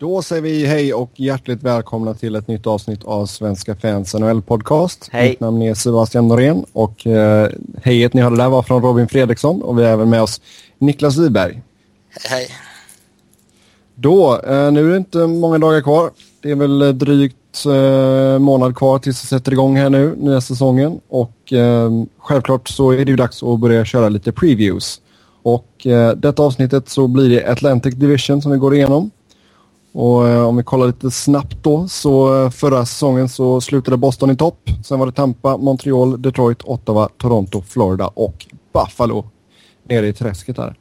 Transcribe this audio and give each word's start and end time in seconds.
Då 0.00 0.22
säger 0.22 0.42
vi 0.42 0.66
hej 0.66 0.94
och 0.94 1.10
hjärtligt 1.16 1.62
välkomna 1.62 2.14
till 2.14 2.36
ett 2.36 2.48
nytt 2.48 2.66
avsnitt 2.66 3.04
av 3.04 3.26
Svenska 3.26 3.76
fans 3.76 4.14
NHL 4.14 4.42
podcast. 4.42 5.08
Hej. 5.12 5.28
Mitt 5.28 5.40
namn 5.40 5.62
är 5.62 5.74
Sebastian 5.74 6.28
Norén 6.28 6.64
och 6.72 7.06
eh, 7.06 7.50
hejet 7.82 8.14
ni 8.14 8.22
hörde 8.22 8.36
där 8.36 8.48
var 8.48 8.62
från 8.62 8.82
Robin 8.82 9.08
Fredriksson 9.08 9.62
och 9.62 9.78
vi 9.78 9.84
har 9.84 9.90
även 9.90 10.10
med 10.10 10.22
oss 10.22 10.40
Niklas 10.78 11.16
Wiberg. 11.16 11.62
Hej. 12.30 12.48
Då, 13.94 14.40
eh, 14.46 14.72
nu 14.72 14.86
är 14.86 14.90
det 14.90 14.96
inte 14.96 15.18
många 15.26 15.58
dagar 15.58 15.80
kvar. 15.80 16.10
Det 16.42 16.50
är 16.50 16.56
väl 16.56 16.82
eh, 16.82 16.88
drygt 16.88 17.66
eh, 17.66 18.38
månad 18.38 18.76
kvar 18.76 18.98
tills 18.98 19.24
vi 19.24 19.26
sätter 19.26 19.52
igång 19.52 19.76
här 19.76 19.90
nu, 19.90 20.14
nya 20.16 20.40
säsongen. 20.40 21.00
Och 21.08 21.52
eh, 21.52 21.90
självklart 22.18 22.68
så 22.68 22.90
är 22.90 23.04
det 23.04 23.10
ju 23.10 23.16
dags 23.16 23.42
att 23.42 23.60
börja 23.60 23.84
köra 23.84 24.08
lite 24.08 24.32
previews. 24.32 25.00
Och 25.42 25.86
eh, 25.86 26.12
detta 26.16 26.42
avsnittet 26.42 26.88
så 26.88 27.06
blir 27.06 27.30
det 27.30 27.52
Atlantic 27.52 27.94
Division 27.94 28.42
som 28.42 28.52
vi 28.52 28.58
går 28.58 28.74
igenom. 28.74 29.10
Och 29.92 30.28
eh, 30.28 30.46
om 30.46 30.56
vi 30.56 30.62
kollar 30.62 30.86
lite 30.86 31.10
snabbt 31.10 31.56
då 31.62 31.88
så 31.88 32.44
eh, 32.44 32.50
förra 32.50 32.86
säsongen 32.86 33.28
så 33.28 33.60
slutade 33.60 33.96
Boston 33.96 34.30
i 34.30 34.36
topp. 34.36 34.70
Sen 34.84 34.98
var 34.98 35.06
det 35.06 35.12
Tampa, 35.12 35.56
Montreal, 35.56 36.22
Detroit, 36.22 36.62
Ottawa, 36.62 37.08
Toronto, 37.18 37.62
Florida 37.68 38.06
och 38.06 38.46
Buffalo 38.72 39.24
nere 39.88 40.08
i 40.08 40.12
träsket 40.12 40.56
där. 40.56 40.74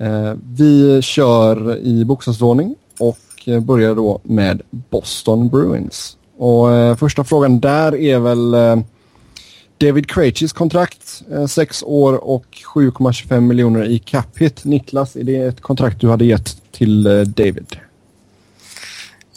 Eh, 0.00 0.34
vi 0.52 1.02
kör 1.02 1.76
i 1.76 2.04
bokstavsordning 2.04 2.74
och 2.98 3.18
eh, 3.46 3.60
börjar 3.60 3.94
då 3.94 4.20
med 4.22 4.62
Boston 4.70 5.48
Bruins. 5.48 6.16
Och 6.38 6.72
eh, 6.72 6.96
första 6.96 7.24
frågan 7.24 7.60
där 7.60 7.96
är 7.96 8.18
väl 8.18 8.54
eh, 8.54 8.76
David 9.78 10.10
Krejcis 10.10 10.52
kontrakt. 10.52 11.22
Sex 11.48 11.82
år 11.86 12.24
och 12.24 12.46
7,25 12.74 13.40
miljoner 13.40 13.84
i 13.84 13.98
cap 13.98 14.38
hit. 14.38 14.64
Niklas, 14.64 15.16
är 15.16 15.24
det 15.24 15.36
ett 15.36 15.60
kontrakt 15.60 16.00
du 16.00 16.08
hade 16.08 16.24
gett 16.24 16.72
till 16.72 17.02
David? 17.36 17.76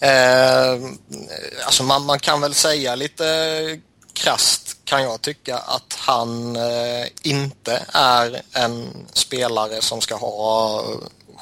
Eh, 0.02 0.73
alltså 1.66 1.84
man, 1.84 2.06
man 2.06 2.20
kan 2.20 2.42
väl 2.42 2.53
säga 2.53 2.95
lite 2.95 3.80
krast 4.14 4.78
kan 4.84 5.03
jag 5.03 5.22
tycka 5.22 5.58
att 5.58 5.94
han 5.98 6.56
eh, 6.56 7.08
inte 7.22 7.86
är 7.94 8.42
en 8.53 9.08
spelare 9.14 9.81
som 9.81 10.02
ska 10.02 10.16
ha 10.16 10.84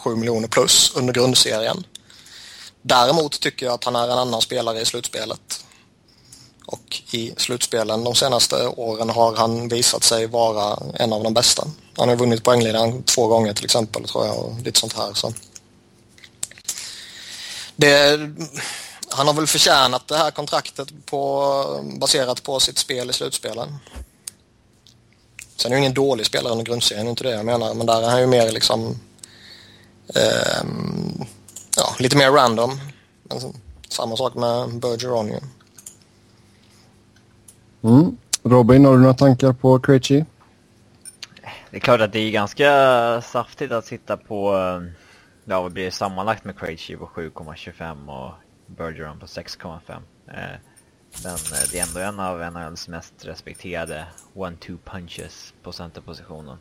7 0.04 0.16
miljoner 0.16 0.48
plus 0.48 0.92
under 0.96 1.14
grundserien. 1.14 1.84
Däremot 2.82 3.40
tycker 3.40 3.66
jag 3.66 3.74
att 3.74 3.84
han 3.84 3.96
är 3.96 4.04
en 4.04 4.18
annan 4.18 4.42
spelare 4.42 4.82
i 4.82 4.86
slutspelet. 4.86 5.66
Och 6.66 7.02
i 7.12 7.34
slutspelen 7.38 8.04
de 8.04 8.16
senaste 8.16 8.68
åren 8.68 9.10
har 9.10 9.36
han 9.36 9.68
visat 9.68 10.04
sig 10.04 10.28
vara 10.28 10.80
en 10.96 11.14
av 11.14 11.24
de 11.24 11.34
bästa. 11.34 11.68
Han 11.98 12.10
har 12.10 12.16
vunnit 12.16 12.44
poängligan 12.44 13.04
två 13.04 13.28
gånger 13.28 13.54
till 13.54 13.66
exempel 13.66 14.04
tror 14.04 14.26
jag 14.26 14.38
och 14.38 14.60
lite 14.64 14.80
sånt 14.80 14.94
här. 14.94 15.14
Så. 15.14 15.34
Det, 17.80 18.20
han 19.10 19.28
har 19.28 19.34
väl 19.34 19.48
förtjänat 19.48 20.08
det 20.08 20.18
här 20.18 20.32
kontraktet 20.32 21.06
på, 21.06 21.96
baserat 22.00 22.44
på 22.44 22.60
sitt 22.60 22.78
spel 22.78 23.10
i 23.10 23.14
slutspelen. 23.14 23.78
Sen 25.56 25.72
är 25.72 25.76
han 25.76 25.84
ingen 25.84 25.94
dålig 25.94 26.26
spelare 26.26 26.52
under 26.52 26.66
grundserien, 26.66 27.08
inte 27.08 27.24
det 27.24 27.32
jag 27.32 27.46
menar, 27.46 27.74
men 27.74 27.88
där 27.88 28.02
är 28.02 28.10
han 28.10 28.22
ju 28.22 28.28
mer 28.28 28.52
liksom 28.52 29.00
eh, 30.16 30.64
ja, 31.78 31.96
lite 32.00 32.18
mer 32.18 32.32
random. 32.32 32.80
Men 33.24 33.40
samma 33.90 34.18
sak 34.18 34.36
med 34.36 34.80
Bergeron 34.80 35.28
ju. 35.28 35.40
Mm. 37.84 38.18
Robin, 38.44 38.86
har 38.86 38.94
du 38.94 39.00
några 39.00 39.14
tankar 39.14 39.54
på 39.54 39.80
Krejci? 39.80 40.26
Det 41.72 41.78
är 41.78 41.82
klart 41.82 42.02
att 42.02 42.14
det 42.14 42.20
är 42.20 42.32
ganska 42.32 43.22
saftigt 43.22 43.72
att 43.72 43.86
sitta 43.86 44.18
på, 44.18 44.56
eh, 44.58 44.92
ja 45.50 45.62
vad 45.62 45.72
blir 45.72 45.86
det 45.86 45.92
sammanlagt 45.92 46.46
med 46.46 46.60
Krejci 46.60 46.96
på 46.96 47.06
7,25 47.06 48.08
och 48.08 48.34
Bergeron 48.66 49.20
på 49.20 49.26
6,5. 49.26 49.94
Eh, 50.28 50.34
Men 51.24 51.34
eh, 51.34 51.70
det 51.72 51.80
är 51.80 51.88
ändå 51.88 52.00
en 52.00 52.20
av 52.20 52.54
NHLs 52.54 52.88
mest 52.88 53.14
respekterade 53.22 54.06
one-two 54.34 54.78
punches 54.86 55.54
på 55.64 55.72
centerpositionen. 55.72 56.58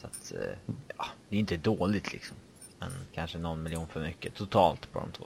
Så 0.00 0.06
att, 0.06 0.32
eh, 0.32 0.74
ja, 0.96 1.04
det 1.28 1.36
är 1.36 1.40
inte 1.40 1.56
dåligt 1.56 2.12
liksom. 2.12 2.36
Men 2.78 2.90
kanske 3.14 3.38
någon 3.38 3.62
miljon 3.62 3.86
för 3.86 4.00
mycket 4.00 4.34
totalt 4.34 4.92
på 4.92 4.98
de 4.98 5.12
två. 5.12 5.24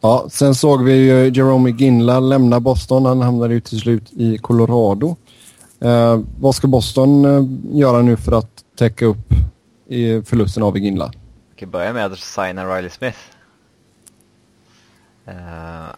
Ja, 0.00 0.26
sen 0.30 0.54
såg 0.54 0.84
vi 0.84 0.94
ju 0.94 1.28
Jerome 1.28 1.70
Ginla 1.70 2.20
lämna 2.20 2.60
Boston. 2.60 3.04
Han 3.04 3.22
hamnade 3.22 3.54
ju 3.54 3.60
till 3.60 3.80
slut 3.80 4.12
i 4.12 4.38
Colorado. 4.38 5.16
Eh, 5.80 6.20
vad 6.40 6.54
ska 6.54 6.66
Boston 6.66 7.24
eh, 7.24 7.44
göra 7.78 8.02
nu 8.02 8.16
för 8.16 8.32
att 8.32 8.64
täcka 8.76 9.06
upp 9.06 9.29
i 9.90 10.22
förlusten 10.22 10.62
av 10.62 10.76
Iginla. 10.76 11.12
Vi 11.50 11.56
kan 11.56 11.70
börja 11.70 11.92
med 11.92 12.12
att 12.12 12.18
signa 12.18 12.76
Riley 12.76 12.90
Smith. 12.90 13.18
Uh, 15.28 15.94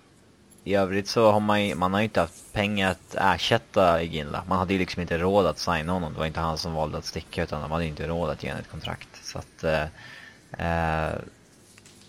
I 0.64 0.74
övrigt 0.74 1.08
så 1.08 1.30
har 1.30 1.40
man 1.40 1.66
ju, 1.66 1.74
man 1.74 1.92
har 1.92 2.00
ju 2.00 2.04
inte 2.04 2.20
haft 2.20 2.52
pengar 2.52 2.90
att 2.90 3.14
ersätta 3.18 4.02
Iginla. 4.02 4.44
Man 4.48 4.58
hade 4.58 4.72
ju 4.72 4.78
liksom 4.78 5.02
inte 5.02 5.18
råd 5.18 5.46
att 5.46 5.58
signa 5.58 5.92
honom. 5.92 6.12
Det 6.12 6.18
var 6.18 6.26
inte 6.26 6.40
han 6.40 6.58
som 6.58 6.72
valde 6.72 6.98
att 6.98 7.04
sticka 7.04 7.42
utan 7.42 7.62
de 7.62 7.70
hade 7.70 7.86
inte 7.86 8.08
råd 8.08 8.30
att 8.30 8.42
ge 8.42 8.50
honom 8.50 8.60
ett 8.64 8.70
kontrakt. 8.70 9.08
Så 9.22 9.38
att... 9.38 9.64
Uh, 9.64 9.70
uh, 9.70 11.18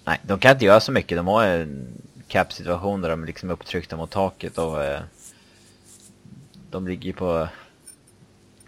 nej, 0.05 0.19
de 0.23 0.39
kan 0.39 0.51
inte 0.51 0.65
göra 0.65 0.79
så 0.79 0.91
mycket. 0.91 1.17
De 1.17 1.27
har 1.27 1.45
en 1.45 1.87
cap-situation 2.27 3.01
där 3.01 3.09
de 3.09 3.25
liksom 3.25 3.49
är 3.49 3.53
upptryckta 3.53 3.97
mot 3.97 4.11
taket 4.11 4.57
och... 4.57 4.77
De 6.71 6.87
ligger 6.87 7.05
ju 7.05 7.13
på 7.13 7.47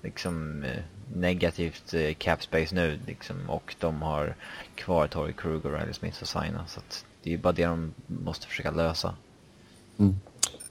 liksom 0.02 0.66
negativt 1.14 1.94
eh, 1.94 2.14
cap 2.14 2.44
space 2.44 2.76
nu 2.76 3.00
liksom 3.08 3.50
och 3.50 3.76
de 3.80 4.02
har 4.02 4.36
kvar 4.76 5.08
Torrey 5.08 5.34
Krug 5.34 5.66
och 5.66 5.72
Riley 5.72 5.94
Smith 5.94 6.18
att 6.22 6.30
signa 6.30 6.66
så 6.68 6.80
att 6.80 7.06
det 7.24 7.34
är 7.34 7.38
bara 7.38 7.54
det 7.54 7.66
de 7.66 7.94
måste 8.08 8.48
försöka 8.48 8.72
lösa. 8.72 9.16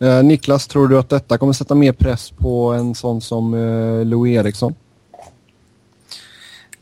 Eh, 0.00 0.22
Niklas, 0.22 0.66
tror 0.66 0.88
du 0.88 0.98
att 0.98 1.08
detta 1.08 1.38
kommer 1.38 1.52
sätta 1.52 1.74
mer 1.74 1.92
press 1.92 2.30
på 2.30 2.72
en 2.72 2.94
sån 2.94 3.20
som 3.20 3.54
eh, 3.54 4.04
Louis 4.04 4.36
Eriksson? 4.36 4.74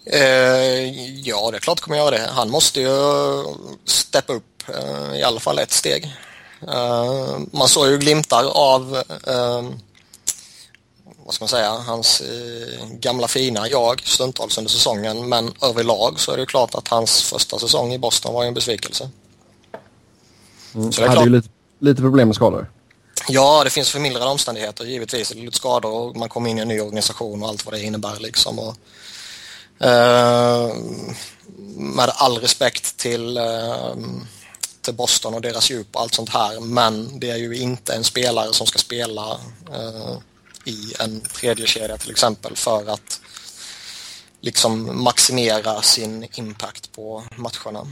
Eh, 0.07 1.19
ja, 1.21 1.51
det 1.51 1.57
är 1.57 1.61
klart 1.61 1.81
kommer 1.81 1.97
göra 1.97 2.11
det. 2.11 2.31
Han 2.31 2.51
måste 2.51 2.81
ju 2.81 2.89
steppa 3.85 4.33
upp 4.33 4.63
eh, 4.69 5.19
i 5.21 5.23
alla 5.23 5.41
fall 5.41 5.59
ett 5.59 5.73
steg. 5.73 6.17
Eh, 6.69 7.39
man 7.53 7.69
såg 7.69 7.89
ju 7.89 7.99
glimtar 7.99 8.45
av 8.55 8.97
eh, 9.27 9.63
vad 11.25 11.35
ska 11.35 11.43
man 11.43 11.49
säga, 11.49 11.71
hans 11.71 12.21
eh, 12.21 12.87
gamla 12.91 13.29
fina 13.29 13.69
jag 13.69 14.03
stundtals 14.05 14.59
under 14.59 14.71
säsongen 14.71 15.29
men 15.29 15.53
överlag 15.63 16.21
så 16.21 16.33
är 16.33 16.37
det 16.37 16.41
ju 16.41 16.47
klart 16.47 16.75
att 16.75 16.89
hans 16.89 17.23
första 17.23 17.59
säsong 17.59 17.93
i 17.93 17.99
Boston 17.99 18.35
var 18.35 18.43
ju 18.43 18.49
en 18.49 18.55
besvikelse. 18.55 19.11
Mm. 20.75 20.93
Så 20.93 21.01
det 21.01 21.07
är 21.07 21.09
hade 21.09 21.19
klart. 21.19 21.27
ju 21.27 21.31
lite, 21.31 21.49
lite 21.79 22.03
problem 22.03 22.29
med 22.29 22.35
skador. 22.35 22.71
Ja, 23.29 23.65
det 23.65 23.71
finns 23.71 23.91
förmildrande 23.91 24.31
omständigheter 24.31 24.85
givetvis. 24.85 25.29
Det 25.29 25.39
är 25.39 25.45
lite 25.45 25.57
skador 25.57 25.93
och 25.93 26.17
man 26.17 26.29
kommer 26.29 26.51
in 26.51 26.59
i 26.59 26.61
en 26.61 26.69
ny 26.69 26.81
organisation 26.81 27.43
och 27.43 27.49
allt 27.49 27.65
vad 27.65 27.75
det 27.75 27.83
innebär 27.83 28.17
liksom. 28.21 28.59
Och, 28.59 28.75
eh, 29.87 30.75
med 31.77 32.11
all 32.15 32.39
respekt 32.39 32.97
till, 32.97 33.37
eh, 33.37 33.95
till 34.81 34.95
Boston 34.95 35.35
och 35.35 35.41
deras 35.41 35.71
djup 35.71 35.97
och 35.97 36.01
allt 36.01 36.15
sånt 36.15 36.31
här. 36.31 36.61
Men 36.61 37.21
det 37.21 37.31
är 37.31 37.37
ju 37.37 37.57
inte 37.57 37.95
en 37.95 38.05
spelare 38.05 38.53
som 38.53 38.67
ska 38.67 38.79
spela 38.79 39.31
eh, 39.73 40.17
i 40.65 40.95
en 40.99 41.21
tredje 41.21 41.67
kedja 41.67 41.97
till 41.97 42.11
exempel 42.11 42.57
för 42.57 42.91
att 42.91 43.21
liksom 44.41 45.03
maximera 45.03 45.83
sin 45.83 46.27
impact 46.35 46.93
på 46.93 47.23
matcherna. 47.37 47.87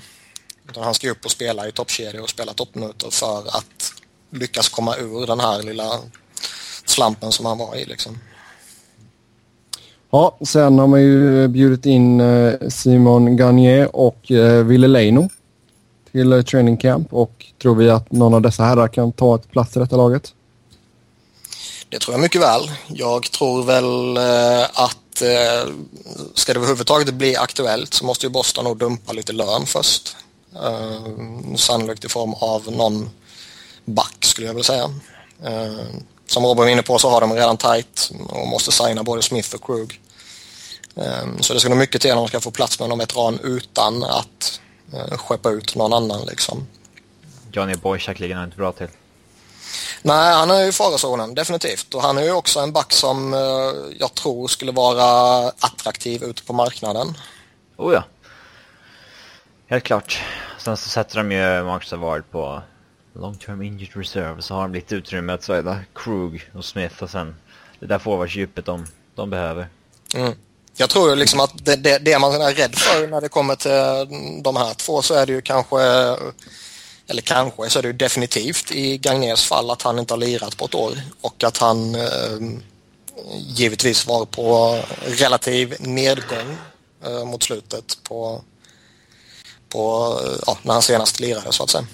Utan 0.69 0.85
han 0.85 0.95
ska 0.95 1.07
ju 1.07 1.11
upp 1.11 1.25
och 1.25 1.31
spela 1.31 1.69
i 1.69 1.73
toppkedja 1.73 2.23
och 2.23 2.31
spela 2.31 2.53
toppminuter 2.53 3.11
för 3.11 3.39
att 3.39 3.93
lyckas 4.31 4.69
komma 4.69 4.97
ur 4.97 5.27
den 5.27 5.41
här 5.41 5.63
lilla 5.63 6.01
slampen 6.85 7.33
som 7.33 7.47
han 7.47 7.59
var 7.59 7.77
i. 7.77 7.85
Liksom. 7.85 8.19
Ja, 10.11 10.39
sen 10.45 10.79
har 10.79 10.87
man 10.87 11.03
ju 11.03 11.49
bjudit 11.49 11.87
in 11.87 12.21
eh, 12.21 12.69
Simon 12.69 13.37
Garnier 13.37 13.97
och 13.97 14.31
eh, 14.31 14.65
Ville 14.65 14.89
Leino 14.89 15.29
till 16.13 16.33
eh, 16.33 16.43
training 16.43 16.77
camp 16.77 17.13
och 17.13 17.47
tror 17.63 17.75
vi 17.75 17.91
att 17.91 18.13
någon 18.13 18.35
av 18.35 18.43
dessa 18.43 18.65
herrar 18.65 18.89
kan 18.89 19.13
ta 19.13 19.35
ett 19.35 19.51
plats 19.51 19.77
i 19.77 19.81
detta 19.81 19.97
laget? 19.97 20.35
Det 21.91 21.99
tror 21.99 22.15
jag 22.15 22.21
mycket 22.21 22.41
väl. 22.41 22.71
Jag 22.89 23.31
tror 23.31 23.63
väl 23.65 24.17
eh, 24.17 24.63
att 24.63 25.23
eh, 25.23 25.73
ska 26.35 26.53
det 26.53 26.59
överhuvudtaget 26.59 27.15
bli 27.15 27.37
aktuellt 27.37 27.95
så 27.95 28.05
måste 28.05 28.27
ju 28.27 28.31
Boston 28.31 28.65
nog 28.65 28.79
dumpa 28.79 29.13
lite 29.13 29.33
lön 29.33 29.67
först. 29.67 30.17
Eh, 30.55 31.57
sannolikt 31.57 32.05
i 32.05 32.09
form 32.09 32.35
av 32.35 32.73
någon 32.73 33.11
back 33.85 34.17
skulle 34.21 34.47
jag 34.47 34.55
vilja 34.55 34.65
säga. 34.65 34.91
Som 36.27 36.45
Robin 36.45 36.65
var 36.65 36.69
inne 36.69 36.83
på 36.83 36.99
så 36.99 37.11
har 37.11 37.21
de 37.21 37.33
redan 37.33 37.57
tight 37.57 38.11
och 38.29 38.49
måste 38.49 38.73
signa 38.73 39.03
både 39.03 39.23
Smith 39.23 39.55
och 39.55 39.65
Krug. 39.65 40.01
Så 41.41 41.55
det 41.55 41.61
ska 41.61 41.69
nog 41.69 41.79
mycket 41.79 42.03
till 42.03 42.13
om 42.13 42.17
de 42.17 42.29
ska 42.29 42.41
få 42.41 42.51
plats 42.51 42.81
med 42.81 42.89
någon 42.89 42.99
veteran 42.99 43.39
utan 43.43 44.03
att 44.03 44.61
skeppa 45.17 45.51
ut 45.51 45.77
någon 45.77 45.93
annan 45.93 46.27
liksom. 46.27 46.67
Johnny 47.53 47.75
Boychuk 47.75 48.19
ligger 48.19 48.35
nog 48.35 48.45
inte 48.45 48.57
bra 48.57 48.73
till. 48.73 48.89
Nej, 50.03 50.35
han 50.35 50.51
är 50.51 50.63
ju 50.63 50.69
i 50.69 50.73
farozonen, 50.73 51.35
definitivt. 51.35 51.95
Och 51.95 52.03
han 52.03 52.19
är 52.19 52.23
ju 52.23 52.33
också 52.33 52.61
en 52.61 52.73
back 52.73 52.93
som 52.93 53.35
eh, 53.35 53.41
jag 53.99 54.15
tror 54.15 54.49
skulle 54.49 54.73
vara 54.73 55.49
attraktiv 55.49 56.23
ute 56.23 56.43
på 56.43 56.53
marknaden. 56.53 57.15
Oh 57.77 57.95
ja. 57.95 58.05
Helt 59.67 59.85
klart. 59.85 60.23
sen 60.59 60.77
så 60.77 60.89
sätter 60.89 61.17
de 61.17 61.33
ju 61.33 61.65
Mark 61.65 61.85
Savard 61.85 62.31
på 62.31 62.63
long 63.13 63.37
term 63.37 63.63
injured 63.63 63.97
reserve. 63.97 64.43
Så 64.43 64.55
har 64.55 64.63
de 64.63 64.73
lite 64.73 64.95
utrymme 64.95 65.33
att 65.33 65.43
säga 65.43 65.81
Krug 65.95 66.51
och 66.55 66.65
Smith 66.65 67.03
och 67.03 67.11
sen 67.11 67.37
det 67.81 67.87
där 67.87 67.99
forwardsdjupet 67.99 68.67
de, 68.67 68.87
de 69.15 69.31
behöver. 69.31 69.69
Mm. 70.15 70.33
Jag 70.77 70.91
tror 70.91 71.11
ju 71.11 71.17
liksom 71.17 71.41
att 71.41 71.65
det, 71.65 71.77
det, 71.77 71.99
det, 71.99 72.19
man 72.19 72.41
är 72.41 72.55
rädd 72.55 72.75
för 72.75 73.09
när 73.09 73.21
det 73.21 73.29
kommer 73.29 73.57
till 73.57 74.43
de 74.43 74.57
här 74.57 74.75
två 74.75 75.03
så 75.03 75.15
är 75.15 75.27
det 75.27 75.33
ju 75.33 75.41
kanske, 75.41 75.77
eller 77.11 77.23
kanske 77.23 77.71
så 77.71 77.79
är 77.79 77.83
det 77.83 77.89
ju 77.89 77.93
definitivt 77.93 78.71
i 78.73 78.99
Gagners 78.99 79.45
fall 79.45 79.71
att 79.71 79.83
han 79.83 79.99
inte 79.99 80.15
har 80.15 80.19
lirat 80.19 80.57
på 80.57 80.65
ett 80.65 80.75
år 80.75 81.03
och 81.21 81.45
att 81.45 81.59
han 81.59 81.95
eh, 81.95 82.61
givetvis 83.39 84.07
var 84.07 84.25
på 84.25 84.79
relativ 85.05 85.77
nedgång 85.81 86.57
eh, 87.05 87.25
mot 87.25 87.43
slutet 87.43 87.99
på, 88.03 88.43
på 89.69 90.15
ja, 90.47 90.59
när 90.63 90.73
han 90.73 90.83
senast 90.83 91.21
lirade 91.21 91.53
så 91.53 91.63
att 91.63 91.71
säga. 91.71 91.87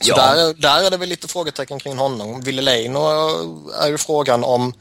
Så 0.00 0.10
ja. 0.10 0.16
där, 0.16 0.54
där 0.54 0.82
är 0.82 0.90
det 0.90 0.96
väl 0.96 1.08
lite 1.08 1.28
frågetecken 1.28 1.78
kring 1.78 1.98
honom. 1.98 2.40
Ville 2.40 2.62
Leino 2.62 2.98
är 3.80 3.88
ju 3.88 3.98
frågan 3.98 4.44
om 4.44 4.72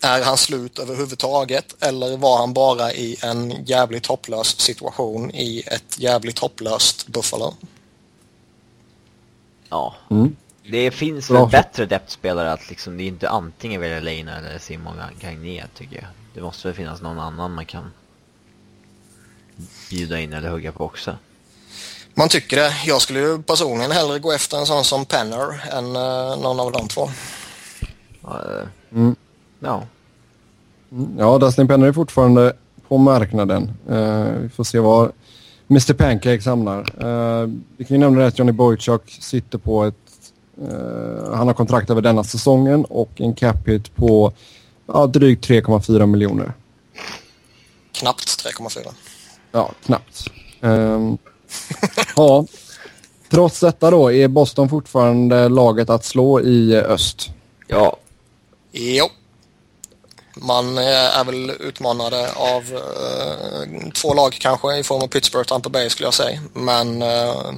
är 0.00 0.22
han 0.22 0.36
slut 0.38 0.78
överhuvudtaget 0.78 1.74
eller 1.80 2.16
var 2.16 2.38
han 2.38 2.52
bara 2.52 2.92
i 2.92 3.16
en 3.22 3.64
jävligt 3.64 4.06
hopplös 4.06 4.60
situation 4.60 5.30
i 5.30 5.62
ett 5.66 5.98
jävligt 5.98 6.38
hopplöst 6.38 7.06
Buffalo? 7.06 7.54
Ja. 9.74 9.94
Mm. 10.10 10.36
Det 10.70 10.90
finns 10.90 11.30
väl 11.30 11.48
bättre 11.48 11.86
depthspelare 11.86 12.52
att 12.52 12.70
liksom, 12.70 12.96
det 12.96 13.02
är 13.02 13.08
inte 13.08 13.28
antingen 13.28 13.80
välja 13.80 14.00
Lane 14.00 14.38
eller 14.38 14.58
Simon 14.58 14.94
Gagné 15.20 15.64
tycker 15.74 15.96
jag. 15.96 16.04
Det 16.34 16.40
måste 16.40 16.68
väl 16.68 16.74
finnas 16.74 17.02
någon 17.02 17.18
annan 17.18 17.54
man 17.54 17.64
kan 17.66 17.90
bjuda 19.90 20.20
in 20.20 20.32
eller 20.32 20.50
hugga 20.50 20.72
på 20.72 20.84
också. 20.84 21.16
Man 22.14 22.28
tycker 22.28 22.56
det. 22.56 22.72
Jag 22.86 23.02
skulle 23.02 23.18
ju 23.18 23.42
personligen 23.42 23.90
hellre 23.90 24.18
gå 24.18 24.32
efter 24.32 24.58
en 24.58 24.66
sån 24.66 24.84
som 24.84 25.04
Penner 25.04 25.74
än 25.78 25.86
uh, 25.86 26.42
någon 26.42 26.60
av 26.60 26.72
de 26.72 26.88
två. 26.88 27.04
Uh, 28.24 28.68
mm. 28.92 29.16
Ja. 29.60 29.82
Mm, 30.92 31.16
ja, 31.18 31.38
Dustin 31.38 31.68
Penner 31.68 31.86
är 31.86 31.92
fortfarande 31.92 32.52
på 32.88 32.98
marknaden. 32.98 33.72
Uh, 33.90 34.38
vi 34.42 34.48
får 34.48 34.64
se 34.64 34.78
vad 34.78 35.12
Mr 35.70 35.94
Pancakes 35.94 36.46
hamnar. 36.46 37.04
Uh, 37.04 37.50
vi 37.76 37.84
kan 37.84 37.94
ju 37.94 37.98
nämna 37.98 38.26
att 38.26 38.38
Johnny 38.38 38.52
Boychuk 38.52 39.18
sitter 39.20 39.58
på 39.58 39.84
ett... 39.84 39.94
Uh, 40.62 41.34
han 41.34 41.46
har 41.46 41.54
kontrakt 41.54 41.90
över 41.90 42.02
denna 42.02 42.24
säsongen 42.24 42.84
och 42.84 43.10
en 43.20 43.34
cap 43.34 43.68
hit 43.68 43.96
på 43.96 44.32
ja, 44.86 45.06
drygt 45.06 45.48
3,4 45.48 46.06
miljoner. 46.06 46.52
Knappt 47.92 48.44
3,4. 48.44 48.92
Ja, 49.52 49.70
knappt. 49.84 50.30
Um, 50.60 51.18
ja, 52.16 52.46
trots 53.30 53.60
detta 53.60 53.90
då 53.90 54.12
är 54.12 54.28
Boston 54.28 54.68
fortfarande 54.68 55.48
laget 55.48 55.90
att 55.90 56.04
slå 56.04 56.40
i 56.40 56.76
öst. 56.76 57.30
Ja. 57.66 57.96
Jo. 58.72 59.06
Man 60.34 60.78
är 60.78 61.24
väl 61.24 61.50
utmanade 61.50 62.32
av 62.32 62.62
eh, 62.72 63.90
två 63.94 64.14
lag 64.14 64.36
kanske 64.40 64.76
i 64.76 64.82
form 64.82 65.02
av 65.02 65.06
Pittsburgh 65.06 65.40
och 65.40 65.48
Tampa 65.48 65.68
Bay 65.68 65.90
skulle 65.90 66.06
jag 66.06 66.14
säga. 66.14 66.40
Men 66.52 67.02
eh, 67.02 67.52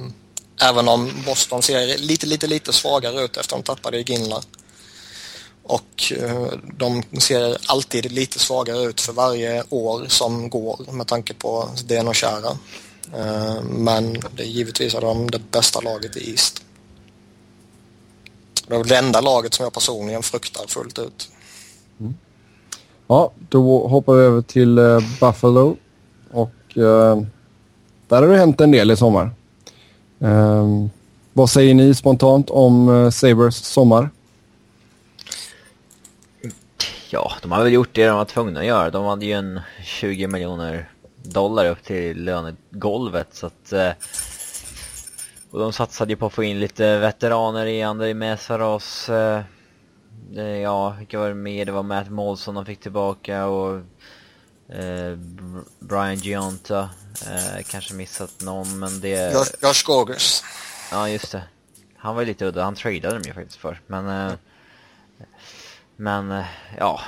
även 0.61 0.87
om 0.87 1.11
Boston 1.25 1.61
ser 1.61 1.97
lite, 1.97 2.25
lite, 2.25 2.47
lite 2.47 2.73
svagare 2.73 3.21
ut 3.21 3.37
efter 3.37 3.55
att 3.55 3.65
de 3.65 3.75
tappade 3.75 3.97
i 3.99 4.03
Ginla. 4.03 4.41
Och 5.63 6.13
eh, 6.17 6.47
de 6.77 7.03
ser 7.19 7.57
alltid 7.65 8.11
lite 8.11 8.39
svagare 8.39 8.83
ut 8.83 9.01
för 9.01 9.13
varje 9.13 9.63
år 9.69 10.05
som 10.09 10.49
går 10.49 10.91
med 10.91 11.07
tanke 11.07 11.33
på 11.33 11.69
den 11.85 12.07
och 12.07 12.15
kära. 12.15 12.57
Men 13.63 14.13
det 14.13 14.43
är 14.43 14.47
givetvis 14.47 14.95
är 14.95 15.01
de 15.01 15.31
det 15.31 15.39
bästa 15.39 15.81
laget 15.81 16.17
i 16.17 16.31
East. 16.31 16.63
Det 18.67 18.75
är 18.75 18.83
det 18.83 18.97
enda 18.97 19.21
laget 19.21 19.53
som 19.53 19.63
jag 19.63 19.73
personligen 19.73 20.23
fruktar 20.23 20.67
fullt 20.67 20.99
ut. 20.99 21.29
Mm. 21.99 22.15
Ja, 23.07 23.31
då 23.49 23.87
hoppar 23.87 24.13
vi 24.13 24.21
över 24.21 24.41
till 24.41 24.79
uh, 24.79 24.99
Buffalo. 25.19 25.77
Och 26.31 26.77
uh, 26.77 27.21
där 28.07 28.21
har 28.21 28.27
det 28.27 28.37
hänt 28.37 28.61
en 28.61 28.71
del 28.71 28.91
i 28.91 28.95
sommar. 28.95 29.31
Uh, 30.23 30.87
vad 31.33 31.49
säger 31.49 31.73
ni 31.73 31.95
spontant 31.95 32.49
om 32.49 32.89
uh, 32.89 33.09
Sabres 33.09 33.65
sommar? 33.65 34.09
Ja, 37.09 37.31
de 37.41 37.51
har 37.51 37.63
väl 37.63 37.73
gjort 37.73 37.89
det 37.93 38.07
de 38.07 38.17
var 38.17 38.25
tvungna 38.25 38.59
att 38.59 38.65
göra. 38.65 38.89
De 38.89 39.05
hade 39.05 39.25
ju 39.25 39.31
en 39.33 39.61
20 39.83 40.27
miljoner 40.27 40.89
dollar 41.23 41.69
upp 41.69 41.83
till 41.83 42.23
lönegolvet 42.23 43.27
så 43.31 43.47
att 43.47 43.73
och 45.51 45.59
de 45.59 45.73
satsade 45.73 46.11
ju 46.11 46.17
på 46.17 46.25
att 46.25 46.33
få 46.33 46.43
in 46.43 46.59
lite 46.59 46.97
veteraner 46.97 47.65
i 47.65 47.83
André 47.83 48.13
Mesaros 48.13 49.09
ja, 50.63 50.89
vilka 50.89 51.19
var 51.19 51.27
det 51.27 51.35
mer? 51.35 51.65
Det 51.65 51.71
var 51.71 51.83
Matt 51.83 52.09
Molson 52.09 52.55
de 52.55 52.65
fick 52.65 52.79
tillbaka 52.79 53.45
och 53.45 53.75
eh, 54.75 55.17
Brian 55.79 56.15
Gionta. 56.15 56.89
Eh, 57.25 57.63
kanske 57.69 57.93
missat 57.93 58.41
någon, 58.41 58.79
men 58.79 58.99
det... 58.99 59.33
Josh 59.61 59.85
Gorgers. 59.85 60.43
Ja, 60.91 61.09
just 61.09 61.31
det. 61.31 61.43
Han 61.97 62.15
var 62.15 62.21
ju 62.21 62.27
lite 62.27 62.45
udda. 62.45 62.63
Han 62.63 62.75
tradade 62.75 63.13
dem 63.13 63.23
ju 63.25 63.33
faktiskt 63.33 63.59
för. 63.59 63.81
Men, 63.87 64.29
eh, 64.29 64.33
men 65.95 66.31
eh, 66.31 66.45
ja. 66.77 67.01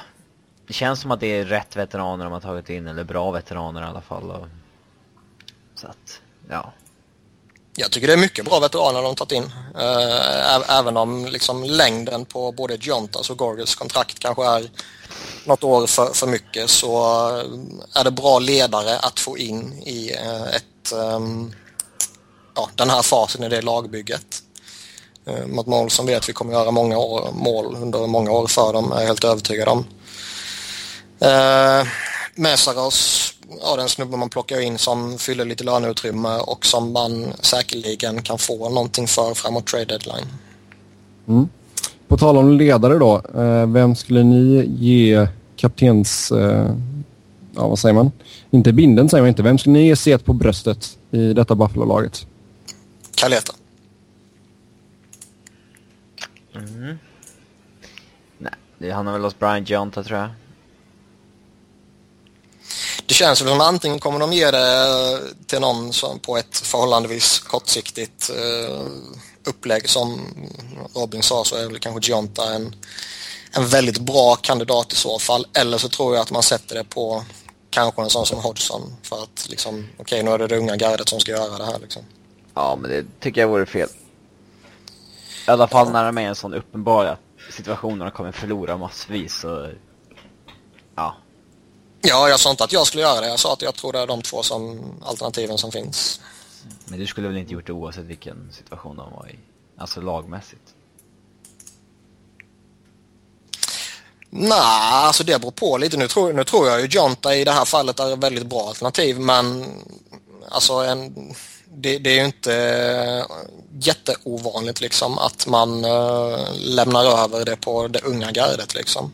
Det 0.68 0.74
känns 0.74 1.02
som 1.02 1.12
att 1.12 1.20
det 1.20 1.28
är 1.28 1.46
rätt 1.46 1.76
veteraner 1.76 2.24
de 2.24 2.34
har 2.34 2.40
tagit 2.40 2.70
in, 2.70 2.88
eller 2.88 3.04
bra 3.04 3.32
veteraner 3.32 3.82
i 3.82 3.86
alla 3.86 4.02
fall. 4.02 4.32
Och, 4.32 4.48
så 5.76 5.88
att, 5.88 6.22
ja. 6.50 6.74
Jag 7.80 7.92
tycker 7.92 8.08
det 8.08 8.14
är 8.14 8.18
mycket 8.18 8.46
bra 8.46 8.60
veteraner 8.60 9.02
de 9.02 9.16
tagit 9.16 9.32
in. 9.32 9.52
Eh, 9.80 10.78
även 10.80 10.98
om 10.98 11.26
liksom 11.26 11.64
längden 11.64 12.26
på 12.26 12.52
både 12.52 12.76
Jontas 12.76 13.30
och 13.30 13.38
Gorgels 13.38 13.76
kontrakt 13.76 14.20
kanske 14.20 14.46
är 14.46 14.70
något 15.46 15.64
år 15.64 15.88
för, 15.88 16.14
för 16.14 16.28
mycket 16.28 16.70
så 16.70 16.98
eh, 17.30 18.00
är 18.00 18.04
det 18.04 18.12
bra 18.12 18.40
ledare 18.40 19.00
att 19.00 19.20
få 19.20 19.38
in 19.38 19.74
i 19.74 20.12
eh, 20.12 20.56
ett, 20.56 20.92
ehm, 20.94 21.54
ja, 22.56 22.70
den 22.76 22.90
här 22.90 23.02
fasen 23.02 23.44
i 23.44 23.50
det 23.50 23.62
lagbygget. 23.62 24.44
Mot 25.26 25.56
Matt 25.56 25.68
Målsson 25.68 26.06
vet 26.06 26.30
vi 26.30 26.34
kommer 26.34 26.54
göra 26.54 26.72
många 26.72 26.98
år, 26.98 27.32
mål 27.34 27.76
under 27.76 28.08
många 28.08 28.32
år 28.32 28.48
för 28.48 28.74
dem, 28.74 28.92
är 28.92 29.00
jag 29.00 29.08
helt 29.08 29.24
övertygad 29.24 29.68
om. 29.68 29.86
Äh, 31.20 31.88
Mesaros 32.36 33.34
ja, 33.62 33.76
den 33.76 33.90
snubbe 33.90 34.18
man 34.18 34.30
plockar 34.30 34.62
in 34.62 34.78
som 34.78 35.18
fyller 35.18 35.46
lite 35.46 35.64
löneutrymme 35.64 36.38
och 36.38 36.66
som 36.66 36.94
man 36.94 37.34
säkerligen 37.40 38.22
kan 38.22 38.38
få 38.38 38.70
någonting 38.70 39.08
för 39.08 39.34
framåt 39.34 39.68
trade 39.68 39.86
deadline. 39.86 40.28
Mm. 41.28 41.50
På 42.08 42.18
tal 42.18 42.38
om 42.38 42.52
ledare 42.52 42.98
då, 42.98 43.22
eh, 43.42 43.68
vem 43.68 43.96
skulle 43.96 44.24
ni 44.24 44.66
ge 44.80 45.28
kaptens... 45.56 46.32
Eh, 46.32 46.76
ja, 47.56 47.68
vad 47.68 47.80
säger 47.80 47.96
man? 47.96 48.12
Inte 48.52 48.74
binden 48.74 49.10
säger 49.10 49.22
man 49.22 49.30
inte. 49.30 49.44
Vem 49.44 49.58
skulle 49.58 49.74
ni 49.74 49.88
ge 49.88 49.96
set 49.96 50.26
på 50.26 50.34
bröstet 50.34 50.98
i 51.12 51.34
detta 51.34 51.56
Buffalo-laget? 51.56 52.28
Kaleta. 53.16 53.54
Mm. 56.56 56.98
Nej, 58.78 58.92
han 58.92 59.08
har 59.08 59.14
väl 59.14 59.24
hos 59.24 59.40
Brian 59.40 59.64
Jonta 59.64 60.04
tror 60.04 60.20
jag 60.20 60.30
det 63.10 63.16
känns 63.16 63.42
väl 63.42 63.50
som 63.50 63.62
antingen 63.62 64.00
kommer 64.00 64.20
de 64.20 64.34
ge 64.34 64.52
det 64.52 65.20
till 65.48 65.60
någon 65.60 65.94
som 65.94 66.20
på 66.20 66.38
ett 66.38 66.58
förhållandevis 66.58 67.40
kortsiktigt 67.40 68.30
eh, 68.30 68.86
upplägg 69.46 69.90
som 69.90 70.22
Robin 70.96 71.24
sa 71.24 71.44
så 71.44 71.56
är 71.56 71.68
väl 71.68 71.80
kanske 71.80 72.12
Gionta 72.12 72.54
en, 72.54 72.76
en 73.52 73.68
väldigt 73.68 74.00
bra 74.00 74.36
kandidat 74.36 74.94
i 74.94 74.96
så 74.96 75.20
fall. 75.20 75.48
Eller 75.54 75.78
så 75.78 75.90
tror 75.90 76.16
jag 76.16 76.22
att 76.22 76.32
man 76.32 76.44
sätter 76.44 76.76
det 76.76 76.84
på 76.84 77.24
kanske 77.70 78.02
en 78.02 78.10
sån 78.10 78.26
som 78.26 78.40
Hodgson 78.40 78.96
för 79.04 79.24
att 79.24 79.48
liksom, 79.50 79.88
okej 79.98 80.04
okay, 80.04 80.24
nu 80.24 80.32
är 80.32 80.38
det 80.38 80.48
det 80.48 80.58
unga 80.58 80.76
gardet 80.76 81.10
som 81.10 81.20
ska 81.20 81.32
göra 81.32 81.58
det 81.58 81.66
här 81.66 81.80
liksom. 81.80 82.02
Ja, 82.54 82.78
men 82.82 82.92
det 82.92 83.06
tycker 83.20 83.42
jag 83.42 83.48
vore 83.48 83.66
fel. 83.66 83.90
I 85.48 85.52
alla 85.52 85.68
fall 85.68 85.92
när 85.92 86.06
de 86.06 86.18
är 86.18 86.22
i 86.22 86.26
en 86.26 86.36
sån 86.36 86.54
uppenbar 86.54 87.18
situation 87.52 88.02
och 88.02 88.06
de 88.08 88.12
kommer 88.12 88.32
förlora 88.32 88.78
massvis 88.78 89.40
så 89.40 89.70
ja, 90.96 91.16
Ja, 92.02 92.30
jag 92.30 92.40
sa 92.40 92.52
inte 92.52 92.64
att 92.64 92.72
jag 92.72 92.88
skulle 92.88 93.04
göra 93.04 93.22
det. 93.22 93.28
Jag 93.28 93.40
sa 93.40 93.54
att 93.54 93.62
jag 93.62 93.76
tror 93.76 93.94
det 93.94 94.00
är 94.00 94.08
de 94.08 94.22
två 94.22 94.44
som, 94.44 94.82
alternativen 95.06 95.58
som 95.58 95.72
finns. 95.72 96.22
Men 96.86 97.00
du 97.00 97.08
skulle 97.08 97.28
väl 97.28 97.38
inte 97.38 97.54
gjort 97.54 97.68
det 97.68 97.74
oavsett 97.74 98.06
vilken 98.06 98.50
situation 98.52 98.98
de 98.98 99.12
var 99.12 99.30
i? 99.30 99.40
Alltså 99.78 100.02
lagmässigt? 100.02 100.62
Nej, 104.30 104.60
alltså 104.60 105.24
det 105.24 105.42
beror 105.42 105.52
på 105.52 105.78
lite. 105.78 105.98
Nu 105.98 106.08
tror, 106.08 106.34
nu 106.34 106.44
tror 106.44 106.68
jag 106.68 106.82
ju 106.82 106.88
Jonta 106.88 107.36
i 107.36 107.44
det 107.44 107.52
här 107.52 107.66
fallet 107.66 108.00
är 108.00 108.14
ett 108.14 108.24
väldigt 108.24 108.46
bra 108.46 108.68
alternativ 108.68 109.20
men 109.20 109.66
alltså 110.50 110.74
en, 110.74 111.34
det, 111.66 111.98
det 111.98 112.10
är 112.10 112.16
ju 112.16 112.26
inte 112.26 113.26
jätteovanligt 113.80 114.82
liksom 114.82 115.18
att 115.18 115.48
man 115.48 115.86
uh, 115.86 116.40
lämnar 116.56 117.24
över 117.24 117.46
det 117.46 117.56
på 117.56 117.88
det 117.88 118.02
unga 118.02 118.32
gardet 118.32 118.76
liksom. 118.76 119.14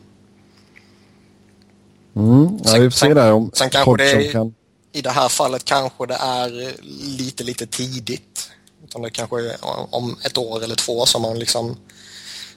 Mm, 2.16 2.60
ja, 2.64 2.74
vi 2.74 2.92
får 2.92 2.98
se 2.98 3.14
där 3.14 3.32
om 3.32 3.52
sen 3.54 3.70
kanske 3.70 3.98
det 3.98 4.12
är, 4.12 4.32
kan... 4.32 4.54
i 4.92 5.02
det 5.02 5.10
här 5.10 5.30
fallet 5.30 5.66
kanske 5.66 6.06
det 6.06 6.16
är 6.16 6.74
lite, 7.18 7.44
lite 7.44 7.68
tidigt. 7.68 8.50
Utan 8.84 9.02
det 9.02 9.10
kanske 9.10 9.40
är 9.40 9.56
om 9.90 10.18
ett 10.26 10.38
år 10.38 10.64
eller 10.64 10.76
två 10.76 11.06
som 11.06 11.22
man 11.22 11.40
liksom 11.40 11.78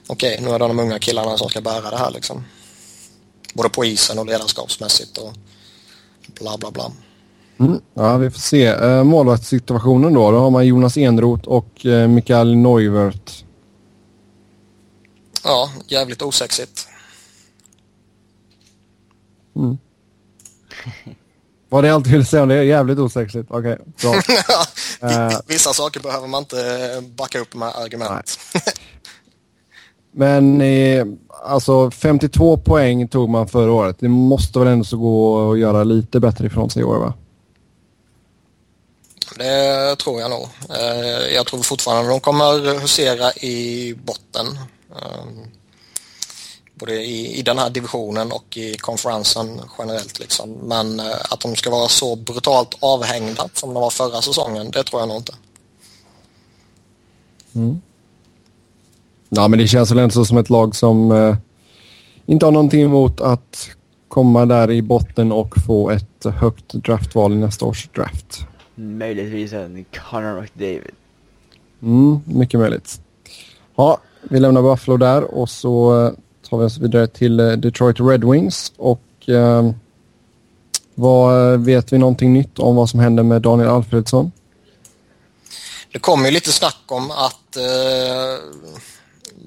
okej, 0.07 0.33
okay, 0.33 0.45
nu 0.45 0.55
är 0.55 0.59
det 0.59 0.67
de 0.67 0.79
unga 0.79 0.99
killarna 0.99 1.37
som 1.37 1.49
ska 1.49 1.61
bära 1.61 1.89
det 1.89 1.97
här 1.97 2.11
liksom. 2.11 2.45
Både 3.53 3.69
på 3.69 3.85
isen 3.85 4.19
och 4.19 4.25
ledarskapsmässigt 4.25 5.17
och 5.17 5.33
bla 6.39 6.57
bla 6.57 6.71
bla. 6.71 6.91
Mm, 7.59 7.81
ja, 7.93 8.17
vi 8.17 8.31
får 8.31 8.39
se. 8.39 8.73
Uh, 8.73 9.03
målvaktssituationen 9.03 10.13
då. 10.13 10.31
Då 10.31 10.39
har 10.39 10.49
man 10.49 10.67
Jonas 10.67 10.97
Enroth 10.97 11.47
och 11.47 11.85
uh, 11.85 12.07
Mikael 12.07 12.55
Neuvert. 12.55 13.43
Ja, 15.43 15.71
jävligt 15.87 16.21
osexigt. 16.21 16.87
Mm. 19.55 19.77
Var 21.69 21.81
det 21.81 21.89
allt 21.89 22.05
du 22.05 22.11
ville 22.11 22.25
säga 22.25 22.43
om 22.43 22.49
det? 22.49 22.63
Jävligt 22.63 22.99
osexigt. 22.99 23.47
Okej, 23.51 23.73
okay, 23.73 23.85
bra. 24.01 24.13
uh, 25.09 25.39
Vissa 25.47 25.73
saker 25.73 25.99
behöver 25.99 26.27
man 26.27 26.41
inte 26.41 27.03
backa 27.15 27.39
upp 27.39 27.53
med 27.53 27.67
argument. 27.67 28.39
Men 30.11 30.61
eh, 30.61 31.05
alltså 31.43 31.91
52 31.91 32.57
poäng 32.57 33.07
tog 33.07 33.29
man 33.29 33.47
förra 33.47 33.71
året. 33.71 33.95
Det 33.99 34.09
måste 34.09 34.59
väl 34.59 34.67
ändå 34.67 34.85
så 34.85 34.97
gå 34.97 35.51
att 35.51 35.59
göra 35.59 35.83
lite 35.83 36.19
bättre 36.19 36.45
ifrån 36.45 36.69
sig 36.69 36.81
i 36.81 36.85
år 36.85 36.97
va? 36.97 37.13
Det 39.37 39.95
tror 39.95 40.21
jag 40.21 40.29
nog. 40.29 40.47
Eh, 40.69 41.35
jag 41.35 41.45
tror 41.45 41.61
fortfarande 41.61 42.09
de 42.09 42.19
kommer 42.19 42.79
husera 42.79 43.31
i 43.31 43.93
botten. 44.03 44.47
Eh, 44.95 45.25
både 46.79 46.93
i, 46.93 47.39
i 47.39 47.41
den 47.41 47.57
här 47.57 47.69
divisionen 47.69 48.31
och 48.31 48.57
i 48.57 48.77
konferensen 48.77 49.61
generellt. 49.77 50.19
Liksom. 50.19 50.51
Men 50.51 50.99
eh, 50.99 51.05
att 51.29 51.39
de 51.39 51.55
ska 51.55 51.69
vara 51.69 51.87
så 51.87 52.15
brutalt 52.15 52.77
avhängda 52.79 53.49
som 53.53 53.73
de 53.73 53.81
var 53.81 53.89
förra 53.89 54.21
säsongen, 54.21 54.71
det 54.71 54.83
tror 54.83 55.01
jag 55.01 55.09
nog 55.09 55.17
inte. 55.17 55.33
Mm. 57.55 57.81
Ja, 59.29 59.47
men 59.47 59.59
det 59.59 59.67
känns 59.67 59.91
väl 59.91 59.99
ändå 59.99 60.25
som 60.25 60.37
ett 60.37 60.49
lag 60.49 60.75
som 60.75 61.11
eh, 61.11 61.35
inte 62.25 62.45
har 62.45 62.51
någonting 62.51 62.81
emot 62.81 63.21
att 63.21 63.69
komma 64.07 64.45
där 64.45 64.71
i 64.71 64.81
botten 64.81 65.31
och 65.31 65.55
få 65.67 65.89
ett 65.89 66.25
högt 66.25 66.73
draftval 66.73 67.33
i 67.33 67.35
nästa 67.35 67.65
års 67.65 67.89
draft. 67.89 68.45
Möjligtvis 68.75 69.53
en 69.53 69.85
Connor 70.09 70.41
McDavid. 70.41 70.91
Mm, 71.81 72.19
mycket 72.25 72.59
möjligt. 72.59 73.01
Ja, 73.75 73.97
vi 74.21 74.39
lämnar 74.39 74.61
Buffalo 74.61 74.97
där 74.97 75.23
och 75.23 75.49
så 75.49 76.05
eh, 76.05 76.11
tar 76.49 76.57
vi 76.57 76.65
oss 76.65 76.77
vidare 76.77 77.07
till 77.07 77.39
eh, 77.39 77.51
Detroit 77.51 77.99
Red 77.99 78.23
Wings. 78.23 78.71
Och 78.77 79.01
ehm, 79.27 79.67
eh, 79.67 79.73
vad 80.95 81.59
vet 81.59 81.93
vi 81.93 81.97
någonting 81.97 82.33
nytt 82.33 82.59
om 82.59 82.75
vad 82.75 82.89
som 82.89 82.99
händer 82.99 83.23
med 83.23 83.41
Daniel 83.41 83.69
Alfredsson? 83.69 84.31
Det 85.91 85.99
kom 85.99 86.25
ju 86.25 86.31
lite 86.31 86.51
snack 86.51 86.83
om 86.87 87.11
att 87.11 87.55
eh, 87.57 87.63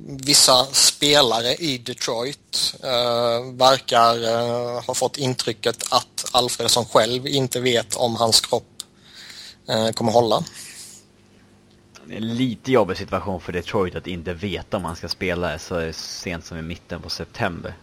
vissa 0.07 0.65
spelare 0.73 1.55
i 1.55 1.79
Detroit 1.79 2.75
eh, 2.83 3.53
verkar 3.55 4.25
eh, 4.25 4.85
ha 4.87 4.95
fått 4.95 5.19
intrycket 5.19 5.77
att 5.91 6.25
Alfredsson 6.33 6.85
själv 6.85 7.27
inte 7.27 7.61
vet 7.61 7.97
om 7.97 8.17
hans 8.17 8.41
kropp 8.41 8.83
eh, 9.69 9.89
kommer 9.89 10.13
hålla. 10.13 10.45
Lite 12.07 12.73
jobbig 12.73 12.97
situation 12.97 13.41
för 13.41 13.53
Detroit 13.53 13.95
att 13.95 14.07
inte 14.07 14.33
veta 14.33 14.77
om 14.77 14.85
han 14.85 14.97
ska 14.97 15.09
spela 15.09 15.59
så 15.59 15.93
sent 15.93 16.45
som 16.45 16.59
i 16.59 16.63
mitten 16.63 17.03
på 17.03 17.11
september. 17.11 17.75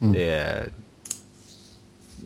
Mm. 0.00 0.12
Det, 0.12 0.66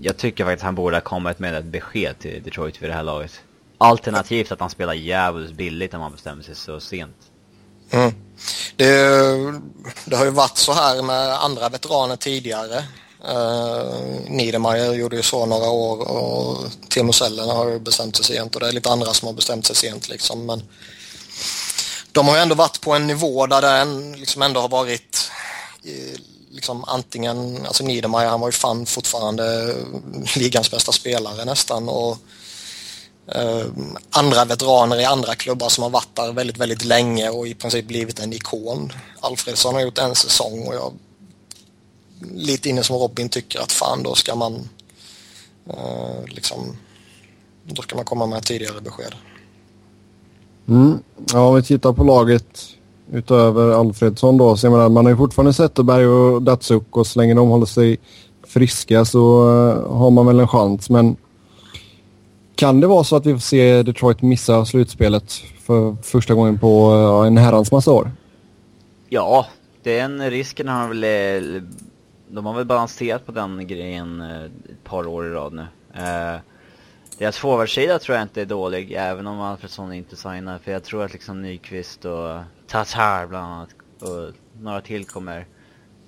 jag 0.01 0.17
tycker 0.17 0.45
faktiskt 0.45 0.65
han 0.65 0.75
borde 0.75 0.97
ha 0.97 1.01
kommit 1.01 1.39
med 1.39 1.55
ett 1.55 1.65
besked 1.65 2.19
till 2.19 2.43
Detroit 2.43 2.83
vid 2.83 2.91
det 2.91 2.95
här 2.95 3.03
laget. 3.03 3.41
Alternativt 3.79 4.53
att 4.53 4.61
han 4.61 4.71
spelar 4.71 4.93
jävligt 4.93 5.53
billigt 5.53 5.93
när 5.93 5.99
man 5.99 6.13
bestämmer 6.13 6.43
sig 6.43 6.55
så 6.55 6.81
sent. 6.81 7.17
Mm. 7.91 8.15
Det, 8.77 8.87
det, 10.05 10.17
har 10.17 10.25
ju 10.25 10.31
varit 10.31 10.57
så 10.57 10.73
här 10.73 11.03
med 11.03 11.45
andra 11.45 11.69
veteraner 11.69 12.17
tidigare. 12.17 12.85
Uh, 13.29 13.95
Niedermayer 14.29 14.93
gjorde 14.95 15.17
ju 15.17 15.23
så 15.23 15.47
några 15.47 15.71
år 15.71 16.11
och 16.11 16.57
Timo 16.89 17.13
Sellen 17.13 17.49
har 17.49 17.69
ju 17.71 17.79
bestämt 17.79 18.17
sig 18.17 18.25
sent 18.25 18.55
och 18.55 18.61
det 18.61 18.69
är 18.69 18.73
lite 18.73 18.91
andra 18.91 19.15
som 19.15 19.27
har 19.27 19.33
bestämt 19.35 19.67
sig 19.67 19.77
sent 19.77 20.09
liksom. 20.09 20.47
Men 20.47 20.63
de 22.15 22.29
har 22.29 22.37
ju 22.37 22.43
ändå 22.43 22.55
varit 22.55 22.81
på 22.81 22.93
en 22.93 23.07
nivå 23.07 23.47
där 23.47 23.63
den 23.63 24.13
liksom 24.13 24.43
ändå 24.43 24.61
har 24.61 24.69
varit 24.69 25.31
eh, 25.85 26.21
liksom 26.51 26.85
antingen, 26.85 27.67
alltså 27.67 27.85
Niedermayer 27.85 28.29
han 28.29 28.41
var 28.41 28.49
ju 28.49 28.53
fan 28.53 28.87
fortfarande 28.87 29.71
eh, 29.71 30.39
ligans 30.39 30.71
bästa 30.71 30.93
spelare 30.93 31.45
nästan 31.45 31.89
och 31.89 32.19
eh, 33.35 33.67
andra 34.11 34.45
veteraner 34.45 35.01
i 35.01 35.05
andra 35.05 35.35
klubbar 35.35 35.69
som 35.69 35.83
har 35.83 35.91
varit 35.91 36.15
där 36.17 36.33
väldigt, 36.33 36.57
väldigt 36.57 36.85
länge 36.85 37.29
och 37.29 37.49
i 37.49 37.55
princip 37.55 37.87
blivit 37.87 38.21
en 38.21 38.33
ikon. 38.33 38.93
Alfredsson 39.21 39.75
har 39.75 39.83
gjort 39.83 39.99
en 39.99 40.15
säsong 40.15 40.67
och 40.67 40.75
jag 40.75 40.93
lite 42.35 42.69
inne 42.69 42.83
som 42.83 42.97
Robin 42.97 43.29
tycker 43.29 43.61
att 43.61 43.73
fan 43.73 44.03
då 44.03 44.15
ska 44.15 44.35
man 44.35 44.69
eh, 45.71 46.25
liksom 46.27 46.77
då 47.65 47.83
ska 47.83 47.97
man 47.97 48.05
komma 48.05 48.27
med 48.27 48.45
tidigare 48.45 48.81
besked. 48.81 49.15
Mm. 50.69 50.99
Ja, 51.33 51.49
om 51.49 51.55
vi 51.55 51.63
tittar 51.63 51.93
på 51.93 52.05
laget 52.05 52.61
utöver 53.13 53.71
Alfredsson 53.71 54.37
då 54.37 54.57
så 54.57 54.67
jag 54.67 54.73
menar, 54.73 54.89
man 54.89 55.05
har 55.05 55.13
ju 55.13 55.17
fortfarande 55.17 55.53
Zetterberg 55.53 56.07
och 56.07 56.43
Datsuk 56.43 56.97
och 56.97 57.07
så 57.07 57.19
länge 57.19 57.35
de 57.35 57.49
håller 57.49 57.67
sig 57.67 57.99
friska 58.47 59.05
så 59.05 59.49
uh, 59.49 59.97
har 59.97 60.11
man 60.11 60.27
väl 60.27 60.41
en 60.41 60.49
chans 60.49 60.91
men 60.91 61.17
kan 62.57 62.81
det 62.81 62.87
vara 62.87 63.05
så 63.05 63.17
att 63.17 63.27
vi 63.27 63.33
får 63.33 63.41
se 63.41 63.83
Detroit 63.83 64.23
missa 64.23 64.65
slutspelet 64.65 65.33
för 65.67 65.97
första 66.03 66.35
gången 66.35 66.59
på 66.59 66.93
eh, 66.95 67.27
en 67.27 67.37
herrans 67.37 67.73
massa 67.73 67.93
år? 67.93 68.11
Ja, 69.09 69.47
den 69.83 70.31
risken 70.31 70.69
har 70.69 70.89
väl... 70.89 71.05
Eh, 71.05 71.63
de 72.29 72.47
har 72.47 72.55
väl 72.55 72.65
balanserat 72.65 73.27
på 73.27 73.33
den 73.33 73.67
grejen 73.67 74.21
ett 74.21 74.85
par 74.85 75.07
år 75.07 75.27
i 75.27 75.31
rad 75.31 75.53
nu. 75.53 75.67
Deras 77.19 77.39
forwardsida 77.39 77.99
tror 77.99 78.17
jag 78.17 78.25
inte 78.25 78.43
är 78.43 78.47
dålig, 78.47 78.93
även 78.93 79.27
om 79.27 79.41
Alfredsson 79.41 79.93
inte 79.93 80.17
signar. 80.17 80.59
För 80.59 80.73
jag 80.73 80.85
tror 80.85 81.05
att 81.05 81.13
liksom 81.13 81.43
Nyqvist 81.43 82.05
och 82.05 82.43
Tatar 82.67 83.27
bland 83.27 83.47
annat 83.47 83.75
och 84.01 84.33
några 84.61 84.81
till 84.81 85.05
kommer 85.05 85.47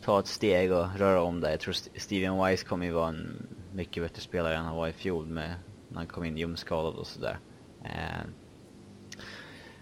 ta 0.02 0.20
ett 0.20 0.26
steg 0.26 0.72
och 0.72 0.86
röra 0.98 1.22
om 1.22 1.40
där. 1.40 1.50
Jag 1.50 1.60
tror 1.60 1.74
Steven 1.98 2.44
Wise 2.44 2.64
kommer 2.64 2.86
ju 2.86 2.92
vara 2.92 3.08
en 3.08 3.46
mycket 3.72 4.02
bättre 4.02 4.22
spelare 4.22 4.56
än 4.56 4.64
han 4.64 4.76
var 4.76 4.88
i 4.88 4.92
fjol 4.92 5.26
med 5.26 5.54
när 5.88 5.98
han 5.98 6.06
kom 6.06 6.24
in 6.24 6.36
ljumskadad 6.36 6.94
och 6.94 7.06
sådär. 7.06 7.38
Ehm. 7.84 8.30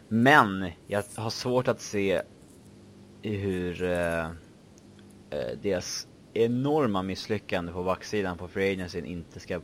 Men 0.08 0.70
jag 0.86 1.02
har 1.14 1.30
svårt 1.30 1.68
att 1.68 1.80
se 1.80 2.22
hur 3.22 3.82
eh, 3.82 4.24
eh, 5.30 5.58
deras 5.62 6.08
enorma 6.32 7.02
misslyckande 7.02 7.72
på 7.72 7.84
backsidan 7.84 8.38
på 8.38 8.48
Free 8.48 8.72
Agency 8.72 9.00
inte 9.00 9.40
ska 9.40 9.60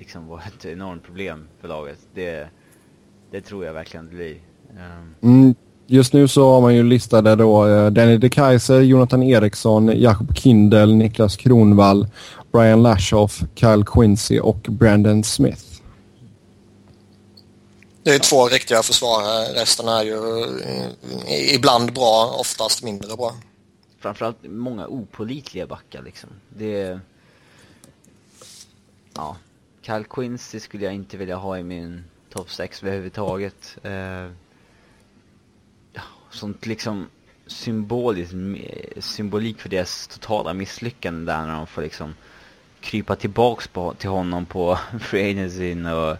liksom 0.00 0.26
vara 0.26 0.42
ett 0.42 0.64
enormt 0.64 1.02
problem 1.02 1.48
för 1.60 1.68
laget. 1.68 1.98
Det, 2.14 2.48
det 3.30 3.40
tror 3.40 3.64
jag 3.64 3.72
verkligen 3.72 4.06
det 4.06 4.14
blir. 4.16 4.36
Um... 4.70 5.14
Mm, 5.22 5.54
just 5.86 6.12
nu 6.12 6.28
så 6.28 6.52
har 6.52 6.60
man 6.60 6.74
ju 6.74 6.82
listade 6.82 7.36
då 7.36 7.66
uh, 7.66 7.90
Danny 7.90 8.16
DeKaiser, 8.16 8.80
Jonathan 8.80 9.22
Eriksson, 9.22 10.00
Jakob 10.00 10.36
Kindel, 10.36 10.94
Niklas 10.94 11.36
Kronvall, 11.36 12.06
Brian 12.52 12.82
Lashoff, 12.82 13.42
Kyle 13.54 13.84
Quincy 13.86 14.38
och 14.38 14.58
Brandon 14.68 15.24
Smith. 15.24 15.64
Det 18.02 18.14
är 18.14 18.18
två 18.18 18.48
riktiga 18.48 18.82
försvarare. 18.82 19.60
Resten 19.62 19.88
är 19.88 20.04
ju 20.04 20.44
eh, 21.26 21.54
ibland 21.54 21.92
bra, 21.92 22.36
oftast 22.38 22.82
mindre 22.82 23.16
bra. 23.16 23.34
Framförallt 24.00 24.38
många 24.42 24.86
opolitliga 24.86 25.66
backar 25.66 26.02
liksom. 26.02 26.30
Det... 26.48 27.00
Ja. 29.14 29.36
Kyle 29.82 30.04
Quincy 30.04 30.60
skulle 30.60 30.84
jag 30.84 30.94
inte 30.94 31.16
vilja 31.16 31.36
ha 31.36 31.58
i 31.58 31.62
min 31.62 32.04
topp 32.30 32.50
6 32.50 32.82
överhuvudtaget. 32.82 33.78
Eh... 33.82 34.30
Sånt 36.30 36.66
liksom 36.66 37.08
symboliskt, 37.46 38.34
symbolik 38.98 39.60
för 39.60 39.68
deras 39.68 40.06
totala 40.06 40.52
misslyckande 40.52 41.32
där 41.32 41.46
när 41.46 41.54
de 41.54 41.66
får 41.66 41.82
liksom 41.82 42.14
krypa 42.80 43.16
tillbaks 43.16 43.68
på, 43.68 43.94
till 43.94 44.10
honom 44.10 44.46
på 44.46 44.78
free 45.00 45.30
agencyn 45.30 45.86
och 45.86 46.16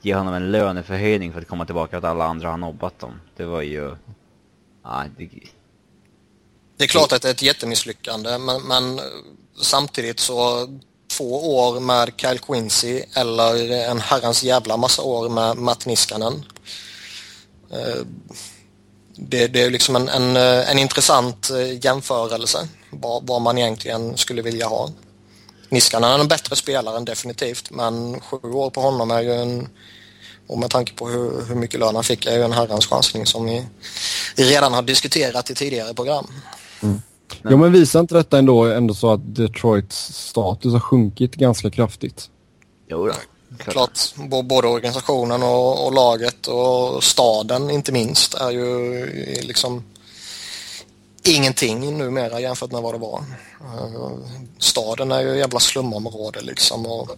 ge 0.00 0.14
honom 0.14 0.34
en 0.34 0.50
löneförhöjning 0.50 1.32
för 1.32 1.40
att 1.40 1.48
komma 1.48 1.64
tillbaka 1.64 1.98
att 1.98 2.04
alla 2.04 2.24
andra 2.24 2.50
har 2.50 2.56
nobbat 2.56 2.98
dem. 2.98 3.20
Det 3.36 3.44
var 3.44 3.62
ju... 3.62 3.96
Ja, 4.82 5.04
det... 5.16 5.28
det 6.76 6.84
är 6.84 6.88
klart 6.88 7.12
att 7.12 7.22
det 7.22 7.28
är 7.28 7.32
ett 7.32 7.42
jättemisslyckande 7.42 8.38
men, 8.38 8.62
men 8.62 9.00
samtidigt 9.60 10.20
så 10.20 10.68
två 11.16 11.58
år 11.58 11.80
med 11.80 12.12
Kyle 12.16 12.38
Quincy 12.38 13.02
eller 13.14 13.70
en 13.90 14.00
herrans 14.00 14.42
jävla 14.42 14.76
massa 14.76 15.02
år 15.02 15.28
med 15.28 15.56
Matt 15.56 15.86
Niskanen. 15.86 16.44
Eh, 17.72 18.02
det, 19.16 19.46
det 19.46 19.62
är 19.62 19.70
liksom 19.70 19.96
en, 19.96 20.08
en, 20.08 20.36
eh, 20.36 20.70
en 20.70 20.78
intressant 20.78 21.50
eh, 21.50 21.84
jämförelse 21.84 22.68
vad, 22.90 23.26
vad 23.26 23.42
man 23.42 23.58
egentligen 23.58 24.16
skulle 24.16 24.42
vilja 24.42 24.66
ha. 24.66 24.90
Niskanen 25.68 26.10
är 26.10 26.18
en 26.18 26.28
bättre 26.28 26.56
spelare 26.56 27.00
definitivt 27.00 27.70
men 27.70 28.20
sju 28.20 28.36
år 28.52 28.70
på 28.70 28.80
honom 28.80 29.10
är 29.10 29.22
ju 29.22 29.32
en 29.32 29.68
och 30.46 30.58
med 30.58 30.70
tanke 30.70 30.92
på 30.92 31.08
hur, 31.08 31.44
hur 31.48 31.54
mycket 31.54 31.80
lön 31.80 31.94
han 31.94 32.04
fick 32.04 32.26
är 32.26 32.36
ju 32.36 32.42
en 32.42 32.52
herrans 32.52 32.86
chansning 32.86 33.26
som 33.26 33.46
vi 33.46 33.64
redan 34.36 34.72
har 34.72 34.82
diskuterat 34.82 35.50
i 35.50 35.54
tidigare 35.54 35.94
program. 35.94 36.26
Mm. 37.40 37.52
Jo 37.52 37.58
men 37.58 37.72
visar 37.72 38.00
inte 38.00 38.14
detta 38.14 38.38
ändå, 38.38 38.64
ändå 38.64 38.94
så 38.94 39.12
att 39.12 39.34
Detroits 39.34 40.14
status 40.14 40.72
har 40.72 40.80
sjunkit 40.80 41.34
ganska 41.34 41.70
kraftigt? 41.70 42.30
Jo 42.88 43.06
då. 43.06 43.12
Klart, 43.58 43.98
både 44.16 44.68
organisationen 44.68 45.42
och, 45.42 45.86
och, 45.86 45.94
laget 45.94 46.46
och 46.46 47.04
staden 47.04 47.70
inte 47.70 47.92
minst 47.92 48.34
är 48.34 48.50
ju 48.50 49.06
liksom 49.42 49.84
ingenting 51.24 51.98
numera 51.98 52.40
jämfört 52.40 52.72
med 52.72 52.82
vad 52.82 52.94
det 52.94 52.98
var. 52.98 53.24
Staden 54.58 55.12
är 55.12 55.20
ju 55.20 55.32
ett 55.32 55.38
jävla 55.38 55.60
slumområde 55.60 56.40
liksom. 56.40 56.86
Och 56.86 57.10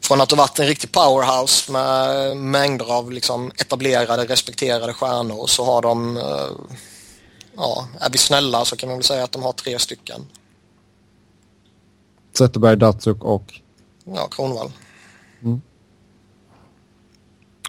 från 0.00 0.20
att 0.20 0.30
ha 0.30 0.38
varit 0.38 0.58
en 0.58 0.66
riktig 0.66 0.92
powerhouse 0.92 1.72
med 1.72 2.36
mängder 2.36 2.92
av 2.92 3.12
liksom 3.12 3.52
etablerade, 3.56 4.24
respekterade 4.24 4.92
stjärnor 4.92 5.46
så 5.46 5.64
har 5.64 5.82
de, 5.82 6.16
eh, 6.16 6.48
ja, 7.56 7.88
är 8.00 8.10
vi 8.10 8.18
snälla 8.18 8.64
så 8.64 8.76
kan 8.76 8.88
man 8.88 8.98
väl 8.98 9.04
säga 9.04 9.24
att 9.24 9.32
de 9.32 9.42
har 9.42 9.52
tre 9.52 9.78
stycken. 9.78 10.26
Zetterberg, 12.38 12.76
Datsuk 12.76 13.24
och? 13.24 13.60
Ja, 14.04 14.28
Kronvall. 14.28 14.72
Mm. 15.42 15.60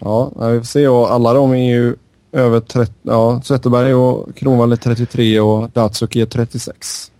Ja, 0.00 0.24
vi 0.24 0.58
får 0.58 0.64
se 0.64 0.88
och 0.88 1.12
alla 1.12 1.32
de 1.32 1.52
är 1.52 1.74
ju 1.74 1.96
över 2.32 2.60
30, 2.60 2.92
ja, 3.02 3.42
Zetterberg 3.44 3.94
och 3.94 4.36
Kronvall 4.36 4.72
är 4.72 4.76
33 4.76 5.40
och 5.40 5.70
Datsuk 5.70 6.16
är 6.16 6.26
36. 6.26 7.10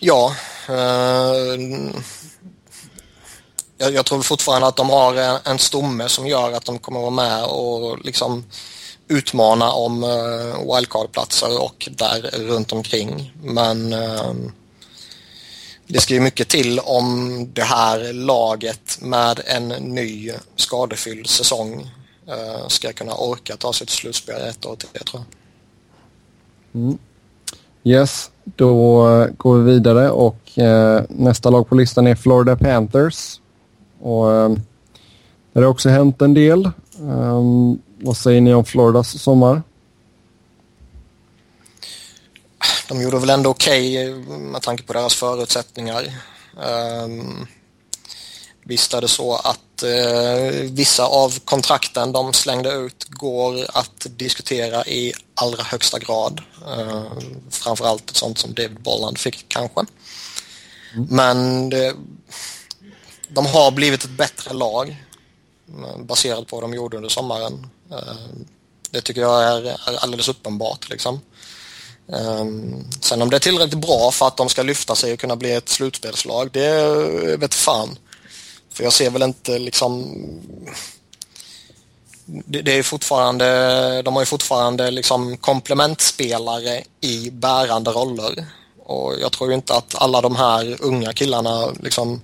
Ja, 0.00 0.34
eh, 0.68 1.60
jag, 3.78 3.92
jag, 3.92 4.06
tror 4.06 4.22
fortfarande 4.22 4.68
att 4.68 4.76
de 4.76 4.90
har 4.90 5.14
en, 5.14 5.38
en 5.44 5.58
stomme 5.58 6.08
som 6.08 6.26
gör 6.26 6.52
att 6.52 6.64
de 6.64 6.78
kommer 6.78 7.00
vara 7.00 7.10
med 7.10 7.44
och 7.44 8.04
liksom 8.04 8.44
utmana 9.10 9.72
om 9.72 10.04
uh, 10.04 10.74
wildcard-platser 10.74 11.62
och 11.62 11.88
där 11.90 12.30
runt 12.32 12.72
omkring. 12.72 13.32
Men 13.42 13.92
uh, 13.92 14.32
det 15.86 16.00
ska 16.00 16.14
ju 16.14 16.20
mycket 16.20 16.48
till 16.48 16.78
om 16.78 17.48
det 17.52 17.62
här 17.62 18.12
laget 18.12 18.98
med 19.00 19.40
en 19.46 19.68
ny 19.68 20.32
skadefylld 20.56 21.26
säsong 21.26 21.90
uh, 22.28 22.68
ska 22.68 22.92
kunna 22.92 23.14
orka 23.14 23.56
ta 23.56 23.72
sig 23.72 23.86
till 23.86 23.96
slutspel 23.96 24.42
ett 24.48 24.66
år 24.66 24.76
till, 24.76 24.88
jag 24.92 25.06
tror 25.06 25.22
jag. 25.22 26.82
Mm. 26.82 26.98
Yes, 27.84 28.30
då 28.44 29.02
går 29.36 29.58
vi 29.58 29.72
vidare 29.72 30.10
och 30.10 30.58
eh, 30.58 31.02
nästa 31.08 31.50
lag 31.50 31.68
på 31.68 31.74
listan 31.74 32.06
är 32.06 32.14
Florida 32.14 32.56
Panthers. 32.56 33.40
Och 34.00 34.32
eh, 34.32 34.50
det 35.52 35.60
har 35.60 35.66
också 35.66 35.88
hänt 35.88 36.22
en 36.22 36.34
del. 36.34 36.70
Um, 37.00 37.78
vad 38.00 38.16
säger 38.16 38.40
ni 38.40 38.54
om 38.54 38.64
Floridas 38.64 39.22
sommar? 39.22 39.62
De 42.88 43.02
gjorde 43.02 43.18
väl 43.18 43.30
ändå 43.30 43.50
okej 43.50 44.12
okay 44.12 44.38
med 44.38 44.62
tanke 44.62 44.82
på 44.82 44.92
deras 44.92 45.14
förutsättningar. 45.14 46.12
Um, 46.56 47.46
visst 48.64 48.94
är 48.94 49.00
det 49.00 49.08
så 49.08 49.34
att 49.34 49.84
uh, 49.84 50.70
vissa 50.70 51.04
av 51.06 51.38
kontrakten 51.44 52.12
de 52.12 52.32
slängde 52.32 52.72
ut 52.72 53.04
går 53.08 53.66
att 53.74 54.06
diskutera 54.16 54.86
i 54.86 55.12
allra 55.34 55.62
högsta 55.62 55.98
grad. 55.98 56.40
Uh, 56.78 57.18
framförallt 57.50 58.10
ett 58.10 58.16
sånt 58.16 58.38
som 58.38 58.54
David 58.54 58.80
Bolland 58.80 59.18
fick 59.18 59.44
kanske. 59.48 59.80
Mm. 60.94 61.06
Men 61.10 61.68
det, 61.70 61.94
de 63.28 63.46
har 63.46 63.70
blivit 63.70 64.04
ett 64.04 64.10
bättre 64.10 64.54
lag 64.54 64.96
Eh, 65.78 65.98
baserat 65.98 66.46
på 66.46 66.56
vad 66.56 66.64
de 66.64 66.74
gjorde 66.74 66.96
under 66.96 67.08
sommaren. 67.08 67.66
Eh, 67.90 68.14
det 68.90 69.00
tycker 69.00 69.20
jag 69.20 69.42
är, 69.42 69.64
är 69.64 69.96
alldeles 70.02 70.28
uppenbart. 70.28 70.90
Liksom. 70.90 71.20
Eh, 72.12 72.44
sen 73.00 73.22
om 73.22 73.30
det 73.30 73.36
är 73.36 73.40
tillräckligt 73.40 73.80
bra 73.80 74.10
för 74.10 74.26
att 74.26 74.36
de 74.36 74.48
ska 74.48 74.62
lyfta 74.62 74.94
sig 74.94 75.12
och 75.12 75.18
kunna 75.18 75.36
bli 75.36 75.52
ett 75.52 75.68
slutspelslag, 75.68 76.50
det 76.52 77.36
vet 77.36 77.54
fan. 77.54 77.98
För 78.72 78.84
jag 78.84 78.92
ser 78.92 79.10
väl 79.10 79.22
inte 79.22 79.58
liksom... 79.58 80.16
Det, 82.46 82.78
är 82.78 82.82
fortfarande, 82.82 84.02
de 84.02 84.14
har 84.14 84.22
ju 84.22 84.26
fortfarande 84.26 84.90
liksom 84.90 85.36
komplementspelare 85.36 86.82
i 87.00 87.30
bärande 87.30 87.90
roller. 87.90 88.46
Och 88.84 89.14
jag 89.20 89.32
tror 89.32 89.52
inte 89.52 89.74
att 89.74 89.94
alla 89.94 90.20
de 90.20 90.36
här 90.36 90.76
unga 90.80 91.12
killarna 91.12 91.70
liksom 91.80 92.20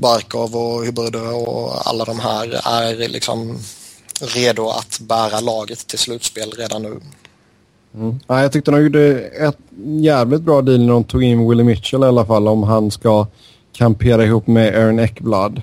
Barkov 0.00 0.56
och 0.56 0.84
Hybride 0.84 1.18
och 1.18 1.88
alla 1.88 2.04
de 2.04 2.20
här 2.20 2.60
är 2.64 3.08
liksom 3.08 3.58
redo 4.20 4.68
att 4.68 5.00
bära 5.00 5.40
laget 5.40 5.86
till 5.86 5.98
slutspel 5.98 6.50
redan 6.58 6.82
nu. 6.82 7.00
Mm. 7.94 8.20
Ja, 8.26 8.42
jag 8.42 8.52
tyckte 8.52 8.70
de 8.70 8.82
gjorde 8.82 9.18
ett 9.20 9.58
jävligt 10.00 10.42
bra 10.42 10.62
deal 10.62 10.80
när 10.80 10.92
de 10.92 11.04
tog 11.04 11.22
in 11.22 11.48
Willie 11.48 11.64
Mitchell 11.64 12.02
i 12.02 12.06
alla 12.06 12.26
fall 12.26 12.48
om 12.48 12.62
han 12.62 12.90
ska 12.90 13.26
kampera 13.72 14.24
ihop 14.24 14.46
med 14.46 14.74
Aaron 14.74 14.98
Eckblad. 14.98 15.62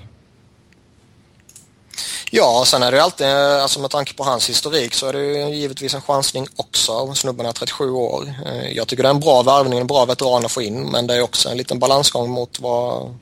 Ja, 2.30 2.64
sen 2.66 2.82
är 2.82 2.90
det 2.90 2.96
ju 2.96 3.02
alltid, 3.02 3.26
alltså 3.26 3.80
med 3.80 3.90
tanke 3.90 4.14
på 4.14 4.24
hans 4.24 4.48
historik 4.48 4.94
så 4.94 5.06
är 5.06 5.12
det 5.12 5.24
ju 5.24 5.54
givetvis 5.54 5.94
en 5.94 6.00
chansning 6.00 6.46
också. 6.56 7.14
Snubben 7.14 7.46
är 7.46 7.52
37 7.52 7.90
år. 7.90 8.34
Eh, 8.46 8.72
jag 8.76 8.88
tycker 8.88 9.02
det 9.02 9.08
är 9.08 9.14
en 9.14 9.20
bra 9.20 9.42
värvning, 9.42 9.78
en 9.78 9.86
bra 9.86 10.04
veteran 10.04 10.44
att 10.44 10.52
få 10.52 10.62
in 10.62 10.90
men 10.90 11.06
det 11.06 11.14
är 11.14 11.22
också 11.22 11.48
en 11.48 11.56
liten 11.56 11.78
balansgång 11.78 12.30
mot 12.30 12.60
vad 12.60 13.14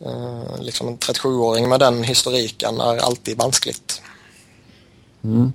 Eh, 0.00 0.62
liksom 0.62 0.88
en 0.88 0.98
37-åring 0.98 1.68
med 1.68 1.80
den 1.80 2.02
historiken 2.02 2.80
är 2.80 2.96
alltid 2.96 3.38
vanskligt. 3.38 4.02
Mm. 5.24 5.52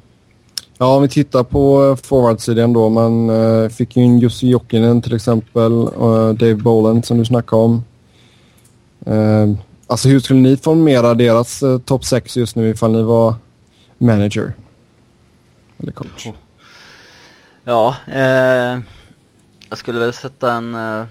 Ja, 0.77 0.95
om 0.95 1.01
vi 1.01 1.09
tittar 1.09 1.43
på 1.43 1.97
forwardsidan 2.03 2.73
då. 2.73 2.89
Man 2.89 3.29
uh, 3.29 3.69
fick 3.69 3.97
ju 3.97 4.03
in 4.03 4.19
Jussi 4.19 4.47
Jokinen 4.47 5.01
till 5.01 5.15
exempel. 5.15 5.71
Uh, 5.71 6.29
Dave 6.29 6.55
Boland 6.55 7.05
som 7.05 7.17
du 7.17 7.25
snackade 7.25 7.61
om. 7.61 7.83
Uh, 9.07 9.53
alltså 9.87 10.09
hur 10.09 10.19
skulle 10.19 10.39
ni 10.39 10.57
formera 10.57 11.13
deras 11.13 11.63
uh, 11.63 11.79
topp 11.79 12.05
6 12.05 12.37
just 12.37 12.55
nu 12.55 12.69
ifall 12.69 12.91
ni 12.91 13.01
var 13.01 13.35
manager? 13.97 14.53
Eller 15.79 15.91
coach? 15.91 16.27
Ja, 17.63 17.95
eh, 18.07 18.79
jag 19.69 19.77
skulle 19.77 19.99
väl 19.99 20.13
sätta 20.13 20.53
en... 20.53 20.75
Eh, 20.75 21.05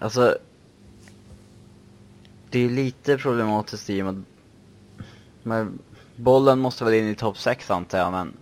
alltså 0.00 0.38
det 2.50 2.64
är 2.64 2.68
lite 2.68 3.18
problematiskt 3.18 3.90
i 3.90 4.02
och 4.02 4.06
med 4.06 4.24
men 5.46 5.78
bollen 6.16 6.58
måste 6.58 6.84
väl 6.84 6.94
in 6.94 7.08
i 7.08 7.14
topp 7.14 7.38
6 7.38 7.70
antar 7.70 7.98
jag, 7.98 8.12
men 8.12 8.36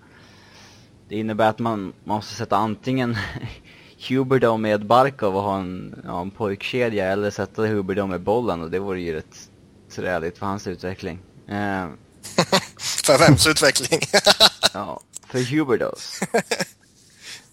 det 1.09 1.17
innebär 1.17 1.49
att 1.49 1.59
man, 1.59 1.93
man 2.05 2.17
måste 2.17 2.35
sätta 2.35 2.57
antingen 2.57 3.17
Huber 4.09 4.57
med 4.57 4.87
Barkov 4.87 5.37
och 5.37 5.43
ha 5.43 5.59
en, 5.59 6.03
ja, 6.05 6.21
en 6.21 6.31
pojkkedja 6.31 7.07
eller 7.07 7.31
sätta 7.31 7.63
Huber 7.63 8.07
med 8.07 8.21
bollen 8.21 8.63
och 8.63 8.71
det 8.71 8.79
vore 8.79 9.01
ju 9.01 9.13
rätt 9.15 9.51
träligt 9.91 10.39
för 10.39 10.47
hans 10.47 10.67
utveckling. 10.67 11.19
Eh, 11.47 11.89
för 13.05 13.19
vems 13.19 13.47
utveckling? 13.47 14.01
ja, 14.75 15.01
för 15.27 15.57
Huberdos. 15.57 16.21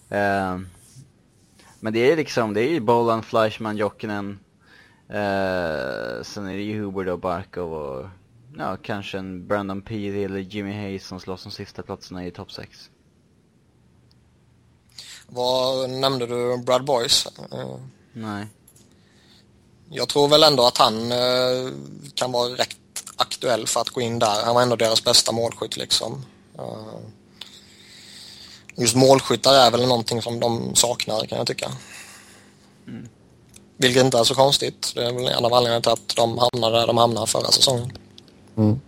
eh, 0.08 0.58
men 1.80 1.92
det 1.92 2.12
är 2.12 2.16
liksom, 2.16 2.54
det 2.54 2.60
är 2.60 2.70
ju 2.70 2.80
Bollan, 2.80 3.22
Fleischman, 3.22 3.76
Jokinen, 3.76 4.38
Uh, 5.10 6.22
sen 6.22 6.46
är 6.46 6.54
det 6.54 6.62
ju 6.62 6.82
Hubbard 6.82 7.08
och 7.08 7.18
Barkov 7.18 7.72
och 7.72 8.06
ja, 8.58 8.76
kanske 8.82 9.18
en 9.18 9.46
Brandon 9.46 9.82
Peary 9.82 10.24
eller 10.24 10.38
Jimmy 10.38 10.72
Hayes 10.72 11.06
som 11.06 11.20
slåss 11.20 11.44
om 11.44 11.52
sista 11.52 11.82
platserna 11.82 12.26
i 12.26 12.30
topp 12.30 12.52
6. 12.52 12.90
Vad 15.26 15.90
nämnde 15.90 16.26
du 16.26 16.58
Brad 16.58 16.84
Boys? 16.84 17.26
Uh, 17.52 17.76
Nej. 18.12 18.46
Jag 19.90 20.08
tror 20.08 20.28
väl 20.28 20.42
ändå 20.42 20.66
att 20.66 20.78
han 20.78 21.12
uh, 21.12 21.72
kan 22.14 22.32
vara 22.32 22.48
rätt 22.48 22.76
aktuell 23.16 23.66
för 23.66 23.80
att 23.80 23.90
gå 23.90 24.00
in 24.00 24.18
där. 24.18 24.44
Han 24.44 24.54
var 24.54 24.62
ändå 24.62 24.76
deras 24.76 25.04
bästa 25.04 25.32
målskytt 25.32 25.76
liksom. 25.76 26.24
Just 28.76 28.96
målskyttar 28.96 29.54
är 29.54 29.70
väl 29.70 29.88
någonting 29.88 30.22
som 30.22 30.40
de 30.40 30.74
saknar 30.74 31.26
kan 31.26 31.38
jag 31.38 31.46
tycka. 31.46 31.70
Mm. 32.86 33.08
Vilket 33.82 34.04
inte 34.04 34.18
är 34.18 34.24
så 34.24 34.34
konstigt. 34.34 34.92
Det 34.94 35.04
är 35.04 35.12
väl 35.12 35.26
en 35.26 35.44
av 35.44 35.54
anledningarna 35.54 35.80
till 35.80 35.92
att 35.92 36.16
de 36.16 36.38
hamnade 36.38 36.78
där 36.78 36.86
de 36.86 36.96
hamnade 36.96 37.26
förra 37.26 37.50
säsongen. 37.50 37.92
Mm. 38.56 38.80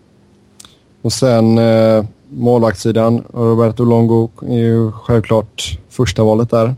Och 1.02 1.12
sen 1.12 1.58
eh, 1.58 2.04
målvaktssidan. 2.28 3.24
Roberto 3.34 3.84
Longo 3.84 4.30
är 4.42 4.58
ju 4.58 4.92
självklart 4.92 5.78
första 5.90 6.22
valet 6.22 6.50
där. 6.50 6.76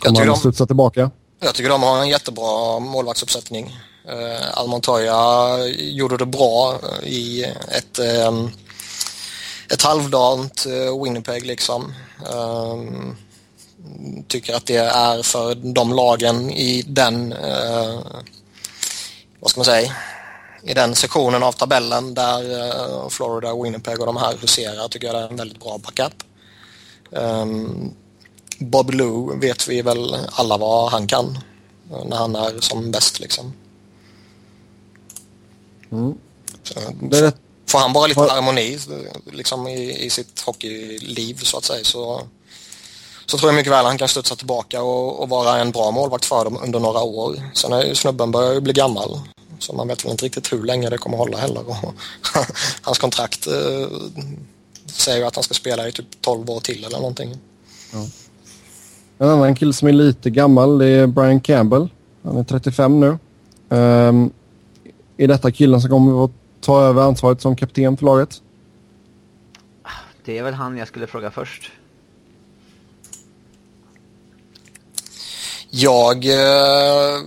Kommer 0.00 0.18
han 0.18 0.28
de, 0.28 0.36
studsa 0.36 0.66
tillbaka? 0.66 1.10
Jag 1.40 1.54
tycker 1.54 1.70
de 1.70 1.82
har 1.82 2.00
en 2.00 2.08
jättebra 2.08 2.78
målvaktsuppsättning. 2.78 3.76
Eh, 4.08 4.58
Almontoya 4.58 5.58
gjorde 5.78 6.16
det 6.16 6.26
bra 6.26 6.74
i 7.02 7.44
ett, 7.68 7.98
eh, 7.98 8.32
ett 9.72 9.82
halvdant 9.82 10.66
eh, 10.66 11.02
Winnipeg 11.02 11.46
liksom. 11.46 11.94
Eh, 12.30 12.76
tycker 14.28 14.54
att 14.54 14.66
det 14.66 14.76
är 14.76 15.22
för 15.22 15.54
de 15.54 15.92
lagen 15.92 16.50
i 16.50 16.82
den, 16.86 17.32
eh, 17.32 18.00
vad 19.40 19.50
ska 19.50 19.58
man 19.58 19.64
säga, 19.64 19.92
i 20.62 20.74
den 20.74 20.94
sektionen 20.94 21.42
av 21.42 21.52
tabellen 21.52 22.14
där 22.14 22.60
eh, 22.60 23.08
Florida, 23.08 23.62
Winnipeg 23.62 24.00
och 24.00 24.06
de 24.06 24.16
här 24.16 24.36
huserar 24.40 24.88
tycker 24.88 25.06
jag 25.06 25.16
det 25.16 25.20
är 25.20 25.28
en 25.28 25.36
väldigt 25.36 25.60
bra 25.60 25.78
backup. 25.78 26.22
Um, 27.10 27.94
Bob 28.58 28.90
Lou 28.90 29.38
vet 29.40 29.68
vi 29.68 29.82
väl 29.82 30.16
alla 30.32 30.56
vad 30.56 30.90
han 30.90 31.06
kan 31.06 31.38
eh, 31.92 32.04
när 32.04 32.16
han 32.16 32.36
är 32.36 32.60
som 32.60 32.90
bäst 32.90 33.20
liksom. 33.20 33.52
Mm. 35.92 36.14
Så. 36.62 37.32
Får 37.66 37.78
han 37.78 37.92
bara 37.92 38.06
lite 38.06 38.20
Har- 38.20 38.28
harmoni 38.28 38.78
liksom 39.32 39.68
i, 39.68 40.04
i 40.04 40.10
sitt 40.10 40.40
hockeyliv 40.40 41.34
så 41.42 41.58
att 41.58 41.64
säga 41.64 41.84
så, 41.84 42.22
så 43.32 43.38
tror 43.38 43.52
jag 43.52 43.56
mycket 43.56 43.72
väl 43.72 43.84
han 43.84 43.98
kan 43.98 44.08
studsa 44.08 44.36
tillbaka 44.36 44.82
och, 44.82 45.22
och 45.22 45.28
vara 45.28 45.58
en 45.60 45.70
bra 45.70 45.90
målvakt 45.90 46.24
för 46.24 46.44
dem 46.44 46.58
under 46.64 46.80
några 46.80 47.00
år. 47.00 47.36
Sen 47.54 47.72
är 47.72 47.82
ju 47.82 47.94
snubben 47.94 48.30
börjar 48.30 48.52
ju 48.52 48.60
bli 48.60 48.72
gammal 48.72 49.20
så 49.58 49.72
man 49.72 49.88
vet 49.88 50.04
väl 50.04 50.12
inte 50.12 50.24
riktigt 50.24 50.52
hur 50.52 50.62
länge 50.62 50.90
det 50.90 50.98
kommer 50.98 51.16
hålla 51.16 51.36
heller. 51.36 51.68
Och 51.68 51.94
hans 52.82 52.98
kontrakt 52.98 53.46
eh, 53.46 53.88
säger 54.86 55.18
ju 55.18 55.24
att 55.24 55.34
han 55.34 55.44
ska 55.44 55.54
spela 55.54 55.88
i 55.88 55.92
typ 55.92 56.06
12 56.20 56.50
år 56.50 56.60
till 56.60 56.84
eller 56.84 56.98
någonting. 56.98 57.34
En 59.18 59.28
annan 59.28 59.54
kille 59.54 59.72
som 59.72 59.88
är 59.88 59.92
lite 59.92 60.30
gammal 60.30 60.78
det 60.78 60.86
är 60.86 61.06
Brian 61.06 61.40
Campbell. 61.40 61.88
Han 62.24 62.36
är 62.36 62.44
35 62.44 63.00
nu. 63.00 63.18
Um, 63.76 64.30
är 65.16 65.28
detta 65.28 65.52
killen 65.52 65.80
som 65.80 65.90
kommer 65.90 66.24
att 66.24 66.30
ta 66.60 66.82
över 66.82 67.02
ansvaret 67.02 67.40
som 67.40 67.56
kapten 67.56 67.96
för 67.96 68.04
laget? 68.04 68.42
Det 70.24 70.38
är 70.38 70.42
väl 70.42 70.54
han 70.54 70.76
jag 70.76 70.88
skulle 70.88 71.06
fråga 71.06 71.30
först. 71.30 71.72
Jag... 75.74 76.24
Eh, 76.24 77.20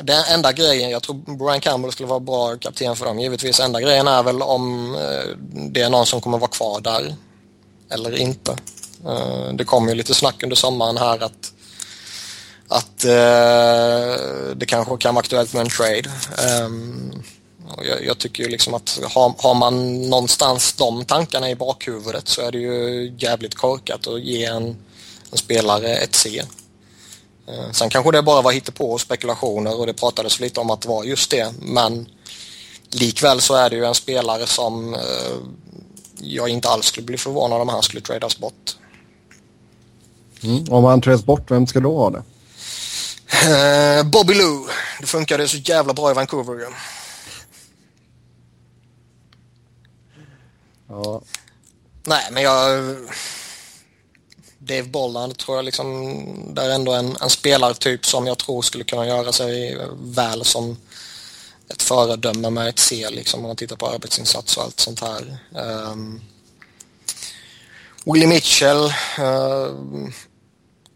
den 0.00 0.24
enda 0.34 0.52
grejen, 0.52 0.90
jag 0.90 1.02
tror 1.02 1.36
Brian 1.36 1.60
Campbell 1.60 1.92
skulle 1.92 2.08
vara 2.08 2.20
bra 2.20 2.56
kapten 2.56 2.96
för 2.96 3.06
dem 3.06 3.18
givetvis. 3.18 3.60
Enda 3.60 3.80
grejen 3.80 4.08
är 4.08 4.22
väl 4.22 4.42
om 4.42 4.94
eh, 4.94 5.36
det 5.70 5.80
är 5.80 5.90
någon 5.90 6.06
som 6.06 6.20
kommer 6.20 6.38
vara 6.38 6.50
kvar 6.50 6.80
där 6.80 7.14
eller 7.90 8.18
inte. 8.18 8.56
Eh, 9.06 9.48
det 9.54 9.64
kom 9.64 9.88
ju 9.88 9.94
lite 9.94 10.14
snack 10.14 10.42
under 10.42 10.56
sommaren 10.56 10.96
här 10.96 11.22
att 11.22 11.52
att 12.68 13.04
eh, 13.04 14.56
det 14.56 14.66
kanske 14.66 14.96
kan 14.96 15.14
vara 15.14 15.22
aktuellt 15.22 15.52
med 15.52 15.60
en 15.60 15.70
trade. 15.70 16.10
Ehm, 16.48 17.22
och 17.76 17.86
jag, 17.86 18.04
jag 18.04 18.18
tycker 18.18 18.42
ju 18.42 18.48
liksom 18.48 18.74
att 18.74 19.00
har, 19.04 19.34
har 19.38 19.54
man 19.54 20.02
någonstans 20.10 20.72
de 20.72 21.04
tankarna 21.04 21.50
i 21.50 21.54
bakhuvudet 21.54 22.28
så 22.28 22.42
är 22.42 22.52
det 22.52 22.58
ju 22.58 23.14
jävligt 23.18 23.54
korkat 23.54 24.06
att 24.06 24.20
ge 24.20 24.44
en, 24.44 24.76
en 25.30 25.38
spelare 25.38 25.96
ett 25.96 26.14
C. 26.14 26.42
Eh, 27.48 27.70
Sen 27.72 27.90
kanske 27.90 28.12
det 28.12 28.22
bara 28.22 28.42
var 28.42 28.72
på 28.72 28.92
och 28.92 29.00
spekulationer 29.00 29.80
och 29.80 29.86
det 29.86 29.94
pratades 29.94 30.40
lite 30.40 30.60
om 30.60 30.70
att 30.70 30.80
det 30.80 30.88
var 30.88 31.04
just 31.04 31.30
det 31.30 31.54
men 31.60 32.08
likväl 32.90 33.40
så 33.40 33.54
är 33.54 33.70
det 33.70 33.76
ju 33.76 33.84
en 33.84 33.94
spelare 33.94 34.46
som 34.46 34.94
eh, 34.94 35.00
jag 36.20 36.48
inte 36.48 36.68
alls 36.68 36.86
skulle 36.86 37.06
bli 37.06 37.18
förvånad 37.18 37.60
om 37.60 37.68
han 37.68 37.82
skulle 37.82 38.02
tradas 38.02 38.38
bort. 38.38 38.76
Mm. 40.42 40.64
Om 40.72 40.84
han 40.84 41.00
trades 41.00 41.24
bort, 41.24 41.50
vem 41.50 41.66
ska 41.66 41.80
då 41.80 41.98
ha 41.98 42.10
det? 42.10 42.22
Eh, 43.46 44.02
Bobby 44.04 44.34
Lou. 44.34 44.66
Det 45.00 45.06
funkade 45.06 45.48
så 45.48 45.56
jävla 45.56 45.94
bra 45.94 46.10
i 46.10 46.14
Vancouver 46.14 46.54
ju. 46.54 46.66
Ja. 50.88 51.22
Nej, 52.04 52.28
men 52.32 52.42
jag... 52.42 52.96
Dave 54.66 54.82
Bolland 54.82 55.36
tror 55.36 55.56
jag 55.56 55.64
liksom, 55.64 56.54
det 56.54 56.62
är 56.62 56.70
ändå 56.70 56.92
en, 56.92 57.16
en 57.20 57.30
spelartyp 57.30 58.06
som 58.06 58.26
jag 58.26 58.38
tror 58.38 58.62
skulle 58.62 58.84
kunna 58.84 59.06
göra 59.06 59.32
sig 59.32 59.78
väl 59.98 60.44
som 60.44 60.76
ett 61.68 61.82
föredöme 61.82 62.50
med 62.50 62.68
ett 62.68 62.78
C 62.78 63.06
liksom 63.10 63.40
om 63.40 63.46
man 63.46 63.56
tittar 63.56 63.76
på 63.76 63.86
arbetsinsats 63.86 64.56
och 64.56 64.62
allt 64.62 64.80
sånt 64.80 65.00
här. 65.00 65.38
Um, 65.90 66.20
Willie 68.04 68.26
Mitchell 68.26 68.84
uh, 69.18 70.08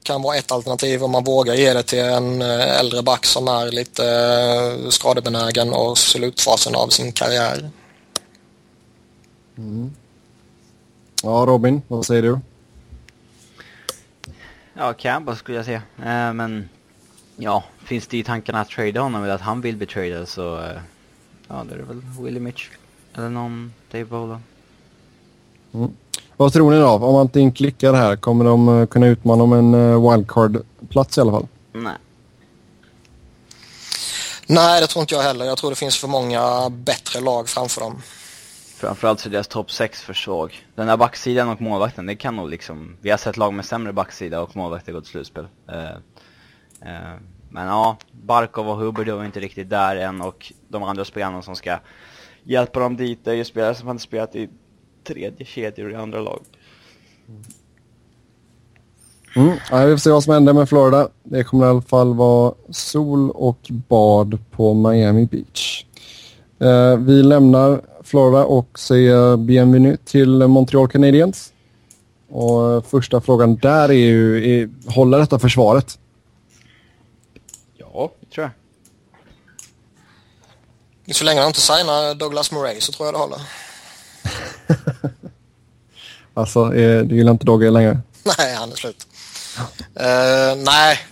kan 0.02 0.22
vara 0.22 0.37
ett 0.37 0.52
alternativ 0.52 1.04
om 1.04 1.11
man 1.11 1.24
vågar 1.24 1.54
ge 1.54 1.72
det 1.72 1.83
till 1.83 1.98
en 1.98 2.42
eh, 2.42 2.78
äldre 2.78 3.02
back 3.02 3.26
som 3.26 3.48
är 3.48 3.70
lite 3.70 4.02
uh, 4.02 4.90
skadebenägen 4.90 5.72
och 5.72 5.98
slutfasen 5.98 6.74
av 6.74 6.88
sin 6.88 7.12
karriär. 7.12 7.70
Mm. 9.59 9.94
ja, 11.22 11.44
Robin, 11.46 11.83
vad 11.88 12.06
säger 12.06 12.22
du? 12.22 12.40
Ja, 14.80 14.92
Campbell 14.92 15.36
skulle 15.36 15.56
jag 15.56 15.64
säga. 15.64 15.82
Eh, 15.98 16.32
men 16.32 16.68
ja, 17.36 17.64
finns 17.84 18.06
det 18.06 18.18
i 18.18 18.24
tankarna 18.24 18.60
att 18.60 18.68
trada 18.68 19.00
honom 19.00 19.24
eller 19.24 19.34
att 19.34 19.40
han 19.40 19.60
vill 19.60 19.76
bli 19.76 19.86
tradad 19.86 20.28
så 20.28 20.56
eh, 20.56 20.80
ja, 21.48 21.64
det 21.68 21.74
är 21.74 21.78
väl 21.78 22.02
Willie 22.20 22.40
Mitch 22.40 22.68
eller 23.14 23.28
någon 23.28 23.72
Dave 23.92 24.04
Bola. 24.04 24.40
Vad 26.36 26.52
tror 26.52 26.70
ni 26.70 26.78
då? 26.78 26.88
Om 26.88 27.16
allting 27.16 27.52
klickar 27.52 27.94
här, 27.94 28.16
kommer 28.16 28.44
de 28.44 28.80
eh, 28.80 28.86
kunna 28.86 29.06
utmana 29.06 29.42
om 29.42 29.52
en 29.52 29.74
eh, 29.74 30.10
wildcard-plats 30.10 31.18
i 31.18 31.20
alla 31.20 31.32
fall? 31.32 31.46
Nej. 31.72 31.96
Nej, 34.46 34.80
det 34.80 34.86
tror 34.86 35.00
inte 35.00 35.14
jag 35.14 35.22
heller. 35.22 35.44
Jag 35.44 35.58
tror 35.58 35.70
det 35.70 35.76
finns 35.76 35.98
för 35.98 36.08
många 36.08 36.70
bättre 36.70 37.20
lag 37.20 37.48
framför 37.48 37.80
dem. 37.80 38.02
Framförallt 38.80 39.20
så 39.20 39.28
är 39.28 39.32
deras 39.32 39.48
topp 39.48 39.70
6 39.70 40.02
för 40.02 40.14
svag. 40.14 40.66
Den 40.74 40.88
här 40.88 40.96
backsidan 40.96 41.48
och 41.48 41.60
målvakten, 41.60 42.06
det 42.06 42.16
kan 42.16 42.36
nog 42.36 42.50
liksom... 42.50 42.96
Vi 43.00 43.10
har 43.10 43.18
sett 43.18 43.36
lag 43.36 43.54
med 43.54 43.64
sämre 43.64 43.92
backsida 43.92 44.40
och 44.40 44.56
målvakter 44.56 44.92
gå 44.92 45.00
till 45.00 45.10
slutspel. 45.10 45.46
Eh, 45.68 45.90
eh, 46.90 47.14
men 47.48 47.66
ja, 47.66 47.96
Barkov 48.12 48.68
och 48.68 48.76
Hubbard 48.76 49.08
är 49.08 49.24
inte 49.24 49.40
riktigt 49.40 49.70
där 49.70 49.96
än 49.96 50.20
och 50.20 50.52
de 50.68 50.82
andra 50.82 51.04
spelarna 51.04 51.42
som 51.42 51.56
ska 51.56 51.78
hjälpa 52.42 52.80
dem 52.80 52.96
dit 52.96 53.26
är 53.26 53.32
ju 53.32 53.44
spelare 53.44 53.74
som 53.74 53.88
hade 53.88 54.00
spelat 54.00 54.36
i 54.36 54.48
tredje 55.04 55.46
kedjor 55.46 55.92
i 55.92 55.96
andra 55.96 56.20
lag. 56.20 56.40
Mm. 59.36 59.56
Ja, 59.70 59.84
vi 59.84 59.92
får 59.92 59.98
se 59.98 60.10
vad 60.10 60.24
som 60.24 60.34
händer 60.34 60.52
med 60.52 60.68
Florida. 60.68 61.08
Det 61.22 61.44
kommer 61.44 61.66
i 61.66 61.68
alla 61.68 61.82
fall 61.82 62.14
vara 62.14 62.54
sol 62.70 63.30
och 63.30 63.70
bad 63.88 64.38
på 64.50 64.74
Miami 64.74 65.26
Beach. 65.26 65.84
Eh, 66.60 66.96
vi 66.96 67.22
lämnar 67.22 67.80
Florida 68.04 68.44
och 68.44 68.78
säger 68.78 69.36
bienvenue 69.36 69.96
till 70.04 70.46
Montreal 70.46 70.88
Canadiens. 70.88 71.52
Och 72.30 72.72
eh, 72.72 72.82
första 72.82 73.20
frågan 73.20 73.56
där 73.56 73.88
är 73.88 73.92
ju, 73.92 74.50
är, 74.60 74.90
håller 74.90 75.18
detta 75.18 75.38
försvaret? 75.38 75.98
Ja, 77.78 78.12
det 78.20 78.34
tror 78.34 78.50
jag. 81.06 81.16
Så 81.16 81.24
länge 81.24 81.40
de 81.40 81.46
inte 81.46 81.60
signar 81.60 82.14
Douglas 82.14 82.52
Murray 82.52 82.80
så 82.80 82.92
tror 82.92 83.06
jag 83.06 83.14
det 83.14 83.18
håller. 83.18 83.40
Alltså, 86.34 86.74
eh, 86.74 87.02
du 87.02 87.16
gillar 87.16 87.32
inte 87.32 87.44
Dogge 87.44 87.70
längre? 87.70 88.00
Nej, 88.38 88.54
han 88.54 88.72
är 88.72 88.76
slut. 88.76 89.06
Eh, 89.94 90.56
nej, 90.56 90.92
uh, 90.94 91.09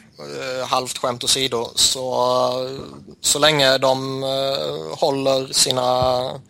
halvt 0.66 0.98
skämt 0.98 1.24
åsido. 1.24 1.70
Så, 1.74 2.80
så 3.20 3.38
länge 3.38 3.78
de 3.78 4.22
eh, 4.22 4.98
håller 4.98 5.52
sina 5.52 6.40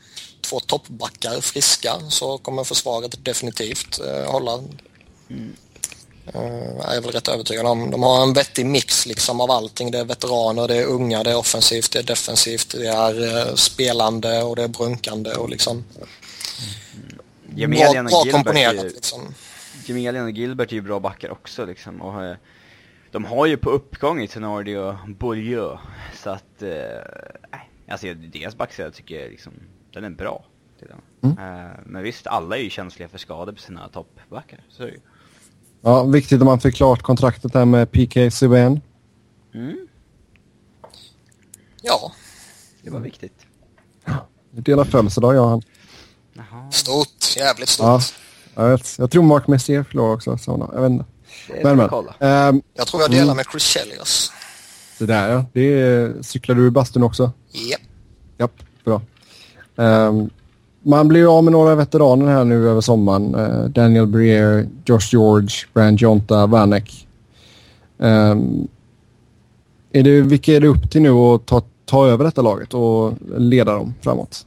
två 0.40 0.60
toppbackar 0.60 1.40
friska 1.40 1.94
så 2.10 2.38
kommer 2.38 2.64
försvaret 2.64 3.24
definitivt 3.24 4.00
uh, 4.00 4.30
hålla. 4.30 4.54
Uh, 4.54 4.62
jag 6.82 6.96
är 6.96 7.00
väl 7.00 7.10
rätt 7.10 7.28
övertygad 7.28 7.66
om. 7.66 7.90
De 7.90 8.02
har 8.02 8.22
en 8.22 8.32
vettig 8.32 8.66
mix 8.66 9.06
liksom 9.06 9.40
av 9.40 9.50
allting. 9.50 9.90
Det 9.90 9.98
är 9.98 10.04
veteraner, 10.04 10.68
det 10.68 10.76
är 10.76 10.86
unga, 10.86 11.22
det 11.22 11.30
är 11.30 11.36
offensivt, 11.36 11.92
det 11.92 11.98
är 11.98 12.02
defensivt, 12.02 12.74
det 12.78 12.88
är 12.88 13.56
spelande 13.56 14.42
och 14.42 14.56
det 14.56 14.62
är 14.62 14.68
brunkande 14.68 15.34
och 15.34 15.48
liksom 15.48 15.84
bra, 15.94 16.06
Gemelian 17.56 18.06
bra 18.06 18.22
är 18.26 18.32
komponerat. 18.32 18.84
ju, 18.84 18.90
Liksom. 18.90 19.34
Gemelian 19.86 20.24
och 20.24 20.30
Gilbert 20.30 20.72
är 20.72 20.74
ju 20.74 20.82
bra 20.82 21.00
backar 21.00 21.30
också 21.30 21.64
liksom. 21.64 22.02
Och, 22.02 22.24
eh, 22.24 22.36
de 23.10 23.24
har 23.24 23.46
ju 23.46 23.56
på 23.56 23.70
uppgång 23.70 24.22
i 24.22 24.28
Tenardi 24.28 24.76
och 24.76 24.94
Beaulieu. 25.18 25.76
Så 26.14 26.30
att, 26.30 26.62
eh, 26.62 27.60
alltså 27.88 28.14
deras 28.14 28.56
backsida 28.56 28.90
tycker 28.90 29.20
jag 29.20 29.30
liksom, 29.30 29.52
den 29.92 30.04
är 30.04 30.10
bra. 30.10 30.44
till 30.78 30.88
den. 30.88 31.30
Eh, 31.38 31.70
men 31.86 32.02
visst, 32.02 32.26
alla 32.26 32.56
är 32.56 32.60
ju 32.60 32.70
känsliga 32.70 33.08
för 33.08 33.18
skador 33.18 33.52
på 33.52 33.60
sina 33.60 33.88
toppbackar. 33.88 34.60
Så 34.68 34.82
är 34.82 34.86
det 34.86 34.92
ju. 34.92 35.00
Ja, 35.80 36.04
viktigt 36.04 36.40
att 36.40 36.46
man 36.46 36.60
fick 36.60 36.74
klart 36.74 37.02
kontraktet 37.02 37.54
här 37.54 37.64
med 37.64 37.92
PK 37.92 38.30
Subban. 38.30 38.80
Mm, 39.54 39.88
Ja, 41.82 42.12
det 42.82 42.90
var 42.90 43.00
viktigt. 43.00 43.46
Vi 44.50 44.60
delar 44.60 44.84
födelsedag, 44.84 45.34
jag 45.34 45.42
och 45.44 45.50
han. 45.50 45.62
Mm. 46.52 46.72
stort. 46.72 47.36
Jävligt 47.36 47.68
stort. 47.68 47.86
Ja, 47.86 48.00
jag, 48.54 48.70
vet. 48.70 48.98
jag 48.98 49.10
tror 49.10 49.22
Mark 49.22 49.46
Messier 49.46 49.82
förlorar 49.82 50.14
också. 50.14 50.38
Så, 50.38 50.70
jag 50.74 50.82
vet 50.82 50.90
inte. 50.90 51.04
Men, 51.62 51.76
men. 51.76 51.90
Ehm, 52.18 52.62
Jag 52.74 52.86
tror 52.86 53.02
jag 53.02 53.10
delar 53.10 53.34
med 53.34 53.44
Chris 53.50 53.62
Chelios. 53.62 54.32
det 54.98 55.06
där 55.06 55.28
ja. 55.28 55.44
Det 55.52 55.80
är, 55.80 56.22
cyklar 56.22 56.54
du 56.54 56.66
i 56.66 56.70
bastun 56.70 57.02
också? 57.02 57.32
Japp. 57.52 57.80
Japp, 58.38 58.52
bra. 58.84 59.02
Ehm, 59.76 60.30
man 60.82 61.08
blir 61.08 61.20
ju 61.20 61.28
av 61.28 61.44
med 61.44 61.52
några 61.52 61.74
veteraner 61.74 62.26
här 62.26 62.44
nu 62.44 62.68
över 62.68 62.80
sommaren. 62.80 63.34
Uh, 63.34 63.64
Daniel 63.68 64.06
Briere, 64.06 64.66
Josh 64.84 65.12
George, 65.12 65.48
Brian 65.74 65.96
Jonta, 65.96 66.46
Vanek. 66.46 67.08
Um, 67.98 68.68
är 69.92 70.02
det, 70.02 70.20
vilka 70.20 70.52
är 70.52 70.60
det 70.60 70.68
upp 70.68 70.90
till 70.90 71.02
nu 71.02 71.10
att 71.10 71.46
ta, 71.46 71.62
ta 71.84 72.06
över 72.08 72.24
detta 72.24 72.42
laget 72.42 72.74
och 72.74 73.12
leda 73.36 73.72
dem 73.72 73.94
framåt? 74.00 74.46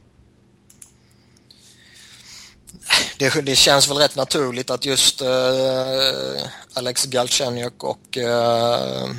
Det, 3.18 3.46
det 3.46 3.56
känns 3.56 3.90
väl 3.90 3.96
rätt 3.96 4.16
naturligt 4.16 4.70
att 4.70 4.84
just 4.84 5.22
uh, 5.22 5.28
Alex 6.72 7.04
Galchenyuk 7.06 7.84
och 7.84 8.18
uh, 8.18 9.10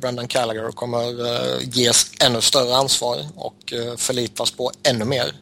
Brendan 0.00 0.26
Gallagher 0.26 0.72
kommer 0.72 1.20
uh, 1.20 1.58
ges 1.62 2.10
ännu 2.20 2.40
större 2.40 2.76
ansvar 2.76 3.26
och 3.36 3.72
uh, 3.72 3.96
förlitas 3.96 4.50
på 4.50 4.72
ännu 4.82 5.04
mer. 5.04 5.32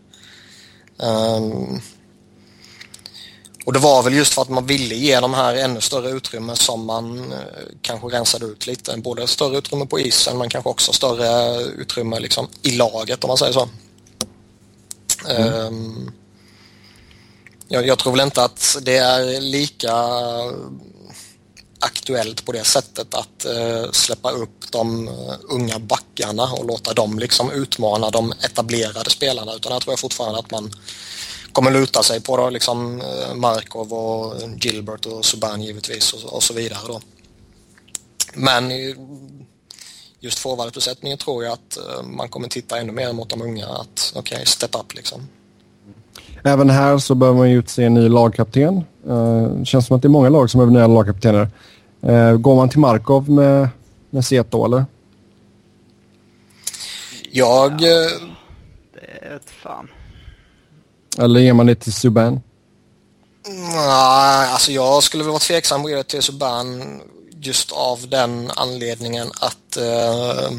Um, 0.98 1.80
och 3.66 3.72
det 3.72 3.78
var 3.78 4.02
väl 4.02 4.14
just 4.14 4.34
för 4.34 4.42
att 4.42 4.48
man 4.48 4.66
ville 4.66 4.94
ge 4.94 5.20
de 5.20 5.34
här 5.34 5.54
ännu 5.54 5.80
större 5.80 6.10
utrymme 6.10 6.56
som 6.56 6.86
man 6.86 7.32
eh, 7.32 7.38
kanske 7.82 8.06
rensade 8.08 8.46
ut 8.46 8.66
lite. 8.66 8.96
Både 8.96 9.26
större 9.26 9.58
utrymme 9.58 9.86
på 9.86 10.00
isen 10.00 10.38
men 10.38 10.48
kanske 10.48 10.70
också 10.70 10.92
större 10.92 11.62
utrymme 11.62 12.20
liksom 12.20 12.48
i 12.62 12.70
laget 12.70 13.24
om 13.24 13.28
man 13.28 13.36
säger 13.36 13.52
så. 13.52 13.68
Mm. 15.28 15.54
Um, 15.54 16.12
jag, 17.68 17.86
jag, 17.86 17.98
tror 17.98 18.12
väl 18.12 18.20
inte 18.20 18.44
att 18.44 18.76
det 18.82 18.96
är 18.96 19.40
lika 19.40 19.92
aktuellt 21.80 22.44
på 22.44 22.52
det 22.52 22.64
sättet 22.64 23.14
att 23.14 23.44
eh, 23.44 23.90
släppa 23.92 24.30
upp 24.30 24.72
de 24.72 25.08
eh, 25.08 25.34
unga 25.42 25.78
backarna 25.78 26.52
och 26.52 26.64
låta 26.64 26.94
dem 26.94 27.18
liksom 27.18 27.50
utmana 27.50 28.10
de 28.10 28.32
etablerade 28.32 29.10
spelarna 29.10 29.54
utan 29.54 29.72
jag 29.72 29.82
tror 29.82 29.96
fortfarande 29.96 30.38
att 30.38 30.50
man 30.50 30.70
kommer 31.52 31.70
luta 31.70 32.02
sig 32.02 32.20
på 32.20 32.36
då, 32.36 32.50
liksom 32.50 33.00
eh, 33.00 33.34
Markov 33.34 33.92
och 33.92 34.34
Gilbert 34.60 35.06
och 35.06 35.24
Subban 35.24 35.62
givetvis 35.62 36.12
och, 36.12 36.32
och 36.32 36.42
så 36.42 36.54
vidare 36.54 36.86
då. 36.86 37.00
Men 38.34 38.72
just 40.20 40.38
forwarduppsättningen 40.38 41.18
tror 41.18 41.44
jag 41.44 41.52
att 41.52 41.76
eh, 41.76 42.02
man 42.02 42.28
kommer 42.28 42.48
titta 42.48 42.78
ännu 42.78 42.92
mer 42.92 43.12
mot 43.12 43.30
de 43.30 43.42
unga 43.42 43.68
att 43.68 44.12
okej, 44.14 44.36
okay, 44.36 44.46
step 44.46 44.74
up 44.74 44.94
liksom. 44.94 45.28
Även 46.46 46.70
här 46.70 46.98
så 46.98 47.14
behöver 47.14 47.38
man 47.38 47.50
ju 47.50 47.58
utse 47.58 47.84
en 47.84 47.94
ny 47.94 48.08
lagkapten. 48.08 48.84
Uh, 49.08 49.64
känns 49.64 49.86
som 49.86 49.96
att 49.96 50.02
det 50.02 50.08
är 50.08 50.10
många 50.10 50.28
lag 50.28 50.50
som 50.50 50.58
behöver 50.58 50.72
nya 50.72 50.86
lagkaptener. 50.86 51.48
Uh, 52.06 52.32
går 52.32 52.54
man 52.54 52.68
till 52.68 52.78
Markov 52.78 53.30
med, 53.30 53.68
med 54.10 54.24
Seto 54.24 54.64
eller? 54.64 54.84
Jag... 57.30 57.72
Ja, 57.72 58.08
det 58.94 59.26
är 59.26 59.36
ett 59.36 59.50
fan. 59.62 59.88
Eller 61.18 61.40
ger 61.40 61.52
man 61.52 61.66
det 61.66 61.74
till 61.74 61.92
Subban? 61.92 62.40
Nej, 63.48 64.52
alltså 64.52 64.72
jag 64.72 65.02
skulle 65.02 65.22
väl 65.22 65.30
vara 65.30 65.40
tveksam 65.40 65.84
att 65.84 65.90
ge 65.90 65.96
det 65.96 66.02
till 66.02 66.22
Subban 66.22 67.00
just 67.40 67.72
av 67.72 68.08
den 68.08 68.50
anledningen 68.56 69.26
att 69.40 69.76
eh, 69.76 70.50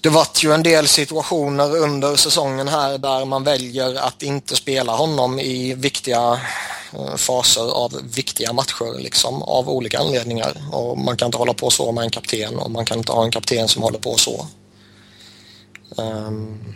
det 0.00 0.08
vart 0.08 0.44
ju 0.44 0.52
en 0.52 0.62
del 0.62 0.88
situationer 0.88 1.76
under 1.76 2.16
säsongen 2.16 2.68
här 2.68 2.98
där 2.98 3.24
man 3.24 3.44
väljer 3.44 3.94
att 3.94 4.22
inte 4.22 4.56
spela 4.56 4.96
honom 4.96 5.40
i 5.40 5.74
viktiga 5.74 6.40
eh, 6.92 7.16
faser 7.16 7.70
av 7.70 8.00
viktiga 8.14 8.52
matcher 8.52 8.98
liksom 8.98 9.42
av 9.42 9.70
olika 9.70 9.98
anledningar. 9.98 10.52
Och 10.72 10.98
man 10.98 11.16
kan 11.16 11.26
inte 11.26 11.38
hålla 11.38 11.54
på 11.54 11.70
så 11.70 11.92
med 11.92 12.04
en 12.04 12.10
kapten 12.10 12.58
och 12.58 12.70
man 12.70 12.84
kan 12.84 12.98
inte 12.98 13.12
ha 13.12 13.24
en 13.24 13.30
kapten 13.30 13.68
som 13.68 13.82
håller 13.82 13.98
på 13.98 14.16
så. 14.16 14.46
Ehm, 15.98 16.74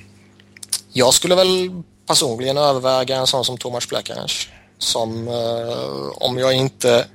jag 0.93 1.15
skulle 1.15 1.35
väl 1.35 1.83
personligen 2.07 2.59
överväga 2.59 3.17
en 3.17 3.27
sån 3.27 3.45
som 3.45 3.59
Tomas 3.59 3.87
Plekanec. 3.87 4.49
Som, 4.79 5.29
eh, 5.29 6.09
om 6.15 6.39
jag 6.39 6.53
inte 6.53 7.07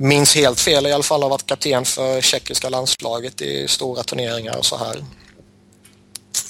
minns 0.00 0.34
helt 0.34 0.60
fel, 0.60 0.86
i 0.86 0.92
alla 0.92 1.02
fall 1.02 1.22
har 1.22 1.30
varit 1.30 1.46
kapten 1.46 1.84
för 1.84 2.20
tjeckiska 2.20 2.68
landslaget 2.68 3.42
i 3.42 3.68
stora 3.68 4.02
turneringar 4.02 4.58
och 4.58 4.66
så 4.66 4.76
här. 4.76 5.04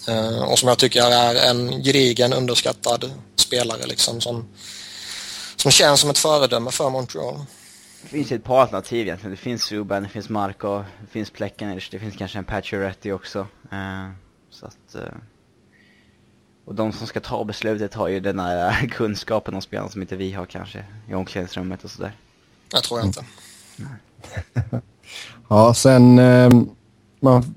Eh, 0.09 0.43
och 0.43 0.59
som 0.59 0.69
jag 0.69 0.79
tycker 0.79 1.03
är 1.03 1.51
en 1.51 1.83
gedigen 1.83 2.33
underskattad 2.33 3.11
spelare 3.37 3.87
liksom 3.87 4.21
som, 4.21 4.49
som 5.57 5.71
känns 5.71 6.01
som 6.01 6.11
ett 6.11 6.19
föredöme 6.19 6.71
för 6.71 6.91
Montreal. 6.91 7.45
Det 8.03 8.09
finns 8.09 8.33
ett 8.33 8.45
par 8.45 8.61
alternativ 8.61 9.07
egentligen. 9.07 9.31
Det 9.31 9.37
finns 9.37 9.63
Subban, 9.63 10.03
det 10.03 10.09
finns 10.09 10.29
Marko, 10.29 10.79
det 10.79 11.11
finns 11.11 11.31
Plekanec, 11.31 11.89
det 11.91 11.99
finns 11.99 12.17
kanske 12.17 12.39
en 12.39 12.45
Pacioretty 12.45 13.13
också. 13.13 13.47
Eh, 13.73 14.11
så 14.51 14.67
att... 14.67 14.95
Eh, 14.95 15.15
och 16.65 16.75
de 16.75 16.93
som 16.93 17.07
ska 17.07 17.21
ta 17.21 17.45
beslutet 17.45 17.95
har 17.95 18.09
ju 18.09 18.21
den 18.21 18.39
här 18.39 18.89
kunskapen 18.93 19.55
om 19.55 19.63
spelarna 19.63 19.91
som 19.91 20.03
inte 20.03 20.17
vi 20.17 20.33
har 20.33 20.47
kanske 20.47 20.85
i 21.09 21.15
omklädningsrummet 21.15 21.85
och 21.85 21.91
sådär. 21.91 22.13
Jag 22.73 22.83
tror 22.83 23.01
jag 23.01 23.07
inte. 23.07 23.25
ja, 25.49 25.75
sen 25.75 26.19
eh, 26.19 26.51
man 27.21 27.55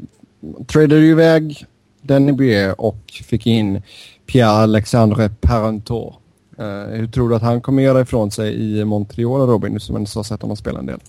tradade 0.68 1.02
ju 1.02 1.12
iväg 1.12 1.66
Danny 2.02 2.32
Brier 2.32 2.82
och 2.82 3.22
fick 3.24 3.48
in 3.48 3.82
Pierre-Alexandre 4.26 5.30
Parentot. 5.42 6.14
Eh, 6.58 6.66
hur 6.66 7.08
tror 7.08 7.30
du 7.30 7.36
att 7.36 7.42
han 7.42 7.62
kommer 7.62 7.84
göra 7.84 8.02
ifrån 8.02 8.32
sig 8.32 8.80
i 8.80 8.86
Montreal, 8.86 9.48
Robin, 9.48 9.80
som 9.80 9.96
ändå 9.96 10.10
har 10.16 10.24
sett 10.24 10.42
honom 10.42 10.58
spela 10.58 10.80
en 10.80 10.86
del? 10.86 11.00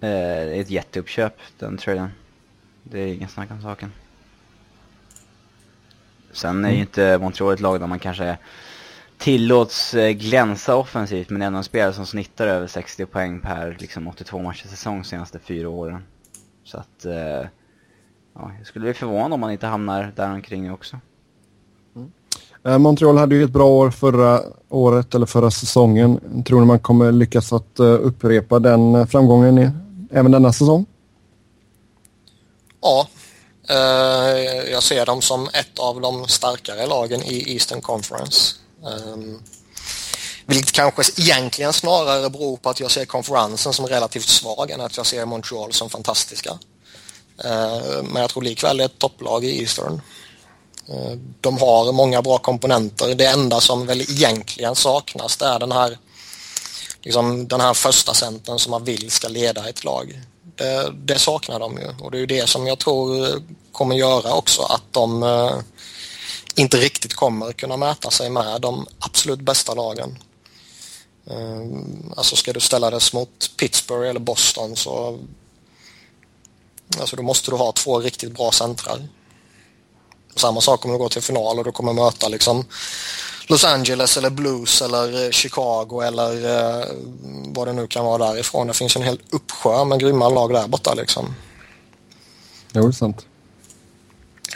Eh, 0.00 0.60
ett 0.60 0.70
jätteuppköp, 0.70 1.36
den 1.58 1.76
traden. 1.76 2.08
Det 2.82 3.00
är 3.00 3.14
ingen 3.14 3.28
snack 3.28 3.50
om 3.50 3.62
saken. 3.62 3.92
Sen 6.32 6.64
är 6.64 6.68
ju 6.68 6.74
mm. 6.74 6.80
inte 6.80 7.18
Montreal 7.18 7.54
ett 7.54 7.60
lag 7.60 7.80
där 7.80 7.86
man 7.86 7.98
kanske 7.98 8.38
tillåts 9.24 9.94
eh, 9.94 10.10
glänsa 10.10 10.76
offensivt 10.76 11.30
men 11.30 11.42
ändå 11.42 11.56
en 11.56 11.64
spelare 11.64 11.92
som 11.92 12.06
snittar 12.06 12.46
över 12.46 12.66
60 12.66 13.06
poäng 13.06 13.40
per 13.40 13.76
liksom 13.80 14.08
82 14.08 14.42
matcher 14.42 14.68
säsong 14.68 14.98
de 14.98 15.04
senaste 15.04 15.38
fyra 15.38 15.68
åren. 15.68 16.02
Så 16.64 16.78
att, 16.78 17.04
eh, 17.04 17.48
ja, 18.34 18.52
jag 18.58 18.66
skulle 18.66 18.82
bli 18.82 18.94
förvånad 18.94 19.32
om 19.32 19.40
man 19.40 19.52
inte 19.52 19.66
hamnar 19.66 20.12
där 20.16 20.30
omkring 20.30 20.72
också. 20.72 20.98
Mm. 21.96 22.12
Eh, 22.64 22.78
Montreal 22.78 23.18
hade 23.18 23.34
ju 23.34 23.44
ett 23.44 23.50
bra 23.50 23.66
år 23.66 23.90
förra 23.90 24.40
året, 24.68 25.14
eller 25.14 25.26
förra 25.26 25.50
säsongen. 25.50 26.44
Tror 26.46 26.60
ni 26.60 26.66
man 26.66 26.78
kommer 26.78 27.12
lyckas 27.12 27.52
att 27.52 27.80
upprepa 27.80 28.58
den 28.58 29.06
framgången 29.06 29.58
i, 29.58 29.70
även 30.10 30.32
denna 30.32 30.52
säsong? 30.52 30.86
Ja, 32.80 33.08
Eh, 33.68 34.70
jag 34.72 34.82
ser 34.82 35.06
dem 35.06 35.22
som 35.22 35.48
ett 35.48 35.78
av 35.78 36.00
de 36.00 36.28
starkare 36.28 36.86
lagen 36.86 37.22
i 37.22 37.52
Eastern 37.52 37.80
Conference. 37.80 38.54
Ehm, 38.86 39.42
vilket 40.46 40.72
kanske 40.72 41.02
egentligen 41.16 41.72
snarare 41.72 42.30
beror 42.30 42.56
på 42.56 42.70
att 42.70 42.80
jag 42.80 42.90
ser 42.90 43.04
konferensen 43.04 43.72
som 43.72 43.86
relativt 43.86 44.28
svag 44.28 44.70
än 44.70 44.80
att 44.80 44.96
jag 44.96 45.06
ser 45.06 45.24
Montreal 45.24 45.72
som 45.72 45.90
fantastiska. 45.90 46.58
Ehm, 47.44 48.06
men 48.06 48.22
jag 48.22 48.30
tror 48.30 48.42
likväl 48.42 48.76
det 48.76 48.82
är 48.82 48.86
ett 48.86 48.98
topplag 48.98 49.44
i 49.44 49.60
Eastern. 49.62 50.00
Ehm, 50.88 51.34
de 51.40 51.58
har 51.58 51.92
många 51.92 52.22
bra 52.22 52.38
komponenter. 52.38 53.14
Det 53.14 53.26
enda 53.26 53.60
som 53.60 53.86
väl 53.86 54.00
egentligen 54.00 54.74
saknas 54.74 55.36
det 55.36 55.46
är 55.46 55.58
den 55.58 55.72
här, 55.72 55.98
liksom, 57.02 57.48
den 57.48 57.60
här 57.60 57.74
första 57.74 58.14
centern 58.14 58.58
som 58.58 58.70
man 58.70 58.84
vill 58.84 59.10
ska 59.10 59.28
leda 59.28 59.68
ett 59.68 59.84
lag. 59.84 60.20
Det, 60.56 60.92
det, 60.94 61.18
saknar 61.18 61.60
de 61.60 61.78
ju 61.78 62.04
och 62.04 62.10
det 62.10 62.18
är 62.18 62.26
det 62.26 62.48
som 62.48 62.66
jag 62.66 62.78
tror 62.78 63.28
kommer 63.72 63.96
göra 63.96 64.34
också 64.34 64.62
att 64.62 64.82
de 64.90 65.22
eh, 65.22 65.56
inte 66.54 66.76
riktigt 66.76 67.14
kommer 67.14 67.52
kunna 67.52 67.76
mäta 67.76 68.10
sig 68.10 68.30
med 68.30 68.60
de 68.60 68.86
absolut 68.98 69.40
bästa 69.40 69.74
lagen. 69.74 70.18
Ehm, 71.30 72.12
alltså 72.16 72.36
ska 72.36 72.52
du 72.52 72.60
ställa 72.60 72.90
det 72.90 73.12
mot 73.12 73.50
Pittsburgh 73.56 74.10
eller 74.10 74.20
Boston 74.20 74.76
så 74.76 75.18
alltså 77.00 77.16
då 77.16 77.22
måste 77.22 77.50
du 77.50 77.56
ha 77.56 77.72
två 77.72 78.00
riktigt 78.00 78.32
bra 78.32 78.52
centrar. 78.52 79.08
Samma 80.36 80.60
sak 80.60 80.84
om 80.84 80.92
du 80.92 80.98
går 80.98 81.08
till 81.08 81.22
final 81.22 81.58
och 81.58 81.64
du 81.64 81.72
kommer 81.72 81.92
möta 81.92 82.28
liksom 82.28 82.64
Los 83.46 83.64
Angeles 83.64 84.16
eller 84.16 84.30
Blues 84.30 84.82
eller 84.82 85.24
eh, 85.24 85.30
Chicago 85.30 86.00
eller 86.02 86.32
eh, 86.44 86.86
vad 87.46 87.68
det 87.68 87.72
nu 87.72 87.86
kan 87.86 88.04
vara 88.04 88.32
därifrån. 88.32 88.66
Det 88.66 88.74
finns 88.74 88.96
en 88.96 89.02
hel 89.02 89.20
uppsjö 89.30 89.84
med 89.84 90.00
grymma 90.00 90.28
lag 90.28 90.52
där 90.52 90.68
borta 90.68 90.94
liksom. 90.94 91.34
Jo, 92.72 92.82
det 92.82 92.88
är 92.88 92.92
sant. 92.92 93.26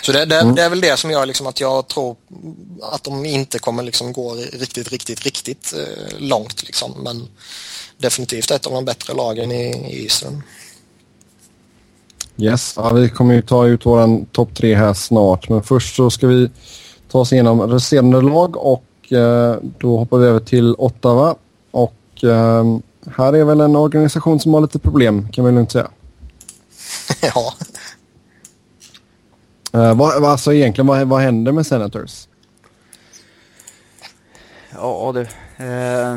Så 0.03 0.13
det, 0.13 0.25
det, 0.25 0.41
mm. 0.41 0.55
det, 0.55 0.63
är 0.63 0.71
väl 0.71 0.81
det 0.81 0.97
som 0.97 1.11
gör 1.11 1.27
liksom 1.27 1.47
att 1.47 1.61
jag 1.61 1.89
tror 1.89 2.17
att 2.83 3.05
de 3.05 3.25
inte 3.25 3.59
kommer 3.59 3.83
liksom 3.83 4.13
gå 4.13 4.35
riktigt, 4.35 4.89
riktigt, 4.89 5.23
riktigt 5.23 5.75
eh, 5.77 6.19
långt. 6.19 6.63
Liksom. 6.63 6.93
Men 7.03 7.29
definitivt 7.99 8.51
ett 8.51 8.67
av 8.67 8.73
de 8.73 8.85
bättre 8.85 9.15
lagen 9.15 9.53
i, 9.53 9.65
i 9.91 10.03
Eastern. 10.05 10.43
Yes, 12.37 12.75
ja, 12.77 12.93
vi 12.93 13.09
kommer 13.09 13.35
ju 13.35 13.43
ta 13.43 13.67
ut 13.67 13.87
våran 13.87 14.27
topp 14.27 14.55
tre 14.55 14.75
här 14.75 14.95
snart. 14.95 15.49
Men 15.49 15.63
först 15.63 15.97
så 15.97 16.11
ska 16.11 16.27
vi 16.27 16.51
ta 17.11 17.19
oss 17.19 17.33
igenom 17.33 17.61
resterande 17.61 18.23
lag 18.23 18.57
och 18.57 19.13
eh, 19.13 19.57
då 19.79 19.99
hoppar 19.99 20.19
vi 20.19 20.27
över 20.27 20.41
till 20.41 20.75
Ottawa. 20.79 21.35
Och 21.71 22.25
eh, 22.25 22.79
här 23.17 23.33
är 23.33 23.45
väl 23.45 23.61
en 23.61 23.77
organisation 23.77 24.41
som 24.41 24.55
har 24.55 24.61
lite 24.61 24.79
problem 24.79 25.29
kan 25.33 25.45
vi 25.45 25.53
lugnt 25.53 25.73
säga. 25.73 25.91
ja. 27.35 27.55
Uh, 29.75 29.95
vad, 29.95 30.25
alltså 30.25 30.53
egentligen, 30.53 30.87
vad, 30.87 31.09
vad 31.09 31.21
händer 31.21 31.53
med 31.53 31.67
Senators? 31.67 32.29
Ja 34.73 35.13
du. 35.15 35.21
Eh, 35.65 36.17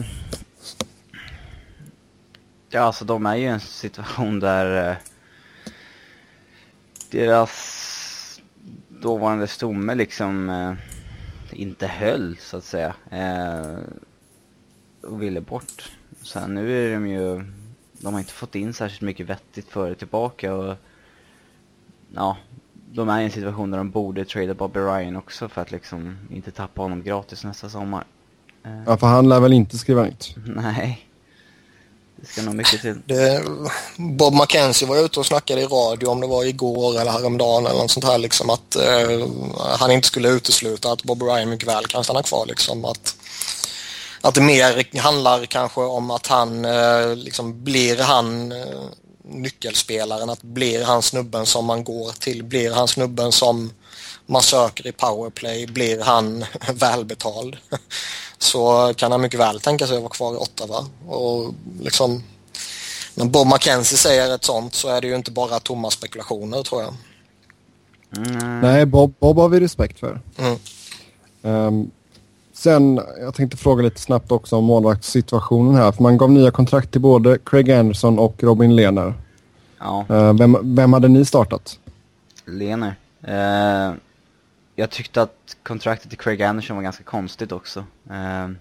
ja 2.70 2.82
alltså 2.82 3.06
de 3.06 3.26
är 3.26 3.36
ju 3.36 3.44
i 3.44 3.48
en 3.48 3.60
situation 3.60 4.40
där 4.40 4.90
eh, 4.90 4.98
deras 7.12 8.42
dåvarande 8.90 9.48
stomme 9.48 9.96
liksom 9.96 10.50
eh, 10.50 10.74
inte 11.52 11.88
höll 11.88 12.38
så 12.40 12.58
att 12.58 12.64
säga. 12.64 12.96
Eh, 13.10 13.78
och 15.04 15.22
ville 15.22 15.42
bort. 15.42 15.92
Sen 16.22 16.54
nu 16.54 16.86
är 16.86 16.94
de 16.94 17.08
ju, 17.08 17.44
de 17.92 18.14
har 18.14 18.20
inte 18.20 18.34
fått 18.34 18.56
in 18.56 18.74
särskilt 18.74 19.02
mycket 19.02 19.26
vettigt 19.26 19.70
före 19.70 19.96
tillbaka 19.96 20.54
och 20.54 20.76
ja, 22.16 22.38
de 22.94 23.10
är 23.10 23.22
i 23.22 23.24
en 23.24 23.32
situation 23.32 23.72
där 23.72 23.78
de 23.78 23.90
borde 23.92 24.26
trada 24.26 24.54
Bobby 24.54 24.80
Ryan 24.80 25.16
också 25.16 25.50
för 25.50 25.62
att 25.62 25.72
liksom 25.72 26.18
inte 26.32 26.52
tappa 26.52 26.82
honom 26.82 27.04
gratis 27.04 27.44
nästa 27.44 27.70
sommar. 27.70 28.04
Eh, 28.66 28.84
Ja, 28.86 28.98
för 28.98 29.08
han 29.08 29.30
lär 29.30 29.40
väl 29.40 29.54
inte 29.54 29.78
skriva 29.78 30.04
nytt. 30.04 30.36
nej. 30.46 31.08
Det 32.16 32.28
ska 32.28 32.42
nog 32.42 32.56
mycket 32.56 32.82
till. 32.82 33.02
Det, 33.06 33.44
Bob 33.98 34.34
McKenzie 34.34 34.88
var 34.88 35.06
ute 35.06 35.20
och 35.20 35.26
snackade 35.26 35.62
i 35.62 35.66
radio 35.66 36.08
om 36.08 36.22
det 36.22 36.28
var 36.28 36.46
igår 36.46 37.02
eller 37.02 37.12
häromdagen 37.12 37.66
eller 37.66 37.78
något 37.78 37.92
sånt 37.92 38.06
här 38.06 38.18
liksom 38.18 38.50
att 38.50 38.76
eh, 38.76 39.28
han 39.80 39.92
inte 39.92 40.08
skulle 40.08 40.30
utesluta 40.30 40.92
att 40.92 41.04
Bob 41.04 41.22
Ryan 41.22 41.50
mycket 41.50 41.68
väl 41.68 41.86
kan 41.86 42.04
stanna 42.04 42.24
kvar 42.24 42.46
liksom 42.46 42.86
att 42.86 43.16
att 44.22 44.36
det 44.36 44.42
mer 44.42 45.00
handlar 45.00 45.46
kanske 45.46 45.82
om 45.82 46.12
att 46.12 46.28
han 46.28 46.66
eh, 46.66 47.16
liksom 47.16 47.64
blir 47.64 48.04
han 48.04 48.52
eh, 48.52 48.58
nyckelspelaren, 49.24 50.30
att 50.30 50.42
blir 50.42 50.84
han 50.84 51.02
snubben 51.02 51.46
som 51.46 51.66
man 51.66 51.84
går 51.84 52.12
till, 52.12 52.44
blir 52.44 52.72
han 52.72 52.88
snubben 52.88 53.32
som 53.32 53.74
man 54.26 54.42
söker 54.42 54.88
i 54.88 54.92
powerplay, 54.92 55.68
blir 55.68 56.02
han 56.02 56.46
välbetald 56.74 57.58
så 58.38 58.94
kan 58.98 59.12
han 59.12 59.22
mycket 59.22 59.40
väl 59.40 59.60
tänka 59.60 59.88
sig 59.88 59.96
att 59.96 60.04
vara 60.04 60.14
kvar 60.14 60.34
i 60.34 60.38
Ottawa. 60.38 60.86
Och 61.08 61.54
liksom, 61.82 62.24
när 63.16 63.26
Bob 63.26 63.48
McKenzie 63.48 63.98
säger 63.98 64.36
ett 64.36 64.44
sånt 64.44 64.76
så 64.76 64.88
är 64.88 65.02
det 65.02 65.08
ju 65.08 65.16
inte 65.16 65.32
bara 65.32 65.60
tomma 65.60 65.92
spekulationer 65.92 66.64
tror 66.64 66.82
jag. 66.82 66.94
Mm, 68.18 68.60
Nej, 68.60 68.86
Bob, 68.86 69.14
Bob 69.20 69.38
har 69.38 69.50
vi 69.50 69.60
respekt 69.60 70.00
för. 70.00 70.22
Mm. 70.38 70.60
Ehm, 71.44 71.92
sen, 72.62 73.02
jag 73.20 73.34
tänkte 73.34 73.58
fråga 73.58 73.84
lite 73.84 74.00
snabbt 74.00 74.32
också 74.32 74.56
om 74.56 74.64
målvaktssituationen 74.64 75.76
här. 75.76 75.92
För 75.92 76.04
man 76.04 76.18
gav 76.18 76.32
nya 76.32 76.52
kontrakt 76.52 76.92
till 76.92 77.02
både 77.02 77.38
Craig 77.46 77.72
Anderson 77.72 78.20
och 78.20 78.44
Robin 78.44 78.76
Lehner. 78.76 79.14
ja. 79.80 80.06
Ehm, 80.10 80.38
vem, 80.38 80.76
vem 80.76 80.94
hade 80.94 81.08
ni 81.08 81.26
startat? 81.26 81.80
Lener. 82.46 82.96
Eh, 83.24 83.94
jag 84.76 84.90
tyckte 84.90 85.22
att 85.22 85.58
kontraktet 85.64 86.10
till 86.10 86.18
Craig 86.20 86.42
Anderson 86.44 86.76
var 86.76 86.84
ganska 86.84 87.04
konstigt 87.04 87.52
också. 87.52 87.80
Eh, 88.10 88.16
man, 88.16 88.58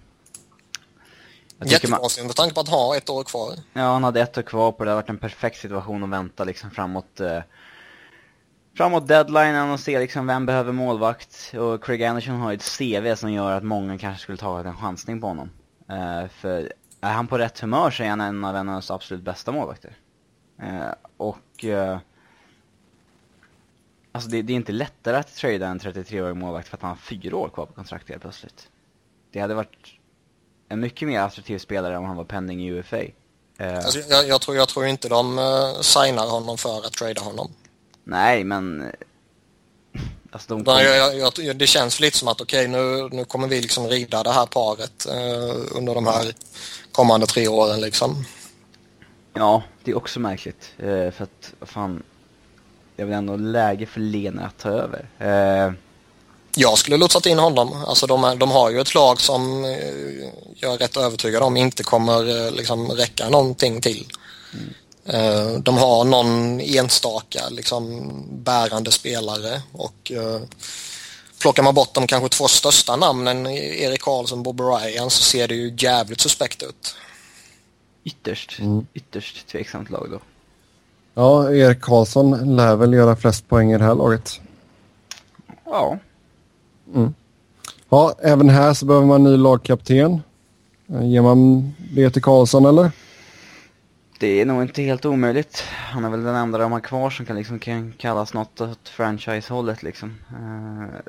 Jättekonstigt 1.59 2.27
med 2.27 2.35
tanke 2.35 2.55
på 2.55 2.61
att 2.61 2.69
ha 2.69 2.97
ett 2.97 3.09
år 3.09 3.23
kvar. 3.23 3.53
ja, 3.73 3.81
han 3.93 4.03
hade 4.03 4.21
ett 4.21 4.37
år 4.37 4.41
kvar 4.41 4.71
på 4.71 4.83
det. 4.83 4.89
Det 4.89 4.91
hade 4.91 5.01
varit 5.01 5.09
en 5.09 5.17
perfekt 5.17 5.57
situation 5.57 6.03
att 6.03 6.09
vänta 6.09 6.43
liksom 6.43 6.71
framåt, 6.71 7.19
eh, 7.19 7.37
framåt 8.75 9.07
deadlinen 9.07 9.69
och 9.69 9.79
se 9.79 9.99
liksom 9.99 10.27
vem 10.27 10.45
behöver 10.45 10.71
målvakt. 10.71 11.53
Och 11.57 11.83
Craig 11.83 12.03
Anderson 12.03 12.35
har 12.35 12.51
ju 12.51 12.55
ett 12.55 12.77
CV 12.77 13.15
som 13.15 13.33
gör 13.33 13.51
att 13.51 13.63
många 13.63 13.97
kanske 13.97 14.23
skulle 14.23 14.37
ta 14.37 14.59
en 14.59 14.77
chansning 14.77 15.21
på 15.21 15.27
honom. 15.27 15.49
Uh, 15.91 16.27
för 16.29 16.73
är 17.01 17.11
han 17.11 17.27
på 17.27 17.37
rätt 17.37 17.59
humör 17.59 17.91
så 17.91 18.03
är 18.03 18.09
han 18.09 18.21
en 18.21 18.43
av 18.43 18.65
NHLs 18.65 18.91
absolut 18.91 19.23
bästa 19.23 19.51
målvakter. 19.51 19.95
Uh, 20.63 20.93
och 21.17 21.37
Uh, 21.63 21.97
Alltså 24.11 24.29
det, 24.29 24.41
det 24.41 24.53
är 24.53 24.55
inte 24.55 24.71
lättare 24.71 25.17
att 25.17 25.35
trada 25.35 25.67
en 25.67 25.79
33-årig 25.79 26.35
målvakt 26.35 26.67
för 26.67 26.77
att 26.77 26.81
han 26.81 26.89
har 26.89 26.97
fyra 26.97 27.37
år 27.37 27.49
kvar 27.49 27.65
på 27.65 27.73
kontraktet 27.73 28.09
helt 28.09 28.21
plötsligt. 28.21 28.67
Det 29.31 29.39
hade 29.39 29.53
varit 29.53 29.87
en 30.69 30.79
mycket 30.79 31.07
mer 31.07 31.19
attraktiv 31.19 31.57
spelare 31.57 31.97
om 31.97 32.05
han 32.05 32.17
var 32.17 32.23
pending 32.23 32.61
i 32.61 32.71
UFA. 32.71 33.01
Alltså, 33.59 33.99
jag, 33.99 34.27
jag, 34.27 34.41
tror, 34.41 34.57
jag 34.57 34.69
tror 34.69 34.85
inte 34.85 35.09
de 35.09 35.39
uh, 35.39 35.81
signar 35.81 36.29
honom 36.29 36.57
för 36.57 36.77
att 36.85 36.93
trada 36.93 37.21
honom 37.21 37.51
nej, 38.11 38.43
men... 38.43 38.81
eh, 38.81 38.87
Alltså 40.33 40.53
de 40.55 40.65
kom, 40.65 40.77
jag, 40.77 41.17
jag, 41.17 41.33
jag, 41.39 41.55
det 41.55 41.67
känns 41.67 41.99
lite 41.99 42.17
som 42.17 42.27
att 42.27 42.41
okej 42.41 42.67
nu, 42.67 43.09
nu 43.11 43.25
kommer 43.25 43.47
vi 43.47 43.61
liksom 43.61 43.87
rida 43.87 44.23
det 44.23 44.31
här 44.31 44.45
paret 44.45 45.05
eh, 45.05 45.77
under 45.77 45.95
de 45.95 46.07
här 46.07 46.33
kommande 46.91 47.25
tre 47.27 47.47
åren 47.47 47.81
liksom. 47.81 48.25
Ja, 49.33 49.63
det 49.83 49.91
är 49.91 49.97
också 49.97 50.19
märkligt. 50.19 50.71
Eh, 50.77 51.11
för 51.11 51.23
att, 51.23 51.53
fan... 51.61 52.03
Det 52.95 53.01
är 53.01 53.05
väl 53.05 53.15
ändå 53.17 53.35
läge 53.35 53.85
för 53.85 53.99
Lena 53.99 54.45
att 54.45 54.57
ta 54.57 54.69
över. 54.69 55.05
Eh, 55.19 55.73
Jag 56.55 56.77
skulle 56.77 56.97
lotsat 56.97 57.25
in 57.25 57.39
honom. 57.39 57.83
Alltså 57.87 58.07
de, 58.07 58.35
de 58.39 58.51
har 58.51 58.69
ju 58.69 58.79
ett 58.81 58.95
lag 58.95 59.21
som 59.21 59.65
eh, 59.65 60.29
jag 60.55 60.73
är 60.73 60.77
rätt 60.77 60.97
övertygad 60.97 61.43
om 61.43 61.57
inte 61.57 61.83
kommer 61.83 62.45
eh, 62.45 62.51
liksom 62.51 62.87
räcka 62.91 63.29
någonting 63.29 63.81
till. 63.81 64.07
Eh, 64.53 64.59
de 65.63 65.77
har 65.77 66.03
någon 66.03 66.61
enstaka 66.61 67.41
liksom 67.49 68.11
bärande 68.31 68.91
spelare 68.91 69.61
och 69.71 70.11
eh, 70.11 70.41
plockar 71.41 71.63
man 71.63 71.73
bort 71.75 71.93
de 71.93 72.07
kanske 72.07 72.29
två 72.29 72.47
största 72.47 72.95
namnen, 72.95 73.47
Erik 73.47 74.01
Karlsson 74.01 74.37
och 74.39 74.43
Bob 74.45 74.59
Ryan, 74.61 75.09
så 75.09 75.23
ser 75.23 75.47
det 75.47 75.55
ju 75.55 75.73
jävligt 75.77 76.21
suspekt 76.21 76.63
ut. 76.63 76.95
ytterst, 78.03 78.59
Mm. 78.59 78.87
ytterst 78.93 79.47
tveksamt 79.47 79.89
lag 79.89 80.07
då. 80.11 80.19
Ja, 81.13 81.51
Erik 81.53 81.81
Karlsson 81.81 82.55
lär 82.55 82.75
väl 82.75 82.93
göra 82.93 83.15
flest 83.15 83.47
poäng 83.49 83.71
i 83.71 83.77
det 83.77 83.83
här 83.83 83.95
laget. 83.95 84.39
Ja, 85.65 85.97
Ja, 87.89 88.15
även 88.23 88.49
här 88.49 88.73
så 88.73 88.85
behöver 88.85 89.07
man 89.07 89.25
en 89.25 89.31
ny 89.31 89.37
lagkapten. 89.37 90.21
Eh, 90.93 91.05
Ger 91.09 91.21
man 91.21 91.73
det 91.95 92.09
till 92.09 92.21
Karlsson 92.21 92.65
eller? 92.65 92.91
Det 94.21 94.41
är 94.41 94.45
nog 94.45 94.61
inte 94.61 94.81
helt 94.81 95.05
omöjligt. 95.05 95.63
Han 95.69 96.05
är 96.05 96.09
väl 96.09 96.23
den 96.23 96.35
enda 96.35 96.57
de 96.57 96.71
har 96.71 96.79
kvar 96.79 97.09
som 97.09 97.25
kan, 97.25 97.35
liksom, 97.35 97.59
kan 97.59 97.91
kallas 97.91 98.33
något 98.33 98.61
åt 98.61 98.89
franchise-hållet 98.89 99.83
liksom. 99.83 100.15
Eh, 100.29 100.99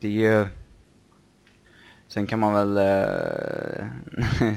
det 0.00 0.08
är 0.08 0.12
ju... 0.12 0.46
Sen 2.08 2.26
kan 2.26 2.38
man 2.38 2.52
väl... 2.52 2.76
Eh, 2.76 3.86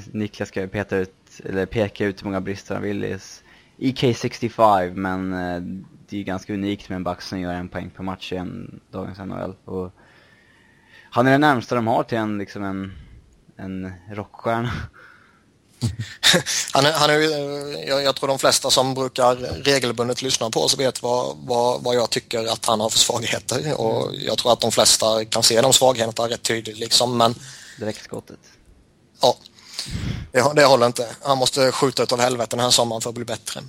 Niklas 0.11 0.49
ska 0.49 0.61
ju 0.61 0.67
peta 0.67 0.97
ut, 0.97 1.41
eller 1.45 1.65
peka 1.65 2.05
ut 2.05 2.21
hur 2.21 2.25
många 2.25 2.41
brister 2.41 2.75
han 2.75 2.83
vill 2.83 3.03
i, 3.77 3.91
K-65, 3.91 4.93
men 4.93 5.33
eh, 5.33 5.61
det 6.07 6.15
är 6.15 6.17
ju 6.17 6.23
ganska 6.23 6.53
unikt 6.53 6.89
med 6.89 6.95
en 6.95 7.03
back 7.03 7.21
som 7.21 7.39
gör 7.39 7.53
en 7.53 7.69
poäng 7.69 7.89
per 7.89 8.03
match 8.03 8.33
i 8.33 8.35
en, 8.35 8.79
dagens 8.91 9.19
NHL. 9.19 9.55
Och 9.65 9.91
han 11.09 11.27
är 11.27 11.31
den 11.31 11.41
närmsta 11.41 11.75
de 11.75 11.87
har 11.87 12.03
till 12.03 12.17
en, 12.17 12.37
liksom 12.37 12.63
en, 12.63 12.91
en 13.57 13.91
rockstjärna. 14.11 14.71
Han 16.73 16.85
är, 16.85 16.91
han 16.91 17.09
är, 17.09 17.19
eh, 17.19 17.87
jag, 17.87 18.03
jag 18.03 18.15
tror 18.15 18.27
de 18.27 18.39
flesta 18.39 18.71
som 18.71 18.93
brukar 18.93 19.35
regelbundet 19.63 20.21
lyssna 20.21 20.49
på 20.49 20.63
oss 20.63 20.77
vet 20.77 21.03
vad, 21.03 21.37
vad, 21.37 21.83
vad 21.83 21.95
jag 21.95 22.09
tycker 22.09 22.45
att 22.45 22.65
han 22.65 22.79
har 22.79 22.89
för 22.89 22.99
svagheter 22.99 23.73
och 23.73 24.15
jag 24.15 24.37
tror 24.37 24.53
att 24.53 24.61
de 24.61 24.71
flesta 24.71 25.25
kan 25.25 25.43
se 25.43 25.61
de 25.61 25.73
svagheterna 25.73 26.29
rätt 26.29 26.43
tydligt 26.43 26.77
liksom 26.77 27.17
men 27.17 27.35
Direktskottet. 27.79 28.39
ja, 29.21 29.37
det, 30.31 30.51
det 30.55 30.65
håller 30.65 30.85
inte. 30.85 31.07
Han 31.21 31.37
måste 31.37 31.71
skjuta 31.71 32.03
utav 32.03 32.19
helvete 32.19 32.55
den 32.55 32.63
här 32.63 32.71
sommaren 32.71 33.01
för 33.01 33.09
att 33.09 33.15
bli 33.15 33.25
bättre. 33.25 33.61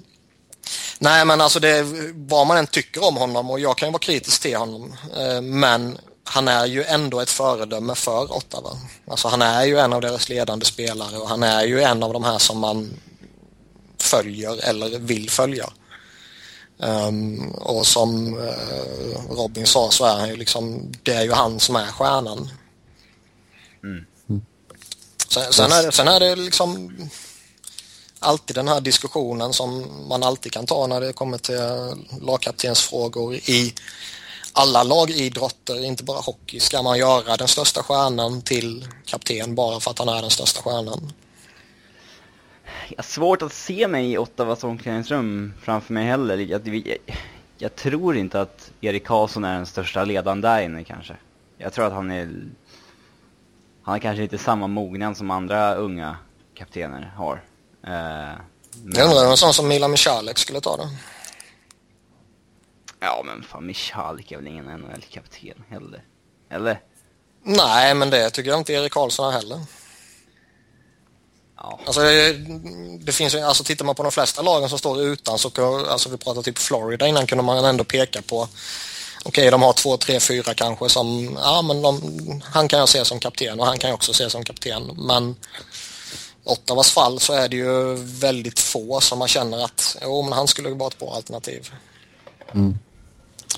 Nej 0.98 1.24
men 1.24 1.40
alltså 1.40 1.60
det, 1.60 1.86
vad 2.14 2.46
man 2.46 2.56
än 2.56 2.66
tycker 2.66 3.04
om 3.04 3.16
honom 3.16 3.50
och 3.50 3.60
jag 3.60 3.78
kan 3.78 3.88
ju 3.88 3.92
vara 3.92 4.00
kritisk 4.00 4.42
till 4.42 4.56
honom 4.56 4.96
eh, 5.16 5.40
men 5.40 5.98
han 6.32 6.48
är 6.48 6.66
ju 6.66 6.84
ändå 6.84 7.20
ett 7.20 7.30
föredöme 7.30 7.94
för 7.94 8.32
Ottawa. 8.32 8.70
Alltså 9.06 9.28
han 9.28 9.42
är 9.42 9.64
ju 9.64 9.78
en 9.78 9.92
av 9.92 10.00
deras 10.00 10.28
ledande 10.28 10.64
spelare 10.64 11.16
och 11.16 11.28
han 11.28 11.42
är 11.42 11.64
ju 11.64 11.82
en 11.82 12.02
av 12.02 12.12
de 12.12 12.24
här 12.24 12.38
som 12.38 12.58
man 12.58 12.90
följer 13.98 14.68
eller 14.68 14.98
vill 14.98 15.30
följa. 15.30 15.70
Ehm, 16.82 17.50
och 17.50 17.86
som 17.86 18.38
eh, 18.38 19.34
Robin 19.34 19.66
sa 19.66 19.90
så 19.90 20.04
är 20.04 20.18
han 20.18 20.28
ju 20.28 20.36
liksom, 20.36 20.92
det 21.02 21.14
är 21.14 21.22
ju 21.22 21.32
han 21.32 21.60
som 21.60 21.76
är 21.76 21.86
stjärnan. 21.86 22.48
Sen, 25.28 25.52
sen, 25.52 25.72
är 25.72 25.82
det, 25.82 25.92
sen 25.92 26.08
är 26.08 26.20
det 26.20 26.36
liksom 26.36 26.98
alltid 28.18 28.56
den 28.56 28.68
här 28.68 28.80
diskussionen 28.80 29.52
som 29.52 29.86
man 30.08 30.22
alltid 30.22 30.52
kan 30.52 30.66
ta 30.66 30.86
när 30.86 31.00
det 31.00 31.12
kommer 31.12 31.38
till 31.38 31.60
lagkaptensfrågor 32.20 33.34
i 33.34 33.74
alla 34.52 34.82
lagidrotter, 34.82 35.84
inte 35.84 36.04
bara 36.04 36.20
hockey. 36.20 36.60
Ska 36.60 36.82
man 36.82 36.98
göra 36.98 37.36
den 37.36 37.48
största 37.48 37.82
stjärnan 37.82 38.42
till 38.42 38.88
kapten 39.04 39.54
bara 39.54 39.80
för 39.80 39.90
att 39.90 39.98
han 39.98 40.08
är 40.08 40.20
den 40.20 40.30
största 40.30 40.62
stjärnan? 40.62 41.12
Jag 42.88 42.98
har 42.98 43.02
svårt 43.02 43.42
att 43.42 43.52
se 43.52 43.88
mig 43.88 44.12
i 44.12 44.18
Ottawas 44.18 44.64
omklädningsrum 44.64 45.54
framför 45.62 45.92
mig 45.92 46.06
heller. 46.06 46.38
Jag, 46.38 46.68
jag, 46.68 46.96
jag 47.58 47.76
tror 47.76 48.16
inte 48.16 48.40
att 48.40 48.70
Erik 48.80 49.06
Karlsson 49.06 49.44
är 49.44 49.54
den 49.54 49.66
största 49.66 50.04
ledaren 50.04 50.40
där 50.40 50.60
inne 50.62 50.84
kanske. 50.84 51.16
Jag 51.58 51.72
tror 51.72 51.86
att 51.86 51.92
han 51.92 52.10
är... 52.10 52.24
Han 53.82 53.92
har 53.92 53.98
kanske 53.98 54.22
inte 54.22 54.38
samma 54.38 54.66
mognad 54.66 55.16
som 55.16 55.30
andra 55.30 55.74
unga 55.74 56.16
kaptener 56.54 57.12
har. 57.16 57.42
Eh, 57.82 57.90
men, 58.82 58.92
Jag 58.94 59.08
undrar 59.08 59.24
om 59.24 59.30
en 59.30 59.36
sån 59.36 59.54
som 59.54 59.68
Milan 59.68 59.90
Michalek 59.90 60.38
skulle 60.38 60.60
ta 60.60 60.76
det. 60.76 60.88
Ja 63.00 63.22
men 63.26 63.42
fan, 63.42 63.66
Michalik 63.66 64.32
är 64.32 64.36
väl 64.36 64.46
ingen 64.46 64.64
NHL-kapten 64.64 65.64
heller? 65.70 66.02
Eller? 66.50 66.80
Nej, 67.44 67.94
men 67.94 68.10
det 68.10 68.30
tycker 68.30 68.50
jag 68.50 68.58
inte 68.60 68.72
Erik 68.72 68.92
Karlsson 68.92 69.28
är 69.28 69.32
heller. 69.32 69.60
Ja. 71.56 71.80
Alltså, 71.86 72.00
det, 72.00 72.32
det 73.00 73.12
finns 73.12 73.34
ju, 73.34 73.40
alltså 73.40 73.64
tittar 73.64 73.84
man 73.84 73.94
på 73.94 74.02
de 74.02 74.12
flesta 74.12 74.42
lagen 74.42 74.68
som 74.68 74.78
står 74.78 75.02
utan 75.02 75.38
så 75.38 75.50
kan- 75.50 75.86
alltså 75.86 76.08
vi 76.08 76.16
pratade 76.16 76.42
typ 76.44 76.58
Florida 76.58 77.06
innan 77.06 77.26
kunde 77.26 77.44
man 77.44 77.64
ändå 77.64 77.84
peka 77.84 78.22
på 78.22 78.48
Okej, 79.24 79.50
de 79.50 79.62
har 79.62 79.72
två, 79.72 79.96
tre, 79.96 80.20
fyra 80.20 80.54
kanske 80.54 80.88
som, 80.88 81.38
ja 81.42 81.62
men 81.62 81.82
de, 81.82 82.42
han 82.44 82.68
kan 82.68 82.78
jag 82.78 82.88
se 82.88 83.04
som 83.04 83.20
kapten 83.20 83.60
och 83.60 83.66
han 83.66 83.78
kan 83.78 83.90
jag 83.90 83.94
också 83.94 84.12
se 84.12 84.30
som 84.30 84.44
kapten. 84.44 84.82
Men 84.96 85.36
Ottawas 86.44 86.90
fall 86.90 87.20
så 87.20 87.32
är 87.32 87.48
det 87.48 87.56
ju 87.56 87.94
väldigt 87.96 88.60
få 88.60 89.00
som 89.00 89.18
man 89.18 89.28
känner 89.28 89.64
att, 89.64 89.96
jo 90.02 90.22
men 90.22 90.32
han 90.32 90.48
skulle 90.48 90.70
vara 90.70 90.88
ett 90.88 90.98
bra 90.98 91.14
alternativ. 91.14 91.72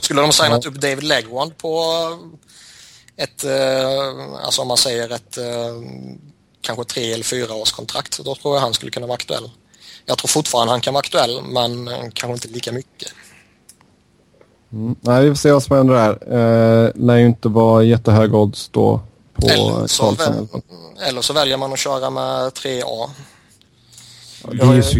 Skulle 0.01 0.21
de 0.21 0.33
signat 0.33 0.67
upp 0.67 0.75
David 0.75 1.03
Legwand 1.05 1.59
på 1.59 1.83
ett, 3.17 3.45
eh, 3.45 4.45
alltså 4.45 4.63
om 4.63 4.69
man 4.69 4.77
säger 4.77 5.11
ett 5.11 5.39
eh, 5.39 5.45
kanske 6.61 6.85
tre 6.85 7.13
eller 7.13 7.25
fyra 7.25 7.55
års 7.55 7.73
kontrakt, 7.73 8.19
då 8.25 8.35
tror 8.35 8.57
jag 8.57 8.61
han 8.61 8.75
skulle 8.75 8.91
kunna 8.91 9.07
vara 9.07 9.15
aktuell. 9.15 9.51
Jag 10.07 10.19
tror 10.19 10.29
fortfarande 10.29 10.73
han 10.73 10.81
kan 10.81 10.95
vara 10.95 11.01
aktuell, 11.01 11.43
men 11.43 11.89
eh, 11.89 11.95
kanske 12.15 12.33
inte 12.33 12.49
lika 12.49 12.73
mycket. 12.73 13.13
Mm. 14.73 14.97
Nej, 15.01 15.25
vi 15.25 15.31
får 15.31 15.37
se 15.37 15.53
vad 15.53 15.63
som 15.63 15.77
händer 15.77 15.95
där. 15.95 16.11
Eh, 16.11 16.91
lär 16.95 17.17
ju 17.17 17.27
inte 17.27 17.49
vara 17.49 17.83
jättehög 17.83 18.35
odds 18.35 18.69
då 18.69 19.01
på 19.35 19.49
Eller 19.49 19.87
så, 19.87 20.03
Karlsson. 20.05 20.49
väl, 20.53 20.63
eller 21.09 21.23
så 21.23 21.33
väljer 21.33 21.57
man 21.57 21.73
att 21.73 21.79
köra 21.79 22.11
med 22.11 22.53
3A. 22.53 23.11
Ja, 24.45 24.51
det 24.53 24.63
är 24.63 24.75
ju 24.75 24.83
så 24.83 24.99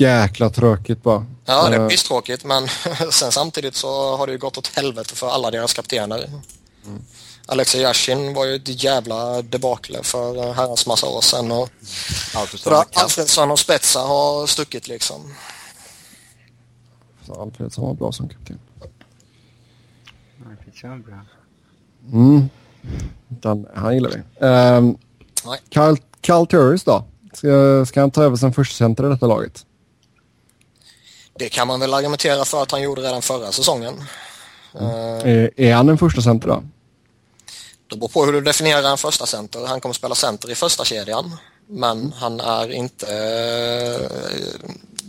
jäkla 0.00 0.50
tråkigt 0.50 1.02
bara. 1.02 1.26
Ja, 1.44 1.68
det 1.68 1.76
Eh, 1.76 1.82
är 1.82 1.88
pisstråkigt, 1.88 2.44
men 2.44 2.68
sen 3.10 3.32
samtidigt 3.32 3.74
så 3.74 4.16
har 4.16 4.26
det 4.26 4.32
ju 4.32 4.38
gått 4.38 4.58
åt 4.58 4.76
helvete 4.76 5.14
för 5.14 5.28
alla 5.28 5.50
deras 5.50 5.72
kaptener. 5.74 6.30
Alexej 7.46 7.80
Yashin 7.80 8.34
var 8.34 8.44
ju 8.44 8.54
ett 8.54 8.84
jävla 8.84 9.42
debacle 9.42 10.02
för 10.02 10.36
eh, 10.36 10.52
herrans 10.52 10.86
massa 10.86 11.06
år 11.06 11.20
sedan 11.20 11.52
och. 11.52 11.68
Alfredsson 12.94 13.50
och 13.50 13.58
Spetsa 13.58 14.00
har 14.00 14.46
stuckit 14.46 14.88
liksom. 14.88 15.34
så 17.26 17.42
Alfredsson 17.42 17.84
var 17.84 17.94
bra 17.94 18.12
som 18.12 18.28
kapten. 18.28 18.58
Bra. 21.06 21.24
Mm. 22.12 22.48
Den, 23.28 23.66
han 23.74 23.94
gillar 23.94 24.10
vi. 24.10 24.46
Um, 24.46 24.98
Nej. 25.46 25.60
Carl, 25.70 25.96
Carl 26.20 26.46
Turris 26.46 26.84
då? 26.84 27.04
Ska, 27.32 27.86
ska 27.86 28.00
han 28.00 28.10
ta 28.10 28.22
över 28.22 28.36
som 28.36 28.52
första 28.52 28.74
center 28.76 29.06
i 29.06 29.08
detta 29.08 29.26
laget? 29.26 29.66
Det 31.38 31.48
kan 31.48 31.68
man 31.68 31.80
väl 31.80 31.94
argumentera 31.94 32.44
för 32.44 32.62
att 32.62 32.70
han 32.70 32.82
gjorde 32.82 33.02
redan 33.02 33.22
förra 33.22 33.52
säsongen. 33.52 34.04
Eh, 34.80 35.30
Är, 35.32 35.50
är 35.60 35.74
han 35.74 35.88
en 35.88 35.98
första 35.98 36.22
center 36.22 36.48
då? 36.48 36.64
Det 37.90 37.96
beror 37.96 38.08
på 38.08 38.24
hur 38.24 38.32
du 38.32 38.40
definierar 38.40 38.90
en 38.90 38.98
första 38.98 39.26
center. 39.26 39.66
Han 39.66 39.80
kommer 39.80 39.92
spela 39.92 40.14
center 40.14 40.50
i 40.50 40.54
första 40.54 40.84
kedjan 40.84 41.36
men 41.66 42.12
han 42.12 42.40
är 42.40 42.72
inte 42.72 43.06
eh, 43.06 44.10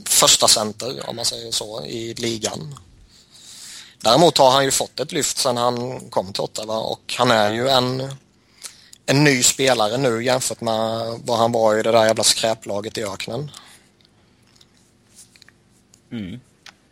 första 0.05 0.47
center 0.47 1.09
om 1.09 1.15
man 1.15 1.25
säger 1.25 1.51
så 1.51 1.85
i 1.85 2.13
ligan. 2.13 2.75
Däremot 4.03 4.37
har 4.37 4.51
han 4.51 4.63
ju 4.65 4.71
fått 4.71 4.99
ett 4.99 5.11
lyft 5.11 5.37
sedan 5.37 5.57
han 5.57 5.99
kom 6.09 6.33
till 6.33 6.41
Ottawa 6.43 6.77
och 6.77 7.15
han 7.17 7.31
är 7.31 7.53
ju 7.53 7.69
en, 7.69 8.13
en 9.05 9.23
ny 9.23 9.43
spelare 9.43 9.97
nu 9.97 10.23
jämfört 10.23 10.61
med 10.61 11.19
vad 11.25 11.37
han 11.37 11.51
var 11.51 11.77
i 11.77 11.83
det 11.83 11.91
där 11.91 12.05
jävla 12.05 12.23
skräplaget 12.23 12.97
i 12.97 13.03
öknen. 13.03 13.51
Mm. 16.11 16.33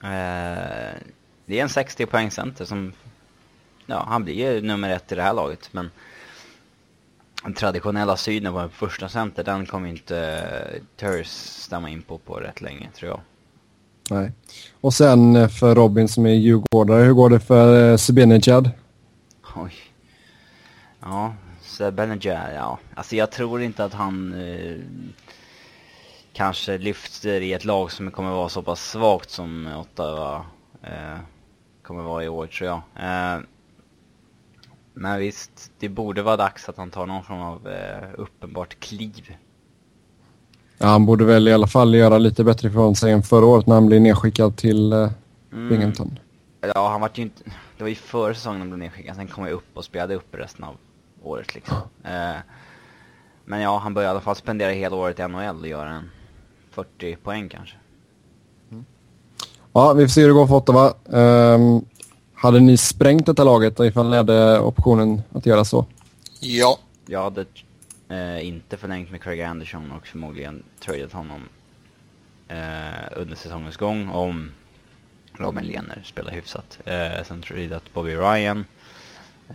Eh, 0.04 0.94
det 1.46 1.60
är 1.60 1.64
en 1.64 1.70
60 1.70 2.06
poäng 2.06 2.32
center 2.32 2.66
som, 2.66 2.94
ja 3.86 4.06
han 4.08 4.24
blir 4.24 4.34
ju 4.34 4.62
nummer 4.62 4.90
ett 4.90 5.12
i 5.12 5.16
det 5.16 5.22
här 5.22 5.34
laget 5.34 5.70
men 5.72 5.92
den 7.44 7.54
traditionella 7.54 8.18
synen 8.18 8.54
på 8.54 8.60
en 8.60 8.70
första 8.70 9.10
center 9.10 9.44
den 9.44 9.66
kommer 9.66 9.90
inte 9.90 10.16
uh, 10.16 10.82
Turris 10.96 11.32
stämma 11.64 11.90
in 11.90 12.02
på 12.02 12.18
på 12.18 12.34
rätt 12.34 12.62
länge 12.62 12.90
tror 12.92 13.10
jag. 13.12 13.20
Nej. 14.10 14.32
Och 14.82 14.94
sen 14.94 15.36
eh, 15.36 15.48
för 15.48 15.76
Robin 15.76 16.08
som 16.08 16.26
är 16.26 16.34
djurgårdare, 16.34 17.04
hur 17.04 17.14
går 17.14 17.30
det 17.30 17.40
för 17.40 17.92
eh, 17.92 17.98
Zibanejad? 17.98 18.72
Oj. 19.56 19.74
Ja, 21.02 21.36
Sebenejad, 21.62 22.56
ja. 22.56 22.80
Alltså 22.96 23.16
jag 23.16 23.32
tror 23.32 23.62
inte 23.62 23.84
att 23.84 23.94
han 23.94 24.34
eh, 24.34 24.76
kanske 26.38 26.78
lyfter 26.78 27.42
i 27.42 27.54
ett 27.54 27.66
lag 27.66 27.92
som 27.92 28.12
kommer 28.12 28.32
vara 28.32 28.50
så 28.50 28.62
pass 28.62 28.90
svagt 28.90 29.30
som 29.30 29.68
Ottawa 29.68 30.46
eh, 30.84 31.20
kommer 31.84 32.04
vara 32.04 32.24
i 32.24 32.30
år 32.30 32.48
tror 32.48 32.70
jag. 32.70 32.82
Eh, 32.96 33.42
men 34.94 35.20
visst, 35.20 35.72
det 35.80 35.90
borde 35.90 36.22
vara 36.22 36.38
dags 36.38 36.70
att 36.70 36.78
han 36.78 36.92
tar 36.92 37.06
någon 37.06 37.24
form 37.24 37.42
av 37.42 37.68
eh, 37.68 38.10
uppenbart 38.18 38.80
kliv. 38.80 39.36
Ja, 40.78 40.88
han 40.88 41.06
borde 41.06 41.26
väl 41.26 41.48
i 41.48 41.54
alla 41.54 41.68
fall 41.68 41.96
göra 41.96 42.18
lite 42.18 42.44
bättre 42.44 42.68
ifrån 42.68 42.96
sig 42.96 43.12
än 43.12 43.24
förra 43.24 43.46
året 43.46 43.68
när 43.68 43.76
han 43.76 43.88
blev 43.88 44.02
nedskickad 44.02 44.58
till 44.58 44.94
eh, 44.94 45.10
Mm. 45.52 45.70
Binghamton. 45.70 46.20
Ja, 46.62 46.90
han 46.90 47.02
var 47.02 47.12
ju 47.14 47.24
inte... 47.24 47.44
Det 47.78 47.84
var 47.84 47.90
ju 47.90 47.96
förra 47.96 48.34
säsongen 48.34 48.60
han 48.60 48.70
blev 48.70 48.80
nedskickad, 48.80 49.16
sen 49.16 49.28
kom 49.28 49.46
jag 49.46 49.54
upp 49.54 49.78
och 49.78 49.86
spelade 49.86 50.16
upp 50.16 50.36
resten 50.36 50.64
av 50.64 50.78
året 51.24 51.56
liksom. 51.56 51.78
Eh, 52.04 52.36
men 53.46 53.62
ja, 53.62 53.78
han 53.78 53.94
började 53.94 54.10
i 54.10 54.12
alla 54.12 54.22
fall 54.22 54.36
spendera 54.36 54.72
hela 54.72 54.96
året 54.96 55.20
i 55.20 55.28
NHL 55.28 55.62
och 55.62 55.68
göra 55.68 55.90
en 55.90 56.10
40 56.78 57.16
poäng 57.16 57.50
kanske. 57.50 57.76
Ja, 59.74 59.94
vi 59.94 60.04
får 60.04 60.10
se 60.10 60.22
hur 60.22 60.28
det 60.28 60.34
går 60.34 60.48
för 60.48 60.56
Ottawa. 60.56 60.94
Um, 61.06 61.86
hade 62.34 62.60
ni 62.60 62.78
sprängt 62.78 63.26
detta 63.26 63.44
laget 63.44 63.80
ifall 63.80 64.10
ni 64.10 64.18
hade 64.18 64.60
optionen 64.60 65.22
att 65.34 65.46
göra 65.46 65.66
så? 65.66 65.86
Ja, 66.40 66.80
Jag 67.06 67.24
hade 67.24 67.46
eh, 68.10 68.48
inte 68.48 68.78
förlängt 68.78 69.12
med 69.12 69.22
Craig 69.22 69.42
Anderson 69.42 69.92
och 69.92 70.08
förmodligen 70.08 70.64
tradat 70.80 71.14
honom 71.14 71.42
eh, 72.48 72.58
under 73.16 73.36
säsongens 73.36 73.78
gång 73.78 74.10
om 74.10 74.52
Robin 75.34 75.66
Lehner 75.66 76.02
spelar 76.06 76.32
hyfsat. 76.32 76.80
Eh, 76.86 77.24
sen 77.24 77.42
tradat 77.42 77.94
Bobby 77.94 78.16
Ryan. 78.16 78.66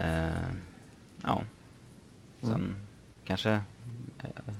Eh, 0.00 0.28
ja. 1.22 1.42
Sen 2.40 2.76
kanske... 3.24 3.50
Eh, 4.22 4.54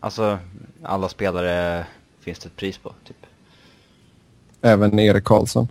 alltså, 0.00 0.38
alla 0.82 1.08
spelare 1.08 1.86
finns 2.26 2.38
det 2.38 2.46
ett 2.46 2.56
pris 2.56 2.78
på, 2.78 2.94
typ. 3.06 3.16
Även 4.62 4.98
Erik 4.98 5.24
Karlsson. 5.24 5.68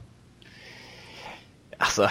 Alltså, 1.78 2.10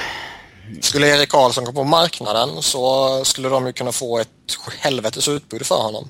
skulle 0.81 1.09
Erik 1.09 1.29
Karlsson 1.29 1.65
gå 1.65 1.73
på 1.73 1.85
marknaden 1.85 2.63
så 2.63 3.25
skulle 3.25 3.49
de 3.49 3.67
ju 3.67 3.73
kunna 3.73 3.93
få 3.93 4.19
ett 4.19 4.29
helvetes 4.79 5.29
utbud 5.29 5.67
för 5.67 5.83
honom. 5.83 6.09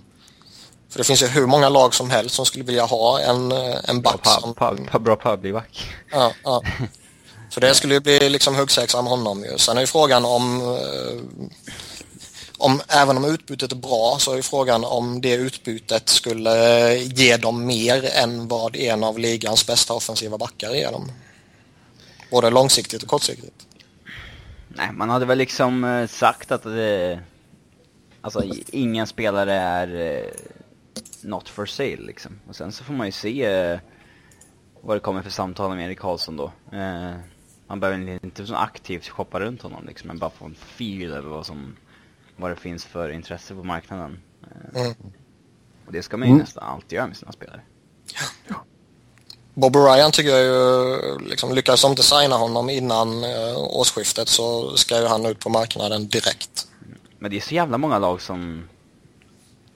För 0.91 0.99
det 0.99 1.05
finns 1.05 1.23
ju 1.23 1.27
hur 1.27 1.47
många 1.47 1.69
lag 1.69 1.95
som 1.95 2.11
helst 2.11 2.35
som 2.35 2.47
skulle 2.47 2.65
vilja 2.65 2.85
ha 2.85 3.21
en, 3.21 3.53
eh, 3.53 3.77
en 3.85 4.03
bra, 4.03 4.13
back 4.13 4.23
pub, 4.23 4.43
som... 4.43 4.55
pub, 4.55 4.91
pub, 4.91 5.03
bra 5.03 5.17
public 5.17 5.55
Ja, 6.11 6.33
ja. 6.45 6.63
Så 7.51 7.61
det 7.61 7.75
skulle 7.75 7.95
ju 7.95 8.01
bli 8.01 8.31
liksom 8.31 8.55
huggsexa 8.55 9.03
med 9.03 9.11
honom 9.11 9.45
ju. 9.45 9.59
Sen 9.59 9.77
är 9.77 9.81
ju 9.81 9.87
frågan 9.87 10.25
om, 10.25 10.61
eh, 10.61 11.47
om, 12.59 12.81
även 12.89 13.17
om 13.17 13.25
utbytet 13.25 13.73
är 13.73 13.77
bra, 13.77 14.17
så 14.19 14.33
är 14.33 14.37
ju 14.37 14.43
frågan 14.43 14.85
om 14.85 15.21
det 15.21 15.35
utbytet 15.35 16.09
skulle 16.09 16.95
ge 16.97 17.37
dem 17.37 17.67
mer 17.67 18.11
än 18.23 18.49
vad 18.49 18.77
en 18.77 19.05
av 19.05 19.19
ligans 19.19 19.67
bästa 19.67 19.95
offensiva 19.95 20.39
backar 20.39 20.75
ger 20.75 20.93
dem. 20.93 21.13
Både 22.31 22.51
långsiktigt 22.51 23.03
och 23.03 23.09
kortsiktigt. 23.09 23.67
Nej, 24.69 24.93
man 24.93 25.11
hade 25.11 25.27
väl 25.27 25.39
liksom 25.39 25.85
eh, 25.85 26.07
sagt 26.07 26.53
att 26.53 26.63
det... 26.63 27.21
Alltså, 28.21 28.43
ingen 28.67 29.07
spelare 29.07 29.55
är 29.55 30.17
eh, 30.17 30.31
not 31.23 31.49
for 31.49 31.67
sale 31.67 31.97
liksom. 31.97 32.41
Och 32.49 32.57
sen 32.57 32.73
så 32.73 32.85
får 32.85 32.95
man 32.95 33.07
ju 33.07 33.13
se 33.13 33.45
eh, 33.45 33.79
vad 34.81 34.97
det 34.97 35.01
kommer 35.01 35.23
för 35.23 35.31
samtal 35.31 35.77
med 35.77 35.87
Erik 35.87 35.99
Karlsson 35.99 36.37
då. 36.37 36.53
Man 37.67 37.81
behöver 37.81 38.25
inte 38.25 38.47
så 38.47 38.55
aktivt 38.55 39.09
shoppa 39.09 39.41
runt 39.41 39.63
honom 39.63 39.87
liksom, 39.87 40.09
men 40.09 40.19
bara 40.19 40.31
få 40.31 40.45
en 40.45 40.55
feel 40.55 41.13
över 41.13 41.31
vad 41.31 41.47
som... 41.47 41.77
Vad 42.37 42.51
det 42.51 42.57
finns 42.57 42.85
för 42.85 43.09
intresse 43.11 43.55
på 43.55 43.65
marknaden. 43.65 44.19
Eh, 44.75 44.81
Mm. 44.81 44.95
och 45.87 45.93
det 45.93 46.03
ska 46.03 46.17
man 46.17 46.29
ju 46.29 46.33
Mm. 46.33 46.41
nästan 46.45 46.65
alltid 46.65 46.93
göra 46.93 47.07
med 47.07 47.17
sina 47.17 47.33
spelare. 47.33 47.61
Bobby 49.55 49.79
Ryan 49.79 50.11
tycker 50.13 50.31
jag 50.31 50.43
ju, 50.45 51.19
liksom, 51.29 51.55
lyckas 51.55 51.83
de 51.83 51.91
inte 51.91 52.03
signa 52.03 52.37
honom 52.37 52.71
innan 52.71 53.25
eh, 53.25 53.57
årsskiftet 53.59 54.29
så 54.29 54.77
ska 54.77 55.01
ju 55.01 55.07
han 55.07 55.27
ut 55.27 55.39
på 55.41 55.49
marknaden 55.51 56.09
direkt. 56.09 56.69
Men 57.19 57.31
det 57.31 57.37
är 57.37 57.41
så 57.41 57.55
jävla 57.55 57.79
många 57.79 57.99
lag 57.99 58.21
som... 58.21 58.69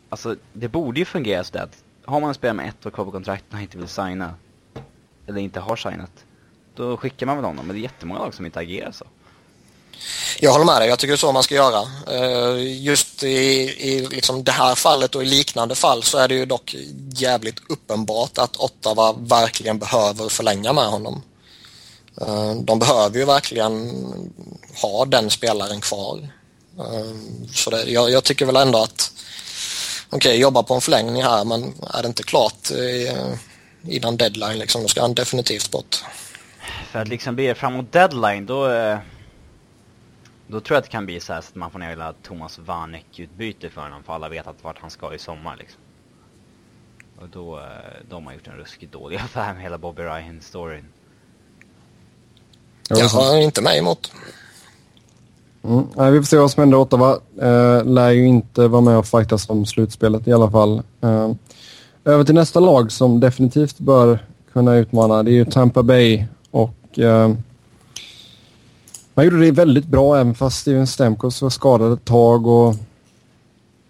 Alltså, 0.09 0.37
det 0.53 0.69
borde 0.69 0.99
ju 1.01 1.05
fungera 1.05 1.45
så 1.45 1.59
att 1.59 1.83
har 2.05 2.21
man 2.21 2.29
en 2.29 2.35
spelare 2.35 2.57
med 2.57 2.69
ett 2.69 2.87
år 2.87 2.91
kvar 2.91 3.05
på 3.05 3.11
kontraktet 3.11 3.55
och 3.55 3.61
inte 3.61 3.79
vill 3.79 3.89
signa, 3.89 4.35
eller 5.27 5.41
inte 5.41 5.61
har 5.61 5.77
signat, 5.77 6.25
då 6.75 6.97
skickar 6.97 7.27
man 7.27 7.37
väl 7.37 7.45
honom. 7.45 7.67
Men 7.67 7.77
det 7.77 7.81
är 7.81 7.83
jättemånga 7.83 8.21
lag 8.21 8.35
som 8.35 8.47
inte 8.47 8.59
agerar 8.61 8.93
så. 8.93 9.05
Jag 10.41 10.53
håller 10.53 10.65
med 10.65 10.81
dig, 10.81 10.89
jag 10.89 10.99
tycker 10.99 11.13
det 11.13 11.15
är 11.15 11.19
så 11.19 11.33
man 11.33 11.43
ska 11.43 11.55
göra. 11.55 11.83
Eh, 12.11 12.83
just 12.83 13.23
i, 13.23 13.29
i 13.79 14.07
liksom 14.11 14.45
det 14.45 14.53
här 14.53 14.75
fallet 14.75 15.15
och 15.15 15.23
i 15.23 15.27
liknande 15.27 15.75
fall 15.75 16.03
så 16.03 16.19
är 16.19 16.29
det 16.29 16.35
ju 16.35 16.47
dock 16.47 16.77
jävligt 17.11 17.61
uppenbart 17.69 18.39
att 18.39 18.57
Ottawa 18.57 19.13
verkligen 19.13 19.79
behöver 19.79 20.29
förlänga 20.29 20.73
med 20.73 20.87
honom. 20.87 21.23
Eh, 22.21 22.55
de 22.55 22.79
behöver 22.79 23.19
ju 23.19 23.25
verkligen 23.25 23.93
ha 24.83 25.05
den 25.05 25.31
spelaren 25.31 25.81
kvar. 25.81 26.29
Eh, 26.79 27.15
så 27.55 27.71
det, 27.71 27.83
jag, 27.85 28.11
jag, 28.11 28.25
tycker 28.25 28.47
väl 28.47 28.57
ändå 28.57 28.79
att 28.79 29.13
okej, 30.11 30.31
okay, 30.31 30.41
jobba 30.41 30.63
på 30.63 30.75
en 30.75 30.81
förlängning 30.81 31.23
här 31.23 31.45
men 31.45 31.75
är 31.95 32.03
det 32.03 32.09
inte 32.09 32.23
klart 32.23 32.71
innan 33.89 34.17
deadline 34.17 34.59
liksom, 34.59 34.83
då 34.83 34.89
ska 34.89 35.01
han 35.01 35.15
definitivt 35.15 35.71
bort. 35.71 36.05
För 36.93 36.99
att 36.99 37.09
liksom 37.09 37.35
bli 37.35 37.47
det 37.47 37.55
framåt 37.55 37.93
deadline 37.93 38.47
då 38.47 38.67
då 40.49 40.61
tror 40.61 40.75
jag 40.75 40.79
att 40.79 40.85
det 40.85 40.91
kan 40.91 41.07
bli 41.07 41.21
så, 41.21 41.27
så 41.27 41.33
att 41.33 41.55
man 41.55 41.71
får 41.71 41.79
ner 41.79 41.89
hela 41.89 42.15
Thomas 42.23 42.59
Vanek-utbyte 42.59 43.71
för 43.71 43.81
honom 43.81 44.03
för 44.03 44.13
alla 44.13 44.29
vet 44.29 44.47
att 44.47 44.65
vart 44.65 44.79
han 44.81 44.91
ska 44.91 45.15
i 45.15 45.19
sommar 45.19 45.57
liksom. 45.59 45.81
Och 47.21 47.29
då, 47.33 47.57
eh, 47.57 47.63
då 48.09 48.17
har 48.17 48.21
man 48.21 48.35
gjort 48.35 48.47
en 48.47 48.57
ruskigt 48.57 48.93
dålig 48.93 49.17
affär 49.25 49.55
med 49.55 49.63
hela 49.63 49.79
Bobby 49.79 50.03
Ryan-storyn. 50.03 50.85
Jag 52.89 53.09
har 53.09 53.37
inte 53.37 53.63
mig 53.63 53.79
emot. 53.79 54.13
Mm. 55.63 55.85
Nej, 55.97 56.11
vi 56.11 56.19
får 56.19 56.25
se 56.25 56.37
vad 56.37 56.51
som 56.51 56.61
händer. 56.61 56.79
Ottawa 56.79 57.19
eh, 57.41 57.85
lär 57.85 58.11
ju 58.11 58.27
inte 58.27 58.69
vara 58.69 58.83
med 58.83 58.99
och 58.99 59.07
fightas 59.07 59.51
om 59.51 59.67
slutspelet 59.67 60.29
i 60.29 60.33
alla 60.33 60.51
fall. 60.51 60.83
Eh, 61.01 61.33
över 62.05 62.25
till 62.25 62.35
nästa 62.35 62.61
lag 62.61 62.93
som 62.93 63.21
definitivt 63.21 63.79
bör 63.79 64.19
kunna 64.53 64.75
utmana. 64.75 65.23
Det 65.23 65.31
är 65.31 65.33
ju 65.33 65.45
Tampa 65.45 65.83
Bay 65.83 66.25
och 66.51 66.99
eh, 66.99 67.33
man 69.19 69.25
gjorde 69.25 69.41
det 69.41 69.51
väldigt 69.51 69.87
bra 69.87 70.21
även 70.21 70.35
fast 70.35 70.61
Steven 70.61 70.87
Stamkos 70.87 71.43
var 71.43 71.51
skadad 71.51 71.93
ett 71.93 72.05
tag. 72.05 72.47
Och 72.47 72.75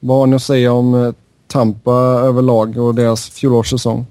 vad 0.01 0.19
har 0.19 0.27
ni 0.27 0.37
att 0.37 0.43
säga 0.43 0.73
om 0.73 0.95
eh, 0.95 1.13
Tampa 1.47 1.93
överlag 2.01 2.79
och 2.79 2.95
deras 2.95 3.31
fjolårssäsong? 3.31 4.07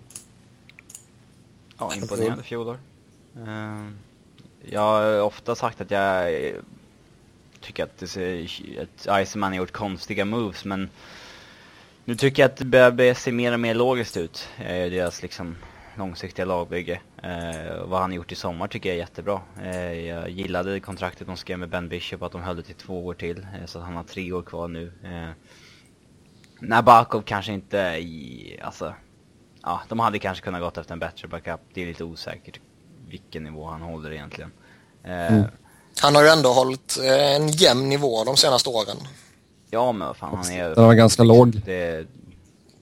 Ja, 1.80 1.96
imponerande 1.96 2.44
fjolår. 2.44 2.80
Eh, 3.36 3.88
jag 4.72 4.82
har 4.82 5.22
ofta 5.22 5.56
sagt 5.56 5.82
att 5.82 5.92
jag 5.92 6.34
eh, 6.34 6.54
tycker 7.62 7.84
att, 7.84 7.98
det 8.00 8.48
att 8.82 9.22
Iceman 9.28 9.52
har 9.52 9.58
gjort 9.58 9.72
konstiga 9.72 10.26
moves, 10.26 10.66
men 10.66 10.90
nu 12.06 12.16
tycker 12.16 12.44
jag 12.44 12.52
att 12.52 12.58
det 12.58 12.92
börjar 12.92 13.14
se 13.14 13.32
mer 13.32 13.54
och 13.54 13.60
mer 13.60 13.76
logiskt 13.76 14.18
ut. 14.18 14.48
Deras 14.58 15.22
liksom 15.22 15.56
långsiktiga 15.98 16.46
lagbygge. 16.46 17.00
Eh, 17.24 17.84
vad 17.86 18.02
han 18.02 18.14
gjort 18.14 18.32
i 18.32 18.36
sommar 18.36 18.68
tycker 18.68 18.90
jag 18.90 18.96
är 18.96 19.00
jättebra. 19.00 19.42
Eh, 19.64 19.94
jag 19.94 20.30
gillade 20.30 20.80
kontraktet 20.80 21.28
de 21.28 21.38
skrev 21.38 21.60
med 21.60 21.70
Ben 21.70 21.90
Bishop, 21.90 22.22
att 22.22 22.32
de 22.32 22.42
höll 22.42 22.56
det 22.56 22.64
till 22.64 22.76
två 22.76 23.06
år 23.06 23.14
till. 23.14 23.38
Eh, 23.40 23.66
så 23.66 23.80
att 23.80 23.86
han 23.86 23.96
har 23.96 24.04
tre 24.04 24.32
år 24.32 24.42
kvar 24.42 24.68
nu. 24.68 24.92
Eh, 25.04 25.30
Nabakov 26.60 27.22
kanske 27.22 27.54
inte 27.54 27.78
i, 27.78 28.60
alltså, 28.62 28.94
ja, 29.64 29.82
de 29.90 30.00
hade 30.00 30.20
kanske 30.20 30.44
kunnat 30.44 30.62
gått 30.62 30.78
efter 30.78 30.94
en 30.94 31.00
bättre 31.00 31.28
backup. 31.28 31.60
Det 31.74 31.82
är 31.82 31.86
lite 31.86 32.04
osäkert 32.04 32.60
vilken 33.10 33.44
nivå 33.44 33.66
han 33.66 33.82
håller 33.82 34.12
egentligen. 34.12 34.52
Eh, 35.04 35.34
mm. 35.34 35.44
Han 36.02 36.16
har 36.16 36.24
ju 36.24 36.30
ändå 36.30 36.50
hållit 36.54 36.98
eh, 37.04 37.36
en 37.36 37.48
jämn 37.48 37.90
nivå 37.90 38.24
de 38.24 38.38
senaste 38.38 38.70
åren. 38.70 38.98
Ja, 39.70 39.92
men 39.92 40.08
vad 40.08 40.18
fan, 40.18 40.38
han 40.38 40.52
är... 40.52 40.76
Den 40.76 40.86
var 40.86 40.94
ganska 40.94 41.24
låg. 41.24 41.62
Det, 41.66 42.08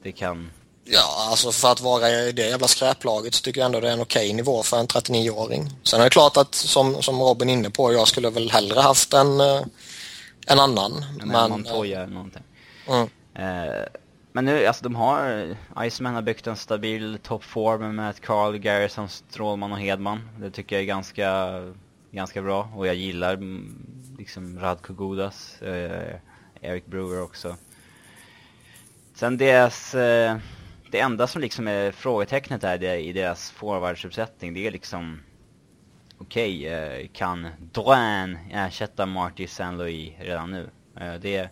det 0.03 0.11
kan... 0.11 0.49
Ja, 0.87 1.27
alltså 1.29 1.51
för 1.51 1.71
att 1.71 1.81
vara 1.81 2.09
i 2.09 2.31
det 2.31 2.49
jävla 2.49 2.67
skräplaget 2.67 3.33
så 3.33 3.41
tycker 3.41 3.61
jag 3.61 3.65
ändå 3.65 3.79
det 3.79 3.89
är 3.89 3.93
en 3.93 4.01
okej 4.01 4.33
nivå 4.33 4.63
för 4.63 4.79
en 4.79 4.87
39-åring. 4.87 5.69
Sen 5.83 5.99
är 5.99 6.03
det 6.03 6.09
klart 6.09 6.37
att 6.37 6.55
som, 6.55 7.01
som 7.01 7.19
Robin 7.21 7.49
är 7.49 7.53
inne 7.53 7.69
på, 7.69 7.93
jag 7.93 8.07
skulle 8.07 8.29
väl 8.29 8.51
hellre 8.51 8.79
haft 8.79 9.13
en, 9.13 9.39
eh, 9.39 9.61
en 10.47 10.59
annan. 10.59 11.05
En 11.21 11.27
men, 11.27 11.49
Montoya 11.49 12.03
eller 12.03 12.13
någonting. 12.13 12.43
Mm. 12.87 13.07
Eh, 13.35 13.85
men 14.31 14.45
nu, 14.45 14.65
alltså 14.65 14.83
de 14.83 14.95
har, 14.95 15.47
Iceman 15.81 16.15
har 16.15 16.21
byggt 16.21 16.47
en 16.47 16.55
stabil 16.55 17.17
toppform 17.23 17.95
med 17.95 18.21
Carl, 18.21 18.57
Garrison, 18.57 19.09
Strålman 19.09 19.71
och 19.71 19.79
Hedman. 19.79 20.29
Det 20.39 20.51
tycker 20.51 20.75
jag 20.75 20.83
är 20.83 20.87
ganska, 20.87 21.51
ganska 22.11 22.41
bra 22.41 22.69
och 22.75 22.87
jag 22.87 22.95
gillar 22.95 23.33
mm, 23.33 23.85
liksom 24.17 24.59
Radko 24.59 24.93
Godas, 24.93 25.61
eh, 25.61 26.15
Eric 26.61 26.85
Brewer 26.85 27.21
också. 27.21 27.55
Sen 29.15 29.37
deras, 29.37 29.95
eh, 29.95 30.37
det 30.95 30.99
enda 30.99 31.27
som 31.27 31.41
liksom 31.41 31.67
är 31.67 31.91
frågetecknet 31.91 32.61
där 32.61 32.77
det, 32.77 32.99
i 32.99 33.13
deras 33.13 33.51
forwardsuppsättning 33.51 34.53
det 34.53 34.67
är 34.67 34.71
liksom 34.71 35.19
okej, 36.17 36.59
okay, 36.59 36.73
eh, 36.73 37.07
kan 37.13 37.47
Drouin 37.73 38.37
ersätta 38.51 39.05
Marty 39.05 39.47
Saint 39.47 39.77
Louis 39.77 40.13
redan 40.19 40.51
nu? 40.51 40.69
Eh, 40.99 41.13
det 41.13 41.49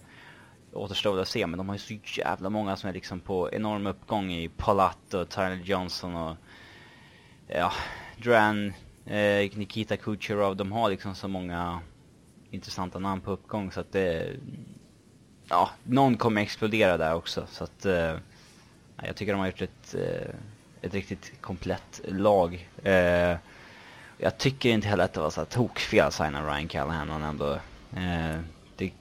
återstår 0.74 1.20
att 1.20 1.28
se, 1.28 1.48
men 1.48 1.58
de 1.58 1.70
har 1.70 1.76
ju 1.76 1.80
så 1.80 2.20
jävla 2.20 2.50
många 2.50 2.76
som 2.76 2.90
är 2.90 2.94
liksom 2.94 3.20
på 3.20 3.50
enorm 3.52 3.88
uppgång 3.88 4.32
i 4.32 4.50
Palat 4.50 5.14
och 5.14 5.30
Tyler 5.30 5.62
Johnson 5.64 6.16
och 6.16 6.38
ja, 7.48 7.72
Duran, 8.18 8.74
eh, 9.06 9.58
Nikita 9.58 9.98
Kucherov, 9.98 10.56
de 10.56 10.72
har 10.72 10.90
liksom 10.90 11.16
så 11.16 11.28
många 11.28 11.80
intressanta 12.52 13.00
namn 13.00 13.22
på 13.22 13.32
uppgång 13.32 13.72
så 13.72 13.80
att 13.80 13.92
det, 13.92 14.36
ja, 15.50 15.70
någon 15.84 16.18
kommer 16.18 16.42
explodera 16.42 16.98
där 16.98 17.16
också 17.16 17.48
så 17.50 17.64
att 17.64 17.86
eh, 17.86 18.16
jag 19.06 19.16
tycker 19.16 19.34
de 19.34 19.40
har 19.40 19.48
gjort 19.48 19.62
ett, 19.62 19.96
eh, 19.96 20.36
ett 20.82 20.94
riktigt 20.94 21.32
komplett 21.42 22.02
lag. 22.08 22.70
Eh, 22.84 23.38
jag 24.18 24.38
tycker 24.38 24.70
inte 24.70 24.88
heller 24.88 25.04
att 25.04 25.14
det 25.14 25.20
var 25.20 25.30
så 25.30 25.46
tokfel 25.46 26.06
att 26.06 26.14
signa 26.14 26.48
Ryan 26.48 26.68
Callahan 26.68 27.10
och 27.10 27.28
ändå, 27.28 27.54
eh, 27.96 28.40
det, 28.78 28.92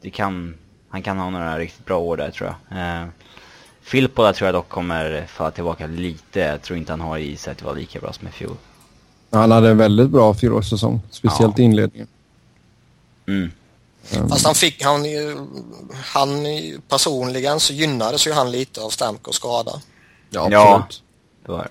det 0.00 0.10
kan 0.10 0.54
han 0.88 1.02
kan 1.02 1.18
ha 1.18 1.30
några 1.30 1.58
riktigt 1.58 1.84
bra 1.84 1.98
år 1.98 2.16
där 2.16 2.30
tror 2.30 2.54
jag. 2.68 3.08
Filippola 3.80 4.32
tror 4.32 4.46
jag 4.46 4.54
dock 4.54 4.68
kommer 4.68 5.26
falla 5.26 5.50
tillbaka 5.50 5.86
lite. 5.86 6.40
Jag 6.40 6.62
tror 6.62 6.78
inte 6.78 6.92
han 6.92 7.00
har 7.00 7.18
i 7.18 7.36
sig 7.36 7.50
att 7.50 7.62
vara 7.62 7.74
lika 7.74 8.00
bra 8.00 8.12
som 8.12 8.28
i 8.28 8.30
fjol. 8.30 8.56
Han 9.30 9.50
hade 9.50 9.70
en 9.70 9.78
väldigt 9.78 10.10
bra 10.10 10.34
fjolårssäsong, 10.34 11.00
speciellt 11.10 11.58
ja. 11.58 11.62
i 11.62 11.66
inledningen. 11.66 12.08
Mm. 13.26 13.50
Um. 14.14 14.28
Fast 14.28 14.46
han 14.46 14.54
fick, 14.54 14.82
han, 14.82 15.04
han 16.04 16.46
personligen 16.88 17.60
så 17.60 17.72
gynnades 17.72 18.26
ju 18.26 18.32
han 18.32 18.50
lite 18.50 18.80
av 18.80 18.90
Stamkos 18.90 19.36
skada. 19.36 19.80
Ja, 20.30 20.40
absolut. 20.40 20.54
Ja, 20.58 20.86
det 21.46 21.52
var 21.52 21.58
det. 21.58 21.70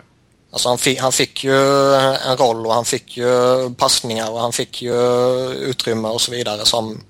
Alltså 0.52 0.70
han 0.70 0.78
fick, 0.78 1.00
han 1.00 1.12
fick 1.12 1.44
ju 1.44 1.56
en 1.96 2.38
roll 2.38 2.66
och 2.66 2.74
han 2.74 2.86
fick 2.86 3.18
ju 3.18 3.26
passningar 3.78 4.32
och 4.32 4.40
han 4.40 4.54
fick 4.54 4.82
ju 4.82 4.96
utrymme 5.54 6.08
och 6.08 6.22
så 6.22 6.32
vidare 6.32 6.66
som 6.66 7.02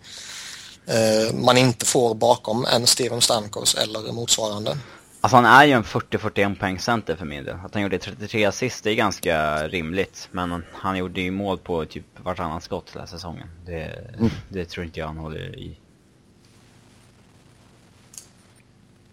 Eh, 0.87 1.33
man 1.33 1.57
inte 1.57 1.85
får 1.85 2.15
bakom 2.15 2.65
en 2.65 2.87
Steven 2.87 3.21
Stamkos 3.21 3.75
eller 3.75 4.11
motsvarande. 4.11 4.77
Alltså 5.25 5.35
han 5.35 5.45
är 5.45 5.65
ju 5.65 5.71
en 5.71 5.83
40-41 5.83 6.59
poäng 6.59 6.79
center 6.79 7.15
för 7.15 7.25
min 7.25 7.43
del. 7.43 7.55
Att 7.65 7.73
han 7.73 7.83
gjorde 7.83 7.97
33 7.97 8.45
assist 8.45 8.83
det 8.83 8.91
är 8.91 8.95
ganska 8.95 9.67
rimligt. 9.67 10.27
Men 10.31 10.63
han 10.73 10.97
gjorde 10.97 11.21
ju 11.21 11.31
mål 11.31 11.57
på 11.57 11.85
typ 11.85 12.03
vartannat 12.23 12.63
skott 12.63 12.91
hela 12.93 13.07
säsongen. 13.07 13.47
Det, 13.65 13.81
mm. 14.17 14.31
det 14.49 14.65
tror 14.65 14.85
inte 14.85 14.99
jag 14.99 15.07
han 15.07 15.17
håller 15.17 15.59
i. 15.59 15.77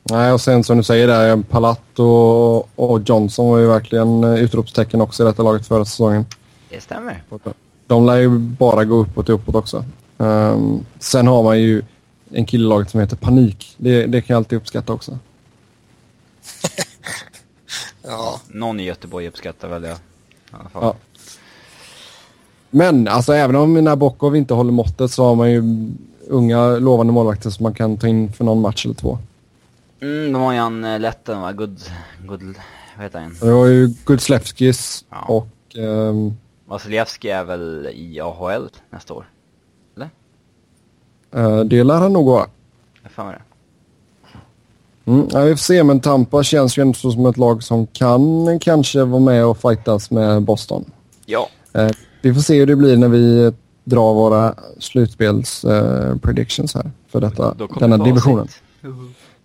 Nej, 0.02 0.32
och 0.32 0.40
sen 0.40 0.64
som 0.64 0.76
du 0.76 0.82
säger 0.82 1.06
där, 1.06 1.42
Palat 1.42 1.98
och, 1.98 2.78
och 2.78 3.00
Johnson 3.06 3.48
var 3.48 3.58
ju 3.58 3.66
verkligen 3.66 4.24
eh, 4.24 4.34
utropstecken 4.34 5.00
också 5.00 5.22
i 5.22 5.26
detta 5.26 5.42
laget 5.42 5.66
förra 5.66 5.84
säsongen. 5.84 6.26
Det 6.68 6.80
stämmer. 6.80 7.22
De 7.86 8.06
lär 8.06 8.16
ju 8.16 8.38
bara 8.38 8.84
gå 8.84 8.94
uppåt 8.94 9.28
och 9.28 9.34
uppåt 9.34 9.54
också. 9.54 9.84
Um, 10.16 10.86
sen 10.98 11.26
har 11.26 11.42
man 11.42 11.60
ju 11.60 11.82
en 12.30 12.46
kille 12.46 12.68
laget 12.68 12.90
som 12.90 13.00
heter 13.00 13.16
Panik. 13.16 13.74
Det, 13.76 14.06
det 14.06 14.20
kan 14.20 14.34
jag 14.34 14.38
alltid 14.38 14.56
uppskatta 14.56 14.92
också. 14.92 15.18
ja. 18.02 18.40
Någon 18.48 18.80
i 18.80 18.84
Göteborg 18.84 19.28
uppskattar 19.28 19.68
väl 19.68 19.82
det. 19.82 19.96
Ja. 20.72 20.94
Men 22.70 23.08
alltså 23.08 23.32
även 23.32 23.56
om 23.56 23.74
Nabokov 23.74 24.36
inte 24.36 24.54
håller 24.54 24.72
måttet 24.72 25.10
så 25.10 25.24
har 25.24 25.34
man 25.34 25.50
ju 25.50 25.62
unga 26.28 26.66
lovande 26.66 27.12
målvakter 27.12 27.50
som 27.50 27.62
man 27.62 27.74
kan 27.74 27.96
ta 27.96 28.08
in 28.08 28.32
för 28.32 28.44
någon 28.44 28.60
match 28.60 28.84
eller 28.84 28.94
två. 28.94 29.18
Mm, 30.00 30.32
de 30.32 30.42
har 30.42 30.52
ju 30.52 30.58
han 30.58 30.84
äh, 30.84 31.00
lätten 31.00 31.40
va? 31.40 31.52
Good, 31.52 31.80
good, 32.26 32.54
vad 32.96 33.04
heter 33.04 33.20
han? 33.20 33.36
Det 33.40 33.52
var 33.52 33.66
ju 33.66 33.94
Gudslevskis 34.06 35.04
ja. 35.10 35.24
och... 35.28 35.76
Um, 35.76 36.36
Vasilevski 36.64 37.30
är 37.30 37.44
väl 37.44 37.88
i 37.92 38.20
AHL 38.20 38.68
nästa 38.90 39.14
år? 39.14 39.26
Uh, 41.36 41.60
det 41.60 41.84
lär 41.84 42.00
han 42.00 42.12
nog 42.12 42.26
vara. 42.26 42.46
Fan 43.10 43.26
vad 43.26 43.34
det. 43.34 43.42
Mm, 45.04 45.28
ja, 45.32 45.40
vi 45.40 45.50
får 45.50 45.62
se, 45.62 45.84
men 45.84 46.00
Tampa 46.00 46.42
känns 46.42 46.78
ju 46.78 46.82
ändå 46.82 46.94
som 46.94 47.26
ett 47.26 47.36
lag 47.36 47.62
som 47.62 47.86
kan 47.86 48.58
kanske 48.60 49.04
vara 49.04 49.20
med 49.20 49.46
och 49.46 49.58
fightas 49.58 50.10
med 50.10 50.42
Boston. 50.42 50.84
Ja. 51.26 51.48
Uh, 51.78 51.90
vi 52.22 52.34
får 52.34 52.40
se 52.40 52.58
hur 52.58 52.66
det 52.66 52.76
blir 52.76 52.96
när 52.96 53.08
vi 53.08 53.52
drar 53.84 54.14
våra 54.14 54.54
slutspels 54.78 55.64
uh, 55.64 56.16
predictions 56.16 56.74
här 56.74 56.90
för 57.08 57.20
detta, 57.20 57.54
denna 57.80 57.98
divisionen. 57.98 58.48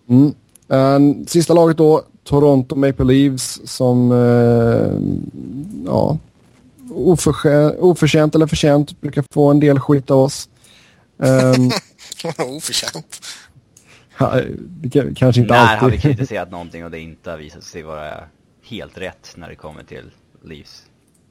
Mm. 0.08 0.34
Uh, 0.72 1.24
sista 1.26 1.54
laget 1.54 1.76
då, 1.76 2.02
Toronto 2.24 2.76
Maple 2.76 3.04
Leafs 3.04 3.60
som, 3.64 4.10
ja, 5.86 6.18
oförtjänt 7.78 8.34
eller 8.34 8.46
förtjänt 8.46 9.00
brukar 9.00 9.24
få 9.34 9.50
en 9.50 9.60
del 9.60 9.80
skit 9.80 10.10
av 10.10 10.18
oss. 10.18 10.48
Um, 11.16 11.70
Oförtjänt. 12.56 13.20
Kanske 15.16 15.40
inte 15.40 15.54
När 15.54 15.60
alltid. 15.60 15.80
har 15.80 15.90
vi 15.90 15.98
kritiserat 15.98 16.50
någonting 16.50 16.84
och 16.84 16.90
det 16.90 17.00
inte 17.00 17.30
har 17.30 17.38
visat 17.38 17.64
sig 17.64 17.82
vara 17.82 18.14
helt 18.68 18.98
rätt 18.98 19.34
när 19.36 19.48
det 19.48 19.54
kommer 19.54 19.82
till 19.82 20.10
Leafs? 20.44 20.82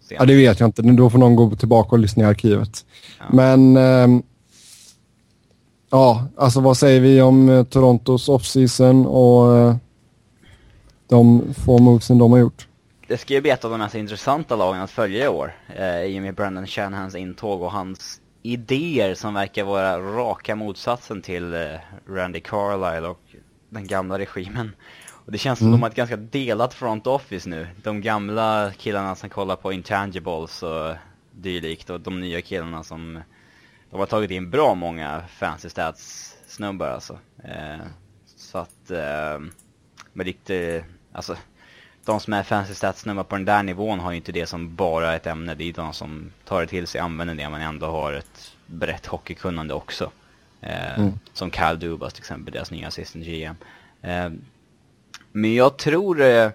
Ja, 0.09 0.25
det 0.25 0.35
vet 0.35 0.59
jag 0.59 0.67
inte. 0.67 0.81
Då 0.81 1.09
får 1.09 1.17
någon 1.19 1.35
gå 1.35 1.55
tillbaka 1.55 1.89
och 1.89 1.99
lyssna 1.99 2.23
i 2.23 2.25
arkivet. 2.25 2.85
Ja. 3.19 3.25
Men 3.31 3.77
um, 3.77 4.23
Ja, 5.89 6.27
alltså 6.37 6.59
vad 6.61 6.77
säger 6.77 7.01
vi 7.01 7.21
om 7.21 7.49
eh, 7.49 7.63
Torontos 7.63 8.29
offseason 8.29 9.05
och 9.05 9.57
eh, 9.57 9.75
de 11.09 11.53
få 11.65 11.77
movesen 11.79 12.17
de 12.17 12.31
har 12.31 12.39
gjort? 12.39 12.67
Det 13.07 13.17
ska 13.17 13.33
ju 13.33 13.41
bli 13.41 13.51
ett 13.51 13.65
av 13.65 13.71
de 13.71 13.77
mest 13.79 13.95
intressanta 13.95 14.55
lagen 14.55 14.81
att 14.81 14.91
följa 14.91 15.25
i 15.25 15.27
år. 15.27 15.55
Eh, 15.75 16.01
I 16.01 16.19
och 16.19 16.21
med 16.21 16.35
Brandon 16.35 16.67
Shanahans 16.67 17.15
intåg 17.15 17.61
och 17.61 17.71
hans 17.71 18.21
idéer 18.53 19.15
som 19.15 19.33
verkar 19.33 19.63
vara 19.63 19.99
raka 19.99 20.55
motsatsen 20.55 21.21
till 21.21 21.53
eh, 21.53 21.75
Randy 22.07 22.39
Carlisle 22.39 23.07
och 23.07 23.21
den 23.69 23.87
gamla 23.87 24.19
regimen. 24.19 24.75
Och 25.25 25.31
det 25.31 25.37
känns 25.37 25.59
som 25.59 25.67
Mm. 25.67 25.79
de 25.79 25.83
har 25.83 25.89
ett 25.89 25.95
ganska 25.95 26.17
delat 26.17 26.73
front 26.73 27.07
office 27.07 27.49
nu. 27.49 27.67
De 27.83 28.01
gamla 28.01 28.71
killarna 28.77 29.15
som 29.15 29.29
kollar 29.29 29.55
på 29.55 29.73
intangibles 29.73 30.63
och 30.63 30.95
dylikt 31.31 31.89
och 31.89 32.01
de 32.01 32.19
nya 32.19 32.41
killarna 32.41 32.83
som... 32.83 33.21
De 33.89 33.99
har 33.99 34.05
tagit 34.07 34.31
in 34.31 34.49
bra 34.49 34.75
många 34.75 35.23
fancy 35.29 35.69
stats 35.69 36.35
snubbar 36.47 36.87
alltså. 36.87 37.19
Eh, 37.43 37.85
så 38.25 38.57
att... 38.57 38.91
Eh, 38.91 39.39
men 40.13 40.25
riktigt... 40.25 40.83
Alltså... 41.11 41.35
De 42.07 42.19
som 42.19 42.33
är 42.33 42.43
fancy 42.43 42.73
stats 42.73 43.01
snubbar 43.01 43.23
på 43.23 43.35
den 43.35 43.45
där 43.45 43.63
nivån 43.63 43.99
har 43.99 44.11
ju 44.11 44.17
inte 44.17 44.31
det 44.31 44.45
som 44.45 44.75
bara 44.75 45.15
ett 45.15 45.27
ämne. 45.27 45.55
Det 45.55 45.69
är 45.69 45.73
de 45.73 45.93
som 45.93 46.31
tar 46.45 46.61
det 46.61 46.67
till 46.67 46.87
sig, 46.87 47.01
använder 47.01 47.35
det, 47.35 47.49
men 47.49 47.61
ändå 47.61 47.85
har 47.85 48.13
ett 48.13 48.51
brett 48.65 49.05
hockeykunnande 49.05 49.73
också. 49.73 50.11
Eh, 50.61 50.99
Mm. 50.99 51.19
Som 51.33 51.49
Cal 51.51 51.79
Dubas 51.79 52.13
till 52.13 52.21
exempel, 52.21 52.53
deras 52.53 52.71
nya 52.71 52.87
assistant 52.87 53.25
GM. 53.25 53.55
Eh, 54.01 54.29
men 55.31 55.53
jag 55.53 55.77
tror... 55.77 56.21
Eh, 56.21 56.49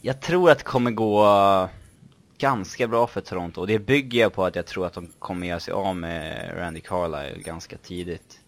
jag 0.00 0.20
tror 0.20 0.50
att 0.50 0.58
det 0.58 0.64
kommer 0.64 0.90
gå 0.90 1.68
ganska 2.38 2.88
bra 2.88 3.06
för 3.06 3.20
Toronto. 3.20 3.60
Och 3.60 3.66
det 3.66 3.78
bygger 3.78 4.20
jag 4.20 4.32
på 4.32 4.44
att 4.44 4.56
jag 4.56 4.66
tror 4.66 4.86
att 4.86 4.94
de 4.94 5.08
kommer 5.18 5.46
göra 5.46 5.60
sig 5.60 5.74
av 5.74 5.96
med 5.96 6.52
Randy 6.56 6.80
Carlisle 6.80 7.42
ganska 7.44 7.76
tidigt. 7.76 8.38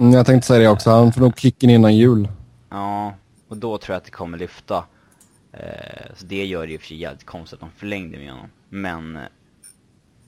Mm, 0.00 0.12
jag 0.12 0.26
tänkte 0.26 0.46
säga 0.46 0.60
det 0.60 0.68
också, 0.68 0.90
han 0.90 1.12
får 1.12 1.20
nog 1.20 1.38
kicken 1.38 1.70
innan 1.70 1.96
jul. 1.96 2.28
Ja, 2.70 3.14
och 3.54 3.60
då 3.60 3.78
tror 3.78 3.94
jag 3.94 3.98
att 3.98 4.04
det 4.04 4.10
kommer 4.10 4.38
lyfta. 4.38 4.84
Eh, 5.52 6.14
så 6.14 6.26
det 6.26 6.44
gör 6.44 6.66
det 6.66 6.74
och 6.74 6.80
för 6.80 6.88
sig 6.88 6.96
jävligt 6.96 7.26
konstigt 7.26 7.54
att 7.54 7.60
de 7.60 7.70
förlängde 7.70 8.18
med 8.18 8.30
honom. 8.30 8.50
Men, 8.68 9.16
eh, 9.16 9.22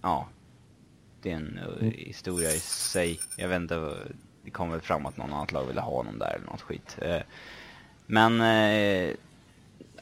ja. 0.02 0.28
Det 1.22 1.32
är 1.32 1.36
en 1.36 1.60
eh, 1.80 1.86
historia 1.86 2.50
i 2.50 2.58
sig. 2.58 3.20
Jag 3.36 3.48
vet 3.48 3.60
inte, 3.60 3.96
det 4.44 4.50
kom 4.50 4.70
väl 4.70 4.80
fram 4.80 5.06
att 5.06 5.16
någon 5.16 5.32
annat 5.32 5.52
lag 5.52 5.64
ville 5.64 5.80
ha 5.80 5.90
honom 5.90 6.18
där 6.18 6.34
eller 6.34 6.46
något 6.46 6.60
skit. 6.60 6.98
Eh, 7.02 7.22
men, 8.06 8.40
eh, 8.40 9.14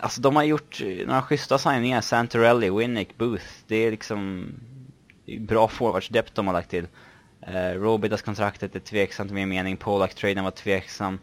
alltså 0.00 0.20
de 0.20 0.36
har 0.36 0.42
gjort 0.42 0.80
eh, 0.80 1.06
några 1.06 1.22
schyssta 1.22 1.58
signingar. 1.58 2.00
Santorelli, 2.00 2.70
Winnick, 2.70 3.18
Booth. 3.18 3.46
Det 3.66 3.76
är 3.76 3.90
liksom 3.90 4.46
bra 5.38 5.68
forwardsdepth 5.68 6.32
de 6.34 6.46
har 6.46 6.54
lagt 6.54 6.70
till. 6.70 6.86
Eh, 7.40 7.70
Robidas-kontraktet 7.70 8.76
är 8.76 8.80
tveksamt 8.80 9.30
min 9.30 9.48
mening. 9.48 9.76
Polak-traden 9.76 10.44
var 10.44 10.50
tveksam. 10.50 11.18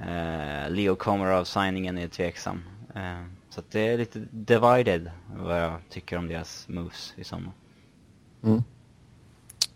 Eh, 0.00 0.70
Leo 0.70 0.96
Komarov-signingen 0.96 1.98
är 1.98 2.08
tveksam. 2.08 2.62
Eh, 2.94 3.24
så 3.50 3.60
att 3.60 3.70
det 3.70 3.80
är 3.80 3.98
lite 3.98 4.18
divided 4.30 5.10
vad 5.36 5.62
jag 5.62 5.80
tycker 5.90 6.18
om 6.18 6.28
deras 6.28 6.64
moves 6.68 7.12
i 7.16 7.24
sommar. 7.24 7.52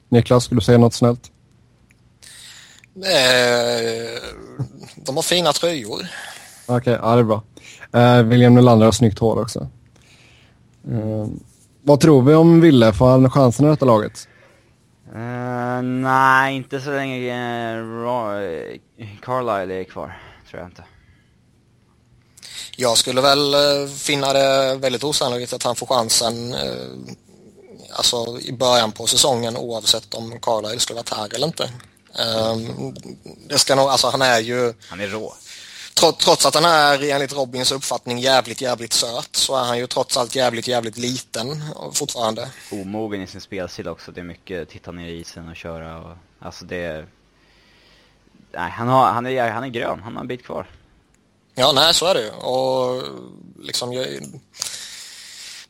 Niklas, 0.08 0.44
skulle 0.44 0.60
du 0.60 0.64
säga 0.64 0.78
något 0.78 0.94
snällt? 0.94 1.32
Eh, 2.96 4.22
de 4.96 5.16
har 5.16 5.22
fina 5.22 5.52
tröjor. 5.52 6.06
Okej, 6.66 6.98
ja 7.02 7.14
det 7.14 7.20
är 7.20 7.24
bra. 7.24 7.42
Uh, 7.96 8.22
William 8.22 8.54
Nylander 8.54 8.84
har 8.84 8.92
snyggt 8.92 9.18
hår 9.18 9.40
också. 9.40 9.68
Eh, 10.90 11.26
vad 11.82 12.00
tror 12.00 12.22
vi 12.22 12.34
om 12.34 12.60
Ville? 12.60 12.92
Får 12.92 13.06
han 13.06 13.30
chansen 13.30 13.66
i 13.66 13.68
detta 13.68 13.84
laget? 13.84 14.28
Eh, 15.14 15.82
nej, 15.82 16.56
inte 16.56 16.80
så 16.80 16.90
länge 16.90 17.80
uh, 17.80 18.78
Carlisle 19.22 19.74
är 19.74 19.84
kvar. 19.84 20.18
Tror 20.50 20.60
jag 20.60 20.68
inte. 20.68 20.84
Jag 22.76 22.98
skulle 22.98 23.20
väl 23.20 23.54
eh, 23.54 23.88
finna 23.96 24.32
det 24.32 24.76
väldigt 24.76 25.04
osannolikt 25.04 25.52
att 25.52 25.62
han 25.62 25.76
får 25.76 25.86
chansen 25.86 26.54
eh, 26.54 27.14
alltså 27.92 28.38
i 28.40 28.52
början 28.52 28.92
på 28.92 29.06
säsongen 29.06 29.56
oavsett 29.56 30.14
om 30.14 30.40
Carlisle 30.40 30.80
skulle 30.80 30.96
varit 30.96 31.14
här 31.14 31.34
eller 31.34 31.46
inte. 31.46 31.70
Eh, 32.18 32.56
det 33.48 33.58
ska 33.58 33.74
nog, 33.74 33.88
alltså 33.88 34.08
han 34.08 34.22
är 34.22 34.40
ju, 34.40 34.74
Han 34.88 35.00
är 35.00 35.08
rå. 35.08 35.34
Tro- 35.94 36.12
trots 36.12 36.46
att 36.46 36.54
han 36.54 36.64
är 36.64 37.02
enligt 37.10 37.32
Robins 37.32 37.72
uppfattning 37.72 38.18
jävligt, 38.18 38.60
jävligt 38.60 38.92
söt 38.92 39.36
så 39.36 39.56
är 39.56 39.64
han 39.64 39.78
ju 39.78 39.86
trots 39.86 40.16
allt 40.16 40.34
jävligt, 40.34 40.68
jävligt 40.68 40.98
liten 40.98 41.64
fortfarande. 41.92 42.50
Omogen 42.70 43.22
i 43.22 43.26
sin 43.26 43.40
spelstil 43.40 43.88
också. 43.88 44.12
Det 44.12 44.20
är 44.20 44.24
mycket 44.24 44.68
titta 44.68 44.92
ner 44.92 45.08
i 45.08 45.20
isen 45.20 45.48
och 45.48 45.56
köra 45.56 45.98
och... 45.98 46.16
Alltså 46.40 46.64
det 46.64 46.76
är... 46.76 47.06
Nej, 48.52 48.70
han, 48.70 48.88
har, 48.88 49.12
han, 49.12 49.26
är, 49.26 49.50
han 49.50 49.64
är 49.64 49.68
grön. 49.68 50.00
Han 50.02 50.14
har 50.14 50.20
en 50.20 50.28
bit 50.28 50.44
kvar. 50.44 50.70
Ja, 51.54 51.72
nej 51.72 51.94
så 51.94 52.06
är 52.06 52.14
det 52.14 52.22
ju. 52.22 52.30
Och 52.30 53.02
liksom, 53.60 53.92
jag, 53.92 54.06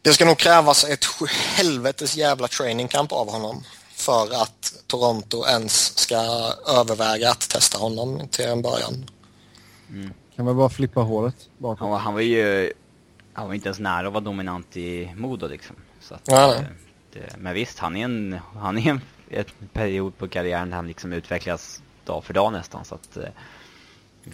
det 0.02 0.12
ska 0.12 0.24
nog 0.24 0.38
krävas 0.38 0.84
ett 0.84 1.04
helvetes 1.30 2.16
jävla 2.16 2.48
training 2.48 2.88
camp 2.88 3.12
av 3.12 3.30
honom 3.30 3.64
för 3.94 4.42
att 4.42 4.74
Toronto 4.86 5.46
ens 5.46 5.98
ska 5.98 6.16
överväga 6.66 7.30
att 7.30 7.48
testa 7.48 7.78
honom 7.78 8.28
till 8.28 8.44
en 8.44 8.62
början. 8.62 9.10
Kan 10.36 10.46
vi 10.46 10.54
bara 10.54 10.68
flippa 10.68 11.00
håret 11.00 11.34
Han 11.38 11.62
bakom? 11.62 11.90
var, 11.90 11.98
han 11.98 12.14
var 12.14 12.20
ju... 12.20 12.72
Han 13.32 13.46
var 13.46 13.54
inte 13.54 13.68
ens 13.68 13.78
nära 13.78 14.06
att 14.06 14.12
vara 14.12 14.24
dominant 14.24 14.76
i 14.76 15.14
Modo 15.16 15.46
liksom. 15.48 15.76
Så 16.00 16.14
att, 16.14 16.20
Ja, 16.24 16.54
eh, 16.54 16.60
det, 17.12 17.36
men 17.38 17.54
visst, 17.54 17.78
han 17.78 17.96
är 17.96 18.04
en... 18.04 18.38
Han 18.60 18.78
är 18.78 18.90
en 18.90 19.00
ett 19.30 19.48
period 19.72 20.18
på 20.18 20.28
karriären 20.28 20.70
där 20.70 20.76
han 20.76 20.86
liksom 20.86 21.12
utvecklas 21.12 21.82
dag 22.04 22.24
för 22.24 22.34
dag 22.34 22.52
nästan. 22.52 22.84
Så 22.84 22.94
att... 22.94 23.16
eh. 23.16 23.24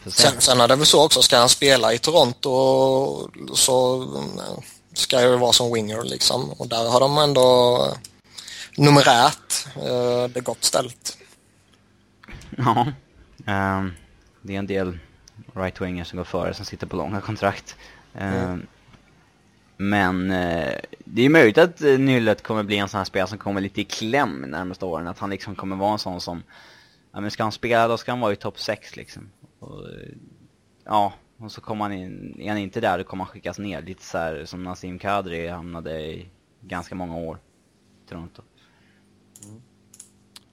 Sen, 0.06 0.40
sen 0.40 0.60
är 0.60 0.68
det 0.68 0.76
väl 0.76 0.86
så 0.86 1.04
också, 1.04 1.22
ska 1.22 1.38
han 1.38 1.48
spela 1.48 1.92
i 1.92 1.98
Toronto 1.98 3.30
så 3.54 4.02
eh, 4.02 4.62
ska 4.92 5.20
det 5.20 5.36
vara 5.36 5.52
som 5.52 5.72
winger 5.72 6.02
liksom. 6.02 6.50
Och 6.50 6.68
där 6.68 6.90
har 6.90 7.00
de 7.00 7.18
ändå 7.18 7.78
numerärt 8.76 9.66
eh, 9.76 10.24
det 10.34 10.40
gott 10.40 10.64
ställt. 10.64 11.18
Ja. 12.56 12.86
Ehm, 13.46 13.92
det 14.42 14.54
är 14.54 14.58
en 14.58 14.66
del 14.66 14.98
right-wingers 15.58 16.04
som 16.04 16.16
går 16.16 16.24
före 16.24 16.54
som 16.54 16.64
sitter 16.64 16.86
på 16.86 16.96
långa 16.96 17.20
kontrakt. 17.20 17.76
Ehm, 18.14 18.66
Men 19.76 20.30
eh, 20.30 20.74
det 21.04 21.22
är 21.22 21.28
möjligt 21.28 21.58
att 21.58 21.82
uh, 21.82 21.98
Nyllet 21.98 22.42
kommer 22.42 22.62
bli 22.62 22.78
en 22.78 22.88
sån 22.88 22.98
här 22.98 23.04
spelare 23.04 23.28
som 23.28 23.38
kommer 23.38 23.60
lite 23.60 23.80
i 23.80 23.84
kläm 23.84 24.40
närmaste 24.40 24.84
åren. 24.84 25.06
Att 25.06 25.18
han 25.18 25.30
liksom 25.30 25.54
kommer 25.54 25.76
vara 25.76 25.92
en 25.92 25.98
sån 25.98 26.20
som, 26.20 26.42
ja 27.12 27.20
men 27.20 27.30
ska 27.30 27.42
han 27.42 27.52
spela 27.52 27.88
då 27.88 27.96
ska 27.96 28.12
han 28.12 28.20
vara 28.20 28.32
i 28.32 28.36
topp 28.36 28.58
6 28.60 28.96
liksom. 28.96 29.30
Och, 29.58 29.88
eh, 29.88 30.08
ja, 30.84 31.12
och 31.38 31.52
så 31.52 31.60
kommer 31.60 31.84
han 31.84 31.92
in, 31.92 32.40
är 32.40 32.48
han 32.48 32.58
inte 32.58 32.80
där 32.80 32.98
då 32.98 33.04
kommer 33.04 33.24
han 33.24 33.32
skickas 33.32 33.58
ner. 33.58 33.82
Lite 33.82 34.02
så 34.02 34.18
här 34.18 34.44
som 34.44 34.62
Nassim 34.62 34.98
Kadri 34.98 35.48
hamnade 35.48 36.00
i 36.00 36.28
ganska 36.60 36.94
många 36.94 37.16
år 37.16 37.38
Toronto. 38.08 38.42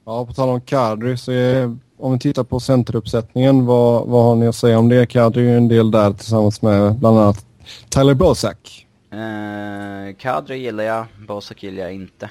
Ja, 0.07 0.25
på 0.25 0.33
tal 0.33 0.49
om 0.49 0.61
Kadri 0.61 1.17
så 1.17 1.31
är, 1.31 1.77
om 1.97 2.13
vi 2.13 2.19
tittar 2.19 2.43
på 2.43 2.59
centeruppsättningen, 2.59 3.65
vad, 3.65 4.07
vad 4.07 4.23
har 4.23 4.35
ni 4.35 4.47
att 4.47 4.55
säga 4.55 4.79
om 4.79 4.89
det? 4.89 5.05
Kadri 5.05 5.41
är 5.41 5.49
ju 5.49 5.57
en 5.57 5.67
del 5.67 5.91
där 5.91 6.13
tillsammans 6.13 6.61
med 6.61 6.95
bland 6.95 7.19
annat 7.19 7.45
Tyler 7.89 8.13
Bozak. 8.13 8.87
Eh, 9.11 10.15
Kadri 10.17 10.57
gillar 10.57 10.83
jag, 10.83 11.05
Bosak 11.27 11.63
gillar 11.63 11.83
jag 11.83 11.93
inte. 11.93 12.29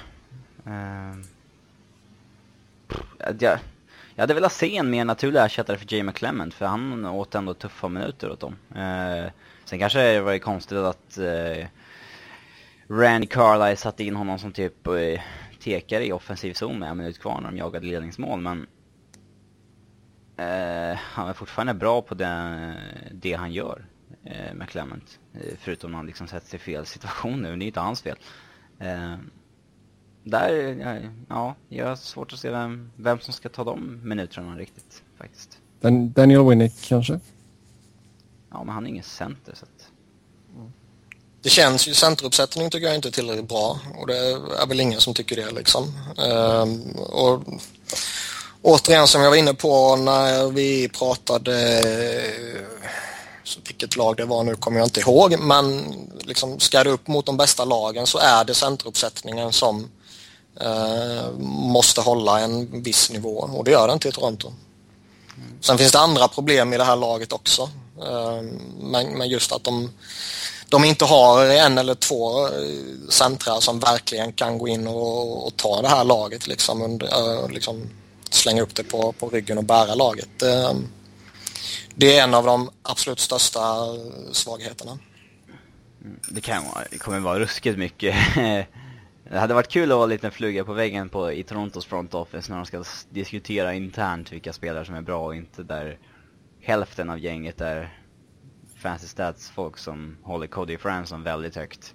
Eh, 0.65 1.17
jag, 3.39 3.59
jag 4.15 4.23
hade 4.23 4.33
velat 4.33 4.53
se 4.53 4.77
en 4.77 4.89
mer 4.89 5.05
naturlig 5.05 5.39
ersättare 5.41 5.77
för 5.77 5.93
Jamie 5.93 6.03
McClement 6.03 6.53
för 6.53 6.65
han 6.65 7.05
åt 7.05 7.35
ändå 7.35 7.53
tuffa 7.53 7.87
minuter 7.87 8.31
åt 8.31 8.39
dem. 8.39 8.55
Eh, 8.75 9.31
sen 9.65 9.79
kanske 9.79 9.99
det 9.99 10.21
var 10.21 10.37
konstigt 10.37 10.77
att 10.77 11.17
eh, 11.17 11.67
Randy 12.87 13.27
Carlisle 13.27 13.75
satte 13.77 14.03
in 14.03 14.15
honom 14.15 14.39
som 14.39 14.51
typ 14.51 14.87
eh, 14.87 15.21
tekare 15.65 16.05
i 16.05 16.11
offensiv 16.11 16.53
zon 16.53 16.79
med 16.79 16.89
en 16.89 16.97
minut 16.97 17.19
kvar 17.19 17.41
när 17.41 17.51
de 17.51 17.57
jagade 17.57 17.85
ledningsmål 17.85 18.41
men 18.41 18.59
uh, 20.39 20.95
han 20.97 21.29
är 21.29 21.33
fortfarande 21.33 21.73
bra 21.73 22.01
på 22.01 22.15
det, 22.15 22.73
det 23.11 23.33
han 23.33 23.53
gör 23.53 23.85
eh, 24.23 24.53
med 24.53 24.69
Clement. 24.69 25.19
Eh, 25.33 25.53
förutom 25.59 25.91
när 25.91 25.97
han 25.97 26.05
liksom 26.05 26.27
sätter 26.27 26.47
sig 26.47 26.57
i 26.57 26.59
fel 26.59 26.85
situation 26.85 27.41
nu, 27.41 27.55
det 27.55 27.65
är 27.65 27.67
inte 27.67 27.79
hans 27.79 28.01
fel. 28.01 28.17
Eh, 28.79 29.15
där, 30.23 30.51
ja, 30.53 31.09
ja, 31.29 31.55
jag 31.69 31.87
har 31.87 31.95
svårt 31.95 32.33
att 32.33 32.39
se 32.39 32.51
vem, 32.51 32.91
vem 32.95 33.19
som 33.19 33.33
ska 33.33 33.49
ta 33.49 33.63
de 33.63 33.99
minuterna 34.03 34.57
riktigt 34.57 35.03
faktiskt. 35.17 35.61
Dan, 35.79 36.11
Daniel 36.11 36.49
Winnick 36.49 36.87
kanske? 36.87 37.19
Ja, 38.49 38.63
men 38.63 38.73
han 38.73 38.85
är 38.85 38.89
ingen 38.89 39.03
center 39.03 39.55
så 39.55 39.65
att... 39.65 39.74
Det 41.45 41.51
känns 41.51 41.87
ju, 41.87 41.93
centeruppsättningen 41.93 42.71
tycker 42.71 42.87
jag 42.87 42.95
inte 42.95 43.07
är 43.07 43.11
tillräckligt 43.11 43.49
bra 43.49 43.79
och 43.97 44.07
det 44.07 44.17
är 44.61 44.67
väl 44.67 44.79
ingen 44.79 45.01
som 45.01 45.13
tycker 45.13 45.35
det 45.35 45.51
liksom. 45.51 45.93
Ehm, 46.17 46.91
och 46.91 47.43
återigen 48.61 49.07
som 49.07 49.21
jag 49.21 49.29
var 49.29 49.37
inne 49.37 49.53
på 49.53 49.95
när 49.95 50.49
vi 50.49 50.89
pratade, 50.89 51.83
så 53.43 53.59
vilket 53.65 53.95
lag 53.95 54.17
det 54.17 54.25
var 54.25 54.43
nu 54.43 54.55
kommer 54.55 54.77
jag 54.77 54.85
inte 54.85 54.99
ihåg, 54.99 55.39
men 55.39 55.85
liksom 56.19 56.59
ska 56.59 56.83
det 56.83 56.89
upp 56.89 57.07
mot 57.07 57.25
de 57.25 57.37
bästa 57.37 57.65
lagen 57.65 58.07
så 58.07 58.17
är 58.17 58.45
det 58.45 58.53
centeruppsättningen 58.53 59.53
som 59.53 59.89
eh, 60.61 61.31
måste 61.47 62.01
hålla 62.01 62.39
en 62.39 62.83
viss 62.83 63.11
nivå 63.11 63.37
och 63.37 63.63
det 63.63 63.71
gör 63.71 63.87
det 63.87 63.93
inte 63.93 64.07
i 64.07 64.11
Toronto. 64.11 64.53
Sen 65.61 65.77
finns 65.77 65.91
det 65.91 65.99
andra 65.99 66.27
problem 66.27 66.73
i 66.73 66.77
det 66.77 66.83
här 66.83 66.95
laget 66.95 67.33
också. 67.33 67.69
Eh, 68.01 68.41
men, 68.79 69.17
men 69.17 69.29
just 69.29 69.51
att 69.51 69.63
de, 69.63 69.91
de 70.69 70.85
inte 70.85 71.05
har 71.05 71.45
en 71.45 71.77
eller 71.77 71.95
två 71.95 72.47
eh, 72.47 72.51
centra 73.09 73.61
som 73.61 73.79
verkligen 73.79 74.33
kan 74.33 74.57
gå 74.57 74.67
in 74.67 74.87
och, 74.87 75.47
och 75.47 75.57
ta 75.57 75.81
det 75.81 75.87
här 75.87 76.03
laget 76.03 76.47
liksom, 76.47 76.81
under, 76.81 77.07
eh, 77.07 77.49
liksom 77.49 77.89
slänga 78.29 78.61
upp 78.61 78.75
det 78.75 78.83
på, 78.83 79.11
på 79.11 79.29
ryggen 79.29 79.57
och 79.57 79.63
bära 79.63 79.95
laget. 79.95 80.41
Eh, 80.43 80.73
det, 81.95 82.17
är 82.17 82.23
en 82.23 82.33
av 82.33 82.45
de 82.45 82.69
absolut 82.81 83.19
största 83.19 83.59
svagheterna. 84.31 84.99
Det, 86.29 86.41
kan 86.41 86.63
det 86.91 86.97
kommer 86.97 87.19
vara 87.19 87.39
ruskigt 87.39 87.77
mycket. 87.77 88.15
det 89.29 89.39
hade 89.39 89.53
varit 89.53 89.71
kul 89.71 89.91
att 89.91 89.95
vara 89.95 90.03
en 90.03 90.09
liten 90.09 90.31
fluga 90.31 90.65
på 90.65 90.73
väggen 90.73 91.09
på, 91.09 91.31
i 91.31 91.43
Torontos 91.43 91.85
front 91.85 92.13
office 92.13 92.51
när 92.51 92.57
de 92.57 92.65
ska 92.65 92.83
diskutera 93.09 93.73
internt 93.73 94.31
vilka 94.31 94.53
spelare 94.53 94.85
som 94.85 94.95
är 94.95 95.01
bra 95.01 95.25
och 95.25 95.35
inte 95.35 95.63
där 95.63 95.97
hälften 96.61 97.09
av 97.09 97.19
gänget 97.19 97.61
är 97.61 97.99
fancy 98.85 99.07
stats 99.07 99.49
folk 99.49 99.77
som 99.77 100.17
håller 100.23 100.47
Cody 100.47 100.77
Franson 100.77 101.23
väldigt 101.23 101.55
högt. 101.55 101.93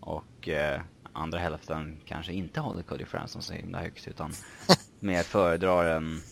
Och 0.00 0.48
eh, 0.48 0.80
andra 1.12 1.38
hälften 1.38 2.00
kanske 2.06 2.32
inte 2.32 2.60
håller 2.60 2.82
Cody 2.82 3.04
Franson 3.04 3.42
så 3.42 3.52
himla 3.52 3.80
högt 3.80 4.08
utan 4.08 4.34
mer 5.00 5.22
föredrar 5.22 5.84
en... 5.84 6.22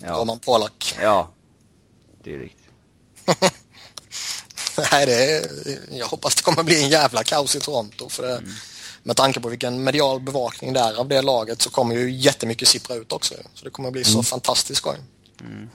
Ja, 0.00 0.12
Roman 0.12 0.38
Polak. 0.38 0.96
Ja, 1.02 1.30
dylikt. 2.24 2.58
Nej, 4.92 5.06
det 5.06 5.36
är, 5.36 5.48
jag 5.90 6.06
hoppas 6.06 6.34
det 6.34 6.42
kommer 6.42 6.62
bli 6.62 6.84
en 6.84 6.90
jävla 6.90 7.24
kaos 7.24 7.56
i 7.56 7.60
Toronto. 7.60 8.08
För 8.08 8.22
det, 8.22 8.36
mm. 8.36 8.50
Med 9.02 9.16
tanke 9.16 9.40
på 9.40 9.48
vilken 9.48 9.84
medial 9.84 10.20
bevakning 10.20 10.72
det 10.72 10.80
är 10.80 10.94
av 10.94 11.08
det 11.08 11.22
laget 11.22 11.62
så 11.62 11.70
kommer 11.70 11.94
ju 11.94 12.10
jättemycket 12.10 12.68
sippra 12.68 12.96
ut 12.96 13.12
också. 13.12 13.34
Så 13.54 13.64
det 13.64 13.70
kommer 13.70 13.90
bli 13.90 14.04
så 14.04 14.12
mm. 14.12 14.24
fantastiskt 14.24 14.78
skoj. 14.78 14.98
Mm. 15.40 15.70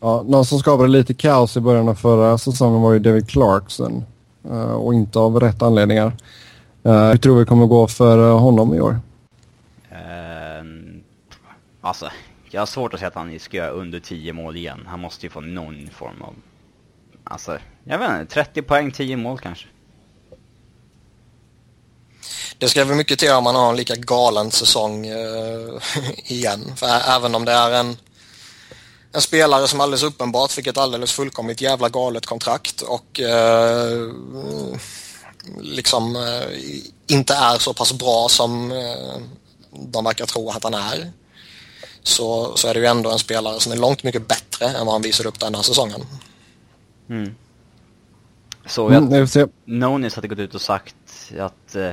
Ja, 0.00 0.24
någon 0.26 0.44
som 0.44 0.58
skapade 0.58 0.88
lite 0.88 1.14
kaos 1.14 1.56
i 1.56 1.60
början 1.60 1.88
av 1.88 1.94
förra 1.94 2.38
säsongen 2.38 2.82
var 2.82 2.92
ju 2.92 2.98
David 2.98 3.28
Clarkson. 3.28 4.04
Uh, 4.50 4.72
och 4.72 4.94
inte 4.94 5.18
av 5.18 5.40
rätt 5.40 5.62
anledningar. 5.62 6.16
Uh, 6.86 7.08
hur 7.08 7.16
tror 7.16 7.38
vi 7.38 7.44
kommer 7.44 7.66
gå 7.66 7.88
för 7.88 8.32
honom 8.32 8.74
i 8.74 8.80
år? 8.80 9.00
Uh, 9.92 10.98
alltså, 11.80 12.10
jag 12.50 12.60
har 12.60 12.66
svårt 12.66 12.94
att 12.94 13.00
säga 13.00 13.08
att 13.08 13.14
han 13.14 13.38
ska 13.40 13.56
göra 13.56 13.70
under 13.70 14.00
10 14.00 14.32
mål 14.32 14.56
igen. 14.56 14.80
Han 14.86 15.00
måste 15.00 15.26
ju 15.26 15.30
få 15.30 15.40
någon 15.40 15.88
form 15.92 16.22
av... 16.22 16.34
Alltså, 17.24 17.58
jag 17.84 17.98
vet 17.98 18.20
inte, 18.20 18.34
30 18.34 18.62
poäng, 18.62 18.92
10 18.92 19.16
mål 19.16 19.38
kanske. 19.38 19.66
Det 22.58 22.68
ska 22.68 22.84
väl 22.84 22.96
mycket 22.96 23.18
till 23.18 23.32
om 23.32 23.44
man 23.44 23.54
har 23.54 23.70
en 23.70 23.76
lika 23.76 23.94
galen 23.94 24.50
säsong 24.50 25.10
uh, 25.10 25.80
igen. 26.26 26.72
För 26.76 26.86
även 27.16 27.34
om 27.34 27.44
det 27.44 27.52
är 27.52 27.70
en, 27.70 27.96
en 29.16 29.22
spelare 29.22 29.68
som 29.68 29.80
alldeles 29.80 30.02
uppenbart 30.02 30.50
fick 30.52 30.66
ett 30.66 30.78
alldeles 30.78 31.12
fullkomligt 31.12 31.60
jävla 31.60 31.88
galet 31.88 32.26
kontrakt 32.26 32.80
och 32.80 33.20
uh, 33.20 34.12
liksom 35.60 36.16
uh, 36.16 36.42
inte 37.06 37.34
är 37.34 37.58
så 37.58 37.74
pass 37.74 37.92
bra 37.92 38.28
som 38.28 38.72
de 39.70 40.04
verkar 40.04 40.26
tro 40.26 40.50
att 40.50 40.64
han 40.64 40.74
är 40.74 41.12
så, 42.02 42.56
så 42.56 42.68
är 42.68 42.74
det 42.74 42.80
ju 42.80 42.86
ändå 42.86 43.10
en 43.10 43.18
spelare 43.18 43.60
som 43.60 43.72
är 43.72 43.76
långt 43.76 44.02
mycket 44.02 44.28
bättre 44.28 44.66
än 44.66 44.86
vad 44.86 44.94
han 44.94 45.02
visade 45.02 45.28
upp 45.28 45.40
den 45.40 45.54
här 45.54 45.62
säsongen. 45.62 46.00
Mm. 47.08 47.34
Såg 48.66 48.92
jag 48.92 49.02
mm, 49.02 49.24
att 49.24 49.50
Nonis 49.64 50.14
hade 50.14 50.28
gått 50.28 50.38
ut 50.38 50.54
och 50.54 50.60
sagt 50.60 50.96
att, 51.38 51.74
eh, 51.74 51.90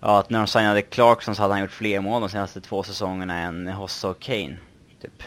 ja, 0.00 0.18
att 0.18 0.30
när 0.30 0.38
de 0.38 0.46
signade 0.46 0.82
Clarkson 0.82 1.34
så 1.34 1.42
hade 1.42 1.54
han 1.54 1.60
gjort 1.60 1.70
fler 1.70 2.00
mål 2.00 2.20
de 2.20 2.28
senaste 2.28 2.60
två 2.60 2.82
säsongerna 2.82 3.38
än 3.38 3.68
Hossa 3.68 4.08
och 4.08 4.20
Kane. 4.20 4.56
Typ. 5.02 5.22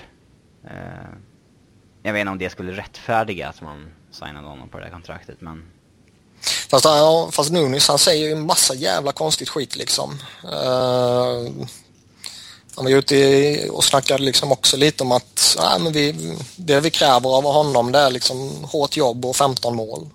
Eh, 0.68 1.10
jag 2.04 2.14
vet 2.14 2.20
inte 2.20 2.32
om 2.32 2.38
det 2.38 2.50
skulle 2.50 2.78
rättfärdiga 2.78 3.50
att 3.50 3.62
man 3.62 3.92
signade 4.12 4.48
honom 4.48 4.70
på 4.70 4.78
det 4.78 4.84
här 4.84 4.92
kontraktet 4.92 5.42
men... 5.42 5.64
Fast, 6.70 6.86
ja, 6.86 7.30
fast 7.32 7.52
Nunis 7.52 7.88
han 7.88 7.98
säger 7.98 8.30
ju 8.30 8.36
massa 8.36 8.74
jävla 8.76 9.12
konstigt 9.12 9.50
skit 9.50 9.76
liksom. 9.76 10.20
Uh, 10.44 11.68
han 12.76 12.86
var 12.86 12.92
ute 12.92 13.70
och 13.70 13.84
snackade 13.84 14.24
liksom 14.24 14.52
också 14.52 14.78
lite 14.78 15.04
om 15.04 15.12
att 15.12 15.58
nej, 15.60 15.80
men 15.80 15.94
vi, 15.94 16.36
det 16.56 16.80
vi 16.80 16.90
kräver 16.90 17.30
av 17.38 17.44
honom 17.44 17.92
det 17.92 18.00
är 18.00 18.12
liksom 18.12 18.64
hårt 18.64 18.98
jobb 18.98 19.26
och 19.26 19.36
15 19.36 19.76
mål. 19.76 20.10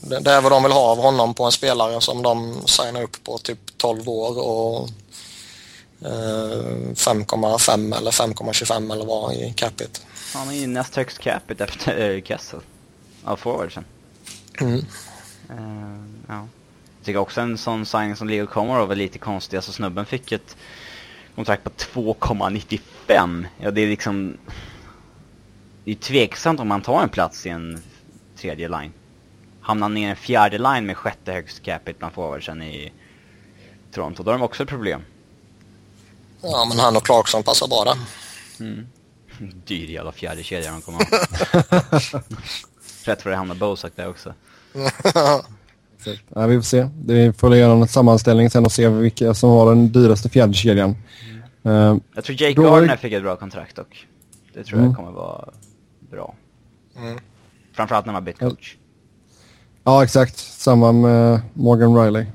Det, 0.00 0.20
det, 0.20 0.30
är 0.30 0.40
vad 0.40 0.52
de 0.52 0.62
vill 0.62 0.72
ha 0.72 0.80
av 0.80 0.98
honom 0.98 1.34
på 1.34 1.44
en 1.44 1.52
spelare 1.52 2.00
som 2.00 2.22
de 2.22 2.62
signar 2.66 3.02
upp 3.02 3.24
på 3.24 3.38
typ 3.38 3.58
12 3.76 4.08
år 4.08 4.38
och 4.38 4.88
eh, 4.88 4.88
5,5 6.04 7.96
eller 7.96 8.10
5,25 8.10 8.92
eller 8.92 9.04
vad 9.04 9.34
i 9.34 9.52
capita. 9.56 10.00
Han 10.34 10.48
är 10.48 10.52
ju 10.52 10.66
näst 10.66 10.96
högst 10.96 11.18
capita 11.18 11.64
efter 11.64 12.10
äh, 12.10 12.22
Kessel. 12.22 12.60
Av 13.24 13.36
forwardsen. 13.36 13.84
Mm. 14.60 14.74
Uh, 14.74 16.04
ja. 16.28 16.48
Jag 16.98 17.06
tycker 17.06 17.18
också 17.18 17.40
en 17.40 17.58
sån 17.58 17.86
signing 17.86 18.16
som 18.16 18.28
Leo 18.28 18.46
Komarov 18.46 18.88
var 18.88 18.94
lite 18.94 19.18
konstig. 19.18 19.56
Alltså 19.56 19.72
snubben 19.72 20.06
fick 20.06 20.32
ett 20.32 20.56
kontrakt 21.34 21.64
på 21.64 21.70
2,95. 21.70 23.46
Ja, 23.58 23.70
det 23.70 23.80
är 23.80 23.86
liksom... 23.86 24.36
Det 25.84 25.90
är 25.90 25.94
tveksamt 25.94 26.60
om 26.60 26.68
man 26.68 26.82
tar 26.82 27.02
en 27.02 27.08
plats 27.08 27.46
i 27.46 27.48
en 27.48 27.82
tredje 28.36 28.68
line. 28.68 28.92
Hamnar 29.60 29.88
ner 29.88 30.06
i 30.06 30.10
en 30.10 30.16
fjärde 30.16 30.58
line 30.58 30.86
med 30.86 30.96
sjätte 30.96 31.32
högst 31.32 31.62
capita 31.62 31.98
bland 31.98 32.14
forwardsen 32.14 32.62
i 32.62 32.92
Toronto, 33.92 34.22
då 34.22 34.30
har 34.30 34.38
de 34.38 34.44
också 34.44 34.62
ett 34.62 34.68
problem. 34.68 35.02
Ja, 36.44 36.66
men 36.68 36.78
han 36.78 36.96
och 36.96 37.04
Clarkson 37.04 37.42
passar 37.42 37.68
bara. 37.68 37.92
Mm. 38.60 38.86
Dyr 39.66 39.90
jävla 39.90 40.12
fjärde 40.12 40.42
kedja 40.42 40.70
de 40.70 40.82
kommer 40.82 40.98
ha. 40.98 42.20
Rätt 43.04 43.22
för 43.22 43.30
det 43.30 43.36
hamnar 43.36 43.54
Bosak 43.54 43.92
där 43.96 44.08
också. 44.08 44.34
Ja, 46.34 46.46
vi 46.46 46.56
får 46.56 46.62
se. 46.62 46.88
Vi 47.06 47.32
får 47.32 47.56
göra 47.56 47.72
en 47.72 47.88
sammanställning 47.88 48.50
sen 48.50 48.64
och 48.64 48.72
se 48.72 48.88
vilka 48.88 49.34
som 49.34 49.50
har 49.50 49.68
den 49.68 49.92
dyraste 49.92 50.28
fjärdekedjan. 50.28 50.96
Mm. 51.62 51.92
Uh, 51.92 51.98
jag 52.14 52.24
tror 52.24 52.42
Jake 52.42 52.62
Gardner 52.62 52.96
fick 52.96 53.12
ett 53.12 53.22
bra 53.22 53.36
kontrakt 53.36 53.76
dock. 53.76 54.06
Det 54.54 54.64
tror 54.64 54.78
mm. 54.78 54.90
jag 54.90 54.96
kommer 54.96 55.12
vara 55.12 55.48
bra. 56.10 56.34
Mm. 56.96 57.18
Framförallt 57.72 58.06
när 58.06 58.12
man 58.12 58.24
bytt 58.24 58.38
coach. 58.38 58.76
Ja, 59.84 60.04
exakt. 60.04 60.38
Samma 60.38 60.92
med 60.92 61.40
Morgan 61.54 61.96
Riley. 61.96 62.26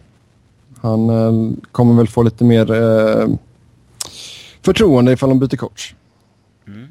Han 0.81 1.09
uh, 1.09 1.53
kommer 1.71 1.93
väl 1.93 2.07
få 2.07 2.23
lite 2.23 2.43
mer 2.43 2.71
uh, 2.71 3.35
förtroende 4.69 5.11
ifall 5.11 5.29
de 5.29 5.39
byter 5.39 5.57
coach. 5.57 5.93
Mm. 6.67 6.87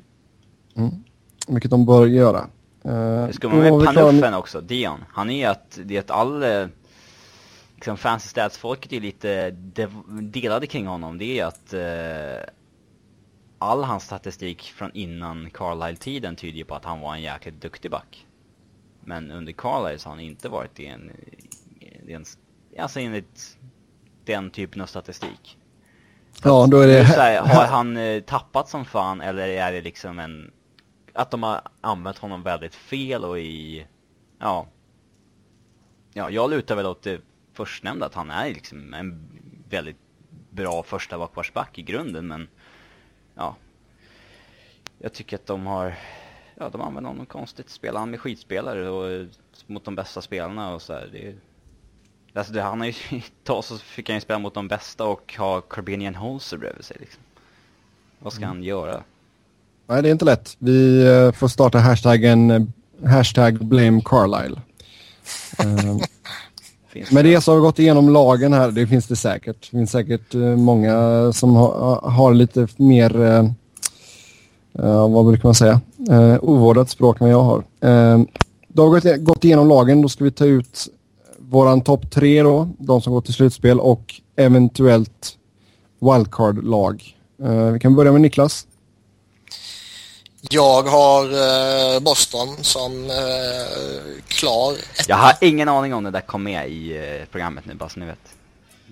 Mm. 0.76 1.04
Vilket 1.48 1.70
de 1.70 1.86
bör 1.86 2.06
göra. 2.06 2.46
Uh, 2.86 3.30
ska 3.30 3.48
man 3.48 3.58
med 3.58 3.84
Panuffen 3.84 4.34
också, 4.34 4.60
Dion. 4.60 5.04
Han 5.08 5.30
är 5.30 5.48
att, 5.48 5.78
det 5.84 5.96
är 5.96 6.00
att 6.00 6.10
all, 6.10 6.42
eh, 6.42 6.66
liksom 7.74 7.96
fancy 7.96 8.28
stats-folket 8.28 8.92
är 8.92 9.00
lite 9.00 9.50
delade 10.22 10.66
kring 10.66 10.86
honom. 10.86 11.18
Det 11.18 11.40
är 11.40 11.44
att 11.44 11.74
uh, 11.74 12.44
all 13.58 13.84
hans 13.84 14.04
statistik 14.04 14.62
från 14.62 14.90
innan 14.94 15.50
Carlisle-tiden 15.50 16.36
tyder 16.36 16.64
på 16.64 16.74
att 16.74 16.84
han 16.84 17.00
var 17.00 17.14
en 17.14 17.22
jäkligt 17.22 17.62
duktig 17.62 17.90
back. 17.90 18.26
Men 19.04 19.30
under 19.30 19.52
Carlisle 19.52 19.98
så 19.98 20.08
har 20.08 20.16
han 20.16 20.24
inte 20.24 20.48
varit 20.48 20.74
det 20.74 20.86
en, 20.86 21.10
en 22.08 22.24
alltså 22.78 23.00
enligt 23.00 23.58
den 24.24 24.50
typen 24.50 24.82
av 24.82 24.86
statistik. 24.86 25.58
Ja, 26.42 26.66
då 26.70 26.80
är 26.80 26.86
det... 26.86 27.02
Här, 27.02 27.40
har 27.40 27.66
han 27.66 27.98
tappat 28.26 28.68
som 28.68 28.84
fan 28.84 29.20
eller 29.20 29.48
är 29.48 29.72
det 29.72 29.80
liksom 29.80 30.18
en 30.18 30.52
att 31.18 31.30
de 31.30 31.42
har 31.42 31.60
använt 31.80 32.18
honom 32.18 32.42
väldigt 32.42 32.74
fel 32.74 33.24
och 33.24 33.38
i, 33.38 33.86
ja. 34.38 34.66
Ja, 36.12 36.30
jag 36.30 36.50
lutar 36.50 36.76
väl 36.76 36.86
åt 36.86 37.02
det 37.02 37.20
förstnämnda 37.52 38.06
att 38.06 38.14
han 38.14 38.30
är 38.30 38.48
liksom 38.48 38.94
en 38.94 39.28
väldigt 39.68 39.96
bra 40.50 40.82
första 40.82 41.18
bakvarsback 41.18 41.78
i 41.78 41.82
grunden, 41.82 42.26
men 42.26 42.48
ja. 43.34 43.56
Jag 44.98 45.12
tycker 45.12 45.36
att 45.36 45.46
de 45.46 45.66
har, 45.66 45.94
ja 46.54 46.68
de 46.68 46.80
använder 46.80 47.10
honom 47.10 47.26
konstigt. 47.26 47.70
Spelar 47.70 48.00
han 48.00 48.10
med 48.10 48.20
skitspelare 48.20 48.88
och 48.88 49.26
mot 49.66 49.84
de 49.84 49.94
bästa 49.94 50.20
spelarna 50.20 50.74
och 50.74 50.82
så 50.82 50.92
här, 50.92 51.08
det 51.12 51.34
Alltså 52.34 52.52
det, 52.52 52.62
han 52.62 52.80
har 52.80 52.86
ju, 52.86 52.92
ta 53.44 53.62
så 53.62 53.78
fick 53.78 54.08
han 54.08 54.16
ju 54.16 54.20
spela 54.20 54.38
mot 54.38 54.54
de 54.54 54.68
bästa 54.68 55.04
och 55.04 55.34
ha 55.38 55.60
Carbinian 55.60 56.14
Holzer 56.14 56.56
bredvid 56.56 56.84
sig 56.84 56.96
liksom. 57.00 57.22
Vad 58.18 58.32
ska 58.32 58.42
mm. 58.42 58.56
han 58.56 58.62
göra? 58.62 59.02
Nej, 59.86 60.02
det 60.02 60.08
är 60.08 60.12
inte 60.12 60.24
lätt. 60.24 60.56
Vi 60.58 61.08
uh, 61.08 61.32
får 61.32 61.48
starta 61.48 61.78
hashtaggen 61.78 62.50
uh, 62.50 62.66
hashtag 63.04 63.64
blame 63.64 64.02
Carlisle. 64.04 64.60
Uh, 65.64 65.96
med 67.10 67.24
det 67.24 67.40
så 67.40 67.50
har 67.50 67.56
vi 67.56 67.62
gått 67.62 67.78
igenom 67.78 68.08
lagen 68.08 68.52
här. 68.52 68.70
Det 68.70 68.86
finns 68.86 69.06
det 69.06 69.16
säkert. 69.16 69.60
Det 69.60 69.76
finns 69.76 69.90
säkert 69.90 70.34
uh, 70.34 70.56
många 70.56 71.32
som 71.32 71.56
ha, 71.56 72.10
har 72.10 72.34
lite 72.34 72.68
mer, 72.76 73.10
vad 75.08 75.26
brukar 75.26 75.44
man 75.44 75.54
säga, 75.54 75.80
ovårdat 76.40 76.90
språk 76.90 77.20
än 77.20 77.28
jag 77.28 77.42
har. 77.42 77.64
Då 78.68 78.88
har 78.88 79.00
vi 79.00 79.18
gått 79.18 79.44
igenom 79.44 79.68
lagen. 79.68 80.02
Då 80.02 80.08
ska 80.08 80.24
vi 80.24 80.30
ta 80.30 80.44
ut 80.44 80.88
våran 81.48 81.80
topp 81.80 82.10
tre 82.10 82.42
då, 82.42 82.68
de 82.78 83.02
som 83.02 83.12
går 83.12 83.20
till 83.20 83.34
slutspel 83.34 83.80
och 83.80 84.14
eventuellt 84.36 85.38
wildcard-lag. 85.98 87.16
Uh, 87.42 87.72
vi 87.72 87.80
kan 87.80 87.96
börja 87.96 88.12
med 88.12 88.20
Niklas. 88.20 88.66
Jag 90.50 90.82
har 90.82 91.24
uh, 91.24 92.02
Boston 92.02 92.56
som 92.60 92.92
uh, 93.04 93.10
klar. 94.28 94.74
Jag 95.08 95.16
har 95.16 95.34
ingen 95.40 95.68
aning 95.68 95.94
om 95.94 96.04
det 96.04 96.10
där 96.10 96.20
kom 96.20 96.42
med 96.42 96.70
i 96.70 97.00
programmet 97.30 97.66
nu, 97.66 97.74
bara 97.74 97.88
så 97.88 98.00
ni 98.00 98.06
vet. 98.06 98.34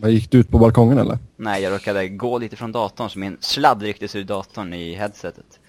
Vad 0.01 0.11
gick 0.11 0.31
du 0.31 0.39
ut 0.39 0.51
på 0.51 0.59
balkongen 0.59 0.99
eller? 0.99 1.19
Nej, 1.37 1.63
jag 1.63 1.73
råkade 1.73 2.09
gå 2.09 2.39
lite 2.39 2.57
från 2.57 2.73
datorn 2.73 3.11
så 3.11 3.19
min 3.19 3.37
sladd 3.41 3.83
rycktes 3.83 4.17
ur 4.17 4.25
datorn 4.25 4.73
i 4.73 4.95
headsetet. 4.95 5.61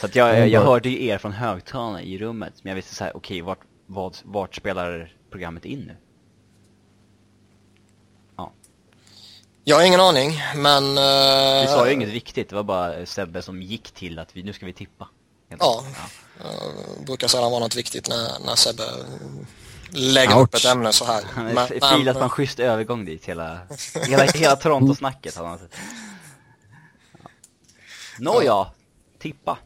Så 0.00 0.06
att 0.06 0.16
jag, 0.16 0.38
jag, 0.38 0.48
jag 0.48 0.60
hörde 0.60 0.88
ju 0.88 1.06
er 1.06 1.18
från 1.18 1.32
högtalarna 1.32 2.02
i 2.02 2.18
rummet, 2.18 2.52
men 2.62 2.70
jag 2.70 2.76
visste 2.76 2.94
såhär, 2.94 3.16
okej, 3.16 3.42
okay, 3.42 3.46
vart, 3.46 3.58
vart, 3.86 4.22
vart 4.24 4.56
spelar 4.56 5.12
programmet 5.30 5.64
in 5.64 5.78
nu? 5.78 5.96
Ja. 8.36 8.52
Jag 9.66 9.76
har 9.76 9.84
ingen 9.84 10.00
aning, 10.00 10.42
men... 10.54 10.84
Uh... 10.84 11.60
Vi 11.60 11.66
sa 11.66 11.86
ju 11.86 11.92
inget 11.92 12.08
viktigt, 12.08 12.48
det 12.48 12.56
var 12.56 12.62
bara 12.62 13.06
Sebbe 13.06 13.42
som 13.42 13.62
gick 13.62 13.90
till 13.90 14.18
att 14.18 14.36
vi, 14.36 14.42
nu 14.42 14.52
ska 14.52 14.66
vi 14.66 14.72
tippa. 14.72 15.08
Ja, 15.48 15.56
ja. 15.58 15.84
Uh, 16.44 17.04
brukar 17.06 17.28
sällan 17.28 17.50
vara 17.50 17.60
något 17.60 17.76
viktigt 17.76 18.08
när, 18.08 18.46
när 18.46 18.54
Sebbe 18.54 18.82
lägger 19.90 20.36
Ouch. 20.36 20.42
upp 20.42 20.54
ett 20.54 20.64
ämne 20.64 20.92
så 20.92 21.04
här. 21.04 21.24
Han 21.34 21.54
men, 21.54 21.68
filat 21.68 22.18
på 22.18 22.24
en 22.24 22.30
schysst 22.30 22.60
övergång 22.60 23.04
dit, 23.04 23.24
hela, 23.24 23.58
hela, 24.06 24.24
hela 24.24 24.56
Toronto-snacket. 24.56 25.34
Ja. 25.36 25.58
Nåja, 28.18 28.66
tippa. 29.18 29.58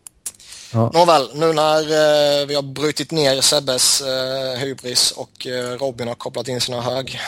Ja. 0.72 0.90
Nåväl, 0.94 1.30
nu 1.34 1.52
när 1.52 1.80
eh, 1.80 2.46
vi 2.46 2.54
har 2.54 2.62
brutit 2.62 3.10
ner 3.10 3.40
Sebbes 3.40 4.00
eh, 4.00 4.58
hybris 4.58 5.10
och 5.10 5.46
eh, 5.46 5.78
Robin 5.78 6.08
har 6.08 6.14
kopplat 6.14 6.48
in 6.48 6.60
sina 6.60 6.80
hög, 6.80 7.20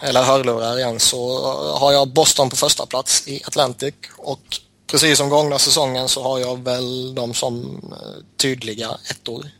eller 0.00 0.22
hörlurar 0.22 0.78
igen 0.78 1.00
så 1.00 1.52
har 1.78 1.92
jag 1.92 2.08
Boston 2.08 2.50
på 2.50 2.56
första 2.56 2.86
plats 2.86 3.28
i 3.28 3.42
Atlantic 3.46 3.94
och 4.16 4.40
precis 4.86 5.18
som 5.18 5.28
gångna 5.28 5.58
säsongen 5.58 6.08
så 6.08 6.22
har 6.22 6.38
jag 6.38 6.64
väl 6.64 7.14
dem 7.14 7.34
som 7.34 7.80
eh, 7.92 8.22
tydliga 8.36 8.98
ettor. 9.10 9.50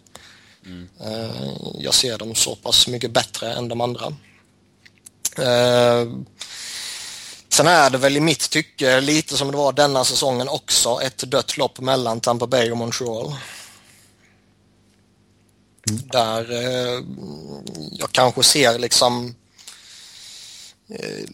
Mm. 0.66 0.88
Eh, 1.00 1.52
jag 1.78 1.94
ser 1.94 2.18
dem 2.18 2.34
så 2.34 2.56
pass 2.56 2.88
mycket 2.88 3.10
bättre 3.10 3.52
än 3.52 3.68
de 3.68 3.80
andra. 3.80 4.12
Sen 7.58 7.66
är 7.66 7.90
det 7.90 7.98
väl 7.98 8.16
i 8.16 8.20
mitt 8.20 8.50
tycke 8.50 9.00
lite 9.00 9.36
som 9.36 9.50
det 9.50 9.56
var 9.56 9.72
denna 9.72 10.04
säsongen 10.04 10.48
också 10.48 11.00
ett 11.02 11.18
dött 11.18 11.56
lopp 11.56 11.80
mellan 11.80 12.20
Tampa 12.20 12.46
Bay 12.46 12.70
och 12.70 12.76
Montreal. 12.76 13.34
Mm. 15.90 16.02
Där 16.12 16.52
eh, 16.52 17.02
jag 17.92 18.12
kanske 18.12 18.42
ser 18.42 18.78
liksom 18.78 19.34
eh, 20.88 21.24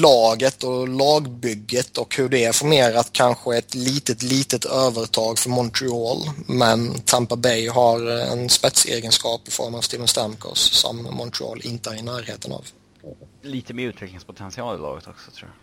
laget 0.00 0.64
och 0.64 0.88
lagbygget 0.88 1.98
och 1.98 2.16
hur 2.16 2.28
det 2.28 2.44
är 2.44 2.52
formerat 2.52 3.08
kanske 3.12 3.56
ett 3.56 3.74
litet, 3.74 4.22
litet 4.22 4.64
övertag 4.64 5.38
för 5.38 5.50
Montreal. 5.50 6.30
Men 6.46 7.00
Tampa 7.00 7.36
Bay 7.36 7.68
har 7.68 8.06
en 8.06 8.48
spetsegenskap 8.48 9.48
i 9.48 9.50
form 9.50 9.74
av 9.74 9.80
Steven 9.80 10.08
Stamkos 10.08 10.60
som 10.72 11.02
Montreal 11.02 11.60
inte 11.64 11.90
är 11.90 11.94
i 11.94 12.02
närheten 12.02 12.52
av 12.52 12.66
lite 13.42 13.74
mer 13.74 13.88
utvecklingspotential 13.88 14.78
i 14.78 14.78
laget 14.78 15.06
också 15.06 15.30
tror 15.30 15.50
jag. 15.50 15.56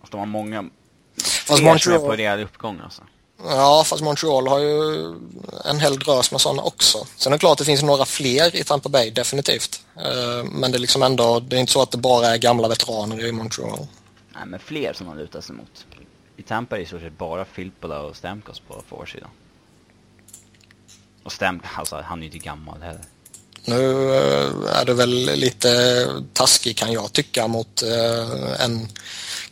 Fast 0.00 0.12
de 0.12 0.18
har 0.18 0.26
många 0.26 0.70
fast 1.46 1.62
Montreal... 1.62 2.00
på 2.00 2.12
rejäl 2.12 2.42
uppgång 2.42 2.80
alltså. 2.84 3.02
Ja, 3.44 3.84
fast 3.86 4.02
Montreal 4.02 4.48
har 4.48 4.58
ju 4.58 5.04
en 5.64 5.80
hel 5.80 5.98
drös 5.98 6.32
med 6.32 6.40
sådana 6.40 6.62
också. 6.62 7.06
Sen 7.16 7.32
är 7.32 7.36
det 7.36 7.40
klart 7.40 7.52
att 7.52 7.58
det 7.58 7.64
finns 7.64 7.82
några 7.82 8.04
fler 8.04 8.56
i 8.56 8.64
Tampa 8.64 8.88
Bay, 8.88 9.10
definitivt. 9.10 9.86
Eh, 9.96 10.44
men 10.44 10.70
det 10.70 10.76
är 10.76 10.80
liksom 10.80 11.02
ändå, 11.02 11.40
det 11.40 11.56
är 11.56 11.60
inte 11.60 11.72
så 11.72 11.82
att 11.82 11.90
det 11.90 11.98
bara 11.98 12.26
är 12.26 12.38
gamla 12.38 12.68
veteraner 12.68 13.26
i 13.26 13.32
Montreal. 13.32 13.86
Nej, 14.34 14.46
men 14.46 14.60
fler 14.60 14.92
som 14.92 15.06
man 15.06 15.18
lutar 15.18 15.40
sig 15.40 15.54
mot. 15.56 15.86
I 16.36 16.42
Tampa 16.42 16.76
är 16.76 16.78
det 16.78 16.84
i 16.84 16.86
stort 16.86 17.00
sett 17.00 17.18
bara 17.18 17.44
Filppula 17.44 18.00
och 18.00 18.16
Stamkos 18.16 18.60
på 18.60 18.82
forwardsidan. 18.88 19.30
Och 21.22 21.32
Stamkos, 21.32 21.70
alltså 21.78 21.96
han 21.96 22.18
är 22.18 22.22
ju 22.22 22.32
inte 22.32 22.38
gammal 22.38 22.82
heller. 22.82 23.04
Nu 23.68 24.14
eh, 24.14 24.78
är 24.80 24.84
det 24.84 24.94
väl 24.94 25.10
lite 25.24 25.68
taskig 26.32 26.76
kan 26.76 26.92
jag 26.92 27.12
tycka 27.12 27.48
mot 27.48 27.82
eh, 27.82 28.64
en 28.64 28.88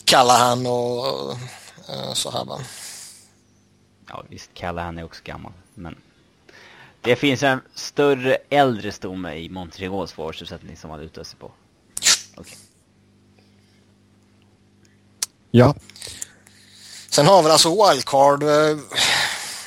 Callahan 0.05 0.67
och 0.67 1.33
eh, 1.89 2.13
så 2.15 2.31
här 2.31 2.45
va. 2.45 2.61
Ja 4.09 4.25
visst, 4.29 4.51
Callahan 4.55 4.99
är 4.99 5.05
också 5.05 5.21
gammal. 5.25 5.53
Men 5.75 5.97
det 7.01 7.17
finns 7.17 7.43
en 7.43 7.61
större 7.75 8.37
äldre 8.51 8.93
stomme 8.93 9.35
i 9.35 9.49
Montreals 9.49 10.11
försvarsuppsättning 10.11 10.77
som 10.77 10.91
man 10.91 11.01
lutar 11.01 11.25
sig 11.25 11.39
på. 11.39 11.53
Okay. 12.37 12.57
Ja. 15.51 15.75
Sen 17.09 17.27
har 17.27 17.43
vi 17.43 17.51
alltså 17.51 17.69
wildcard. 17.69 18.41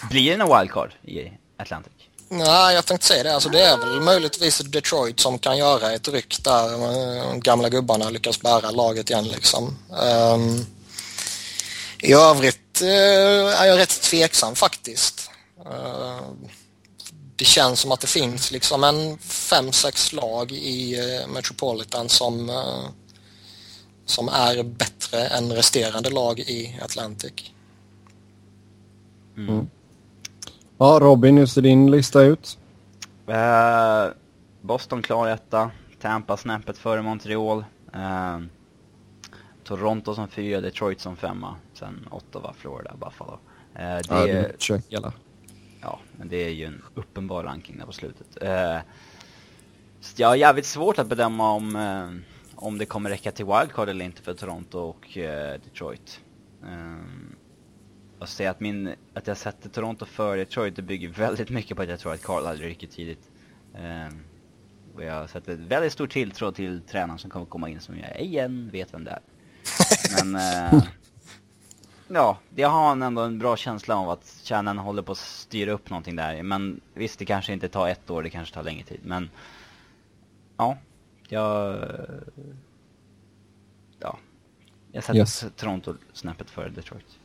Blir 0.09 0.37
det 0.37 0.43
en 0.43 0.57
wildcard 0.59 0.93
i 1.03 1.31
Atlantic? 1.57 1.98
Nej, 2.31 2.75
jag 2.75 2.85
tänkte 2.85 3.07
säga 3.07 3.23
det. 3.23 3.33
Alltså, 3.33 3.49
det 3.49 3.61
är 3.61 3.77
väl 3.77 4.01
möjligtvis 4.01 4.57
Detroit 4.59 5.19
som 5.19 5.39
kan 5.39 5.57
göra 5.57 5.91
ett 5.91 6.07
ryck 6.07 6.43
där 6.43 6.71
de 7.29 7.39
gamla 7.39 7.69
gubbarna 7.69 8.09
lyckas 8.09 8.41
bära 8.41 8.71
laget 8.71 9.09
igen. 9.09 9.27
Liksom. 9.27 9.77
Um, 10.33 10.65
I 12.01 12.13
övrigt 12.13 12.81
uh, 12.81 13.61
är 13.61 13.65
jag 13.65 13.77
rätt 13.77 14.01
tveksam 14.01 14.55
faktiskt. 14.55 15.29
Uh, 15.65 16.21
det 17.35 17.45
känns 17.45 17.79
som 17.79 17.91
att 17.91 18.01
det 18.01 18.07
finns 18.07 18.51
liksom 18.51 18.83
en 18.83 19.17
fem, 19.17 19.71
sex 19.71 20.13
lag 20.13 20.51
i 20.51 21.01
uh, 21.01 21.27
Metropolitan 21.27 22.09
som, 22.09 22.49
uh, 22.49 22.89
som 24.05 24.29
är 24.29 24.63
bättre 24.63 25.27
än 25.27 25.53
resterande 25.53 26.09
lag 26.09 26.39
i 26.39 26.79
Atlantic. 26.81 27.33
Mm. 29.37 29.69
Ja, 30.81 30.99
Robin, 31.01 31.37
hur 31.37 31.45
ser 31.45 31.61
din 31.61 31.91
lista 31.91 32.21
ut? 32.21 32.57
Uh, 33.27 34.13
Boston 34.61 35.01
klar 35.01 35.27
etta, 35.27 35.71
Tampa 36.01 36.37
snäppet 36.37 36.77
före 36.77 37.01
Montreal. 37.01 37.57
Uh, 37.95 38.39
Toronto 39.63 40.15
som 40.15 40.27
fyra, 40.27 40.61
Detroit 40.61 41.01
som 41.01 41.15
femma. 41.15 41.55
Sen 41.73 42.07
Ottawa, 42.11 42.53
Florida, 42.57 42.95
Buffalo. 42.95 43.31
Uh, 43.31 43.39
det 43.73 44.03
ja, 44.09 44.27
är, 44.27 44.55
det 44.69 45.11
Ja, 45.81 45.99
men 46.17 46.27
det 46.27 46.37
är 46.37 46.49
ju 46.49 46.65
en 46.65 46.81
uppenbar 46.95 47.43
ranking 47.43 47.77
där 47.77 47.85
på 47.85 47.91
slutet. 47.91 48.37
Uh, 48.43 48.79
jag 50.15 50.27
har 50.27 50.35
jävligt 50.35 50.65
svårt 50.65 50.99
att 50.99 51.07
bedöma 51.07 51.51
om, 51.51 52.21
om 52.55 52.77
det 52.77 52.85
kommer 52.85 53.09
räcka 53.09 53.31
till 53.31 53.45
wildcard 53.45 53.89
eller 53.89 54.05
inte 54.05 54.21
för 54.21 54.33
Toronto 54.33 54.79
och 54.79 55.07
Detroit. 55.63 56.19
Um, 56.63 57.35
och 58.19 58.29
säga 58.29 58.51
att, 58.51 58.59
min, 58.59 58.95
att 59.13 59.27
jag 59.27 59.37
sätter 59.37 59.69
Toronto 59.69 60.05
för 60.05 60.37
Detroit, 60.37 60.75
det 60.75 60.81
bygger 60.81 61.09
väldigt 61.09 61.49
mycket 61.49 61.77
på 61.77 61.83
att 61.83 61.89
jag 61.89 61.99
tror 61.99 62.13
att 62.13 62.23
Carl 62.23 62.45
hade 62.45 62.57
rycker 62.59 62.87
tidigt. 62.87 63.31
Um, 63.75 64.23
och 64.95 65.03
jag 65.03 65.29
sätter 65.29 65.55
väldigt 65.55 65.93
stor 65.93 66.07
tilltro 66.07 66.51
till 66.51 66.81
tränaren 66.81 67.19
som 67.19 67.29
kommer 67.29 67.45
komma 67.45 67.69
in 67.69 67.79
som 67.79 67.99
jag 67.99 68.21
igen 68.21 68.69
vet 68.73 68.93
vem 68.93 69.03
det 69.03 69.11
är. 69.11 69.21
Men 70.23 70.35
uh, 70.35 70.83
ja, 72.07 72.39
det 72.49 72.63
har 72.63 72.91
ändå 72.91 73.21
en 73.21 73.39
bra 73.39 73.57
känsla 73.57 73.95
av 73.95 74.09
att 74.09 74.39
kärnan 74.43 74.77
håller 74.77 75.01
på 75.01 75.11
att 75.11 75.17
styra 75.17 75.71
upp 75.71 75.89
någonting 75.89 76.15
där. 76.15 76.43
Men 76.43 76.81
visst, 76.93 77.19
det 77.19 77.25
kanske 77.25 77.53
inte 77.53 77.69
tar 77.69 77.89
ett 77.89 78.09
år, 78.09 78.23
det 78.23 78.29
kanske 78.29 78.53
tar 78.53 78.63
längre 78.63 78.83
tid. 78.83 78.99
Men 79.03 79.29
ja, 80.57 80.77
jag... 81.27 81.85
Ja, 83.99 84.17
jag 84.91 85.03
sätter 85.03 85.19
yes. 85.19 85.45
Toronto 85.55 85.95
snäppet 86.13 86.49
före 86.49 86.69
Detroit. 86.69 87.18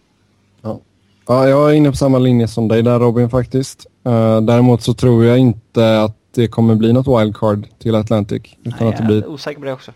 Ja. 0.65 0.81
ja, 1.27 1.49
jag 1.49 1.71
är 1.71 1.75
inne 1.75 1.91
på 1.91 1.97
samma 1.97 2.19
linje 2.19 2.49
som 2.49 2.69
dig 2.69 2.83
där 2.83 2.99
Robin 2.99 3.31
faktiskt. 3.31 3.87
Uh, 4.07 4.41
däremot 4.41 4.83
så 4.83 4.95
tror 4.95 5.25
jag 5.25 5.39
inte 5.39 6.01
att 6.01 6.17
det 6.35 6.49
kommer 6.49 6.75
bli 6.75 6.93
något 6.93 7.21
wildcard 7.21 7.67
till 7.79 7.95
Atlantic. 7.95 8.43
Utan 8.65 8.79
Nej, 8.81 8.89
att 8.89 8.97
det 8.97 9.03
blir 9.05 9.17
jag 9.17 9.25
är 9.25 9.31
osäker 9.31 9.61
på 9.61 9.67
det 9.67 9.73
också. 9.73 9.93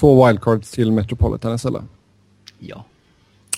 Två 0.00 0.26
wildcards 0.26 0.70
till 0.70 0.92
Metropolitan 0.92 1.54
istället. 1.54 1.82
Ja. 2.58 2.84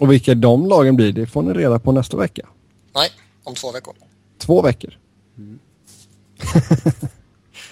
Och 0.01 0.13
vilka 0.13 0.35
de 0.35 0.67
lagen 0.67 0.97
blir, 0.97 1.13
det 1.13 1.27
får 1.27 1.43
ni 1.43 1.53
reda 1.53 1.79
på 1.79 1.93
nästa 1.93 2.17
vecka. 2.17 2.47
Nej, 2.95 3.11
om 3.45 3.55
två 3.55 3.73
veckor. 3.73 3.95
Två 4.39 4.63
veckor? 4.63 4.99
Mm. 5.39 5.59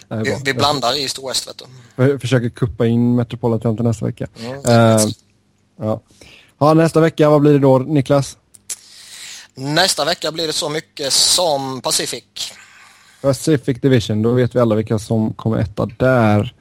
vi, 0.25 0.37
vi, 0.45 0.55
blandar 0.55 0.99
i 0.99 1.03
West, 1.03 1.49
vet 1.49 1.63
du. 1.97 2.05
Jag 2.05 2.21
försöker 2.21 2.49
kuppa 2.49 2.87
in 2.87 3.17
Metropolitan 3.17 3.77
till 3.77 3.85
nästa 3.85 4.07
vecka. 4.07 4.27
Mm, 4.41 4.53
uh, 4.53 5.13
ja. 5.77 6.01
ja, 6.59 6.75
nästa 6.75 7.01
vecka, 7.01 7.31
vad 7.31 7.41
blir 7.41 7.53
det 7.53 7.59
då, 7.59 7.79
Niklas? 7.79 8.39
Nästa 9.55 10.05
vecka 10.05 10.33
blir 10.33 10.47
det 10.47 10.53
så 10.53 10.69
mycket 10.69 11.13
som 11.13 11.81
Pacific. 11.81 12.25
Pacific 13.23 13.81
Division, 13.81 14.23
då 14.23 14.33
vet 14.33 14.55
vi 14.55 14.61
alla 14.61 14.75
vilka 14.75 14.99
som 14.99 15.33
kommer 15.33 15.59
etta 15.59 15.87
där. 15.97 16.55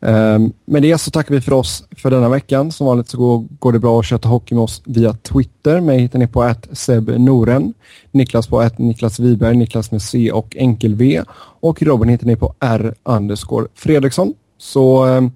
Um, 0.00 0.52
med 0.64 0.82
det 0.82 0.98
så 0.98 1.10
tackar 1.10 1.34
vi 1.34 1.40
för 1.40 1.52
oss 1.52 1.84
för 1.96 2.10
denna 2.10 2.28
veckan. 2.28 2.72
Som 2.72 2.86
vanligt 2.86 3.08
så 3.08 3.18
går, 3.18 3.44
går 3.58 3.72
det 3.72 3.78
bra 3.78 4.00
att 4.00 4.06
köta 4.06 4.28
hockey 4.28 4.54
med 4.54 4.64
oss 4.64 4.82
via 4.84 5.12
Twitter. 5.12 5.80
Mig 5.80 5.98
hittar 5.98 6.18
ni 6.18 6.26
på 6.26 6.42
att 6.42 6.68
Seb 6.72 7.08
Noren, 7.08 7.74
Niklas 8.10 8.46
på 8.46 8.60
att 8.60 8.78
Niklas 8.78 9.20
Wiberg, 9.20 9.56
Niklas 9.56 9.90
med 9.90 10.02
C 10.02 10.32
och 10.32 10.56
enkel 10.56 10.94
V 10.94 11.22
och 11.60 11.82
Robin 11.82 12.08
hittar 12.08 12.26
ni 12.26 12.36
på 12.36 12.54
R 12.60 12.94
underscore 13.02 13.66
Fredriksson. 13.74 14.34
Så 14.58 15.06
um, 15.06 15.32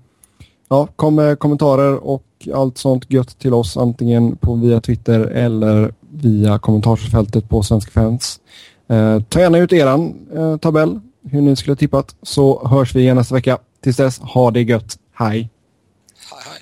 ja, 0.69 0.89
kom 0.97 1.15
med 1.15 1.39
kommentarer 1.39 1.95
och 1.95 2.25
allt 2.55 2.79
sånt 2.79 3.05
gött 3.09 3.39
till 3.39 3.55
oss 3.55 3.77
antingen 3.77 4.37
på 4.37 4.55
via 4.55 4.81
Twitter 4.81 5.21
eller 5.21 5.93
via 6.13 6.59
kommentarsfältet 6.59 7.49
på 7.49 7.63
Svenska 7.63 7.91
fans. 7.91 8.41
Eh, 8.89 9.23
ta 9.23 9.41
gärna 9.41 9.59
ut 9.59 9.73
eran 9.73 10.29
eh, 10.35 10.57
tabell, 10.57 11.01
hur 11.31 11.41
ni 11.41 11.57
skulle 11.57 11.73
ha 11.73 11.77
tippat, 11.77 12.15
så 12.23 12.69
hörs 12.69 12.95
vi 12.95 13.01
igen 13.01 13.17
nästa 13.17 13.35
vecka. 13.35 13.59
Tills 13.83 13.97
dess, 13.97 14.19
ha 14.19 14.51
det 14.51 14.63
gött. 14.63 14.99
Hej! 15.15 15.39
Hej, 16.31 16.43
hej. 16.47 16.62